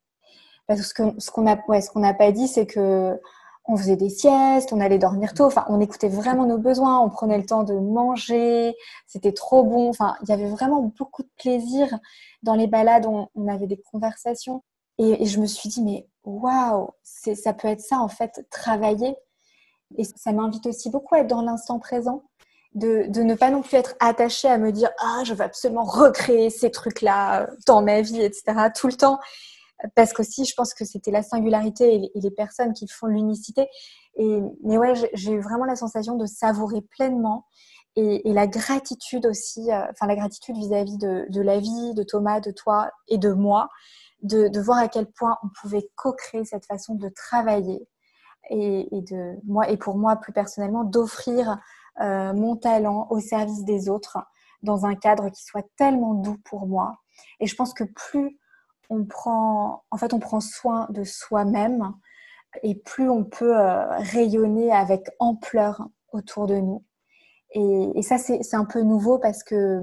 Parce 0.68 0.94
que 0.94 1.04
ce 1.18 1.32
qu'on 1.32 1.48
a, 1.48 1.58
ouais, 1.68 1.82
n'a 1.96 2.14
pas 2.14 2.32
dit, 2.32 2.48
c'est 2.48 2.66
que 2.66 3.20
on 3.66 3.78
faisait 3.78 3.96
des 3.96 4.10
siestes, 4.10 4.74
on 4.74 4.82
allait 4.82 5.00
dormir 5.00 5.34
tôt, 5.34 5.46
enfin, 5.46 5.66
on 5.70 5.80
écoutait 5.80 6.10
vraiment 6.10 6.46
nos 6.46 6.58
besoins, 6.58 7.00
on 7.00 7.10
prenait 7.10 7.38
le 7.38 7.46
temps 7.46 7.64
de 7.64 7.74
manger, 7.74 8.76
c'était 9.08 9.32
trop 9.32 9.64
bon, 9.64 9.88
enfin, 9.88 10.18
il 10.24 10.30
y 10.30 10.34
avait 10.34 10.50
vraiment 10.50 10.82
beaucoup 10.82 11.24
de 11.24 11.30
plaisir 11.38 11.88
dans 12.42 12.56
les 12.56 12.68
balades, 12.68 13.06
on, 13.06 13.30
on 13.36 13.48
avait 13.48 13.68
des 13.68 13.82
conversations. 13.92 14.64
Et, 15.00 15.26
je 15.26 15.40
me 15.40 15.46
suis 15.46 15.70
dit, 15.70 15.82
mais 15.82 16.08
waouh, 16.24 16.90
ça 17.04 17.54
peut 17.54 17.68
être 17.68 17.82
ça 17.82 17.98
en 18.00 18.08
fait, 18.08 18.46
travailler. 18.52 19.16
Et 19.98 20.04
ça 20.04 20.32
m'invite 20.32 20.66
aussi 20.68 20.90
beaucoup 20.90 21.16
à 21.16 21.20
être 21.20 21.28
dans 21.28 21.42
l'instant 21.42 21.80
présent. 21.80 22.24
De, 22.76 23.06
ne 23.22 23.36
pas 23.36 23.52
non 23.52 23.62
plus 23.62 23.78
être 23.78 23.94
attaché 24.00 24.48
à 24.48 24.58
me 24.58 24.72
dire 24.72 24.90
ah 25.00 25.22
je 25.26 25.36
veux 25.36 25.44
absolument 25.44 25.84
recréer 25.84 26.50
ces 26.50 26.72
trucs 26.72 27.02
là 27.02 27.48
dans 27.68 27.84
ma 27.84 28.02
vie 28.02 28.20
etc 28.20 28.70
tout 28.76 28.88
le 28.88 28.94
temps 28.94 29.20
parce 29.96 30.14
qu'aussi 30.14 30.46
je 30.46 30.54
pense 30.56 30.74
que 30.74 30.86
c'était 30.86 31.12
la 31.12 31.24
singularité 31.24 31.96
et 31.96 32.12
les, 32.16 32.32
personnes 32.32 32.74
qui 32.74 32.88
font 32.88 33.08
l'unicité 33.08 33.68
mais 34.18 34.78
ouais 34.78 34.94
j'ai 35.14 35.34
eu 35.34 35.42
vraiment 35.42 35.66
la 35.66 35.76
sensation 35.76 36.16
de 36.16 36.26
savourer 36.26 36.82
pleinement 36.82 37.46
et, 37.96 38.22
la 38.26 38.48
gratitude 38.48 39.26
aussi 39.26 39.72
euh, 39.72 39.86
enfin 39.92 40.08
la 40.08 40.16
gratitude 40.16 40.56
vis-à-vis 40.56 40.98
de, 40.98 41.42
la 41.42 41.60
vie 41.60 41.94
de 41.94 42.04
Thomas 42.04 42.40
de 42.40 42.52
toi 42.52 42.90
et 43.08 43.18
de 43.18 43.32
moi 43.32 43.70
de, 44.22 44.60
voir 44.60 44.78
à 44.78 44.88
quel 44.88 45.08
point 45.08 45.38
on 45.44 45.50
pouvait 45.62 45.90
co-créer 45.96 46.46
cette 46.46 46.66
façon 46.66 46.96
de 46.96 47.10
travailler 47.10 47.88
et, 48.50 48.96
et 48.96 49.02
de 49.02 49.36
moi 49.46 49.70
et 49.70 49.78
pour 49.78 49.98
moi 49.98 50.16
plus 50.16 50.34
personnellement 50.34 50.84
d'offrir 50.84 51.58
euh, 52.02 52.34
mon 52.34 52.56
talent 52.56 53.08
au 53.12 53.20
service 53.20 53.64
des 53.66 53.88
autres 53.88 54.18
dans 54.64 54.86
un 54.86 54.96
cadre 54.96 55.30
qui 55.30 55.44
soit 55.44 55.68
tellement 55.78 56.16
doux 56.16 56.38
pour 56.44 56.66
moi. 56.66 56.98
Et 57.40 57.46
je 57.46 57.56
pense 57.56 57.74
que 57.74 57.84
plus 57.84 58.40
on 58.90 59.06
prend, 59.06 59.84
en 59.92 59.98
fait, 59.98 60.14
on 60.14 60.20
prend 60.20 60.40
soin 60.40 60.88
de 60.90 61.04
soi-même 61.04 61.94
et 62.62 62.76
plus 62.76 63.10
on 63.10 63.24
peut 63.24 63.58
euh, 63.58 63.88
rayonner 63.98 64.72
avec 64.72 65.10
ampleur 65.20 65.88
autour 66.12 66.48
de 66.48 66.56
nous. 66.56 66.84
Et, 67.56 68.02
ça, 68.02 68.18
c'est 68.18 68.56
un 68.56 68.66
peu 68.66 68.82
nouveau 68.82 69.20
parce 69.20 69.44
que 69.44 69.82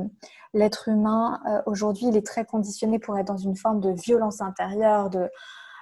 l'être 0.54 0.88
humain, 0.88 1.40
euh, 1.48 1.62
aujourd'hui, 1.66 2.06
il 2.08 2.16
est 2.16 2.26
très 2.26 2.44
conditionné 2.44 2.98
pour 2.98 3.16
être 3.16 3.28
dans 3.28 3.36
une 3.36 3.54
forme 3.54 3.80
de 3.80 3.90
violence 3.92 4.40
intérieure, 4.40 5.08
de, 5.08 5.30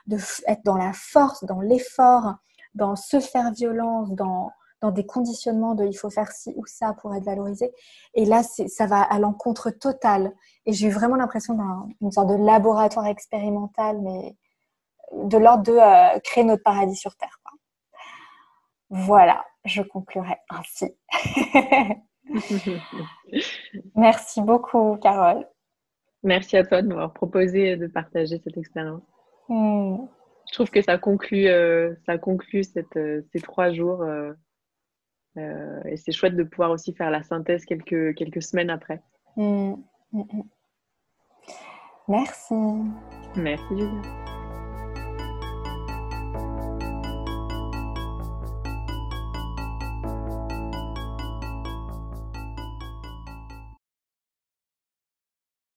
de 0.07 0.19
être 0.47 0.63
dans 0.65 0.77
la 0.77 0.93
force, 0.93 1.45
dans 1.45 1.61
l'effort, 1.63 2.35
dans 2.75 2.95
se 2.95 3.21
faire 3.21 3.53
violence, 3.53 4.11
dans 4.11 4.51
dans 4.81 4.91
des 4.91 5.07
conditionnements 5.07 5.75
de 5.75 5.85
il 5.85 5.97
faut 5.97 6.11
faire 6.11 6.31
ci 6.31 6.53
ou 6.57 6.67
ça 6.67 6.95
pour 7.01 7.15
être 7.15 7.25
valorisé. 7.25 7.73
Et 8.15 8.25
là, 8.25 8.43
ça 8.43 8.87
va 8.87 9.03
à 9.03 9.19
l'encontre 9.19 9.71
total. 9.71 10.33
Et 10.67 10.73
j'ai 10.73 10.87
eu 10.87 10.91
vraiment 10.91 11.17
l'impression 11.17 11.59
d'une 12.01 12.13
sorte 12.13 12.29
de 12.29 12.37
laboratoire 12.37 13.07
expérimental, 13.07 14.01
mais 14.01 14.37
de 15.13 15.39
l'ordre 15.39 15.65
de 15.65 15.73
euh, 15.73 16.19
créer 16.21 16.45
notre 16.45 16.63
paradis 16.63 16.97
sur 16.97 17.17
Terre. 17.17 17.39
Voilà, 18.91 19.45
je 19.65 19.83
conclurai 19.83 20.37
ainsi. 20.49 20.95
Merci 23.95 24.41
beaucoup, 24.41 24.97
Carole. 24.97 25.47
Merci 26.23 26.57
à 26.57 26.65
toi 26.65 26.83
de 26.83 26.89
m'avoir 26.89 27.13
proposé 27.13 27.77
de 27.77 27.87
partager 27.87 28.41
cette 28.43 28.57
expérience. 28.57 29.03
Hmm. 29.49 30.07
Je 30.49 30.55
trouve 30.55 30.71
que 30.71 30.81
ça 30.81 30.97
conclut, 30.97 31.49
euh, 31.49 31.95
ça 32.07 32.17
conclut 32.17 32.65
cette, 32.65 32.97
euh, 32.97 33.23
ces 33.33 33.41
trois 33.41 33.71
jours 33.73 34.03
euh, 34.03 34.33
et 35.85 35.97
c'est 35.97 36.13
chouette 36.13 36.37
de 36.37 36.43
pouvoir 36.43 36.71
aussi 36.71 36.93
faire 36.93 37.11
la 37.11 37.23
synthèse 37.23 37.65
quelques, 37.65 38.15
quelques 38.15 38.43
semaines 38.43 38.71
après. 38.71 39.03
Mm, 39.37 39.75
mm, 40.13 40.23
mm. 40.33 40.43
Merci. 42.09 42.55
Merci. 43.37 43.75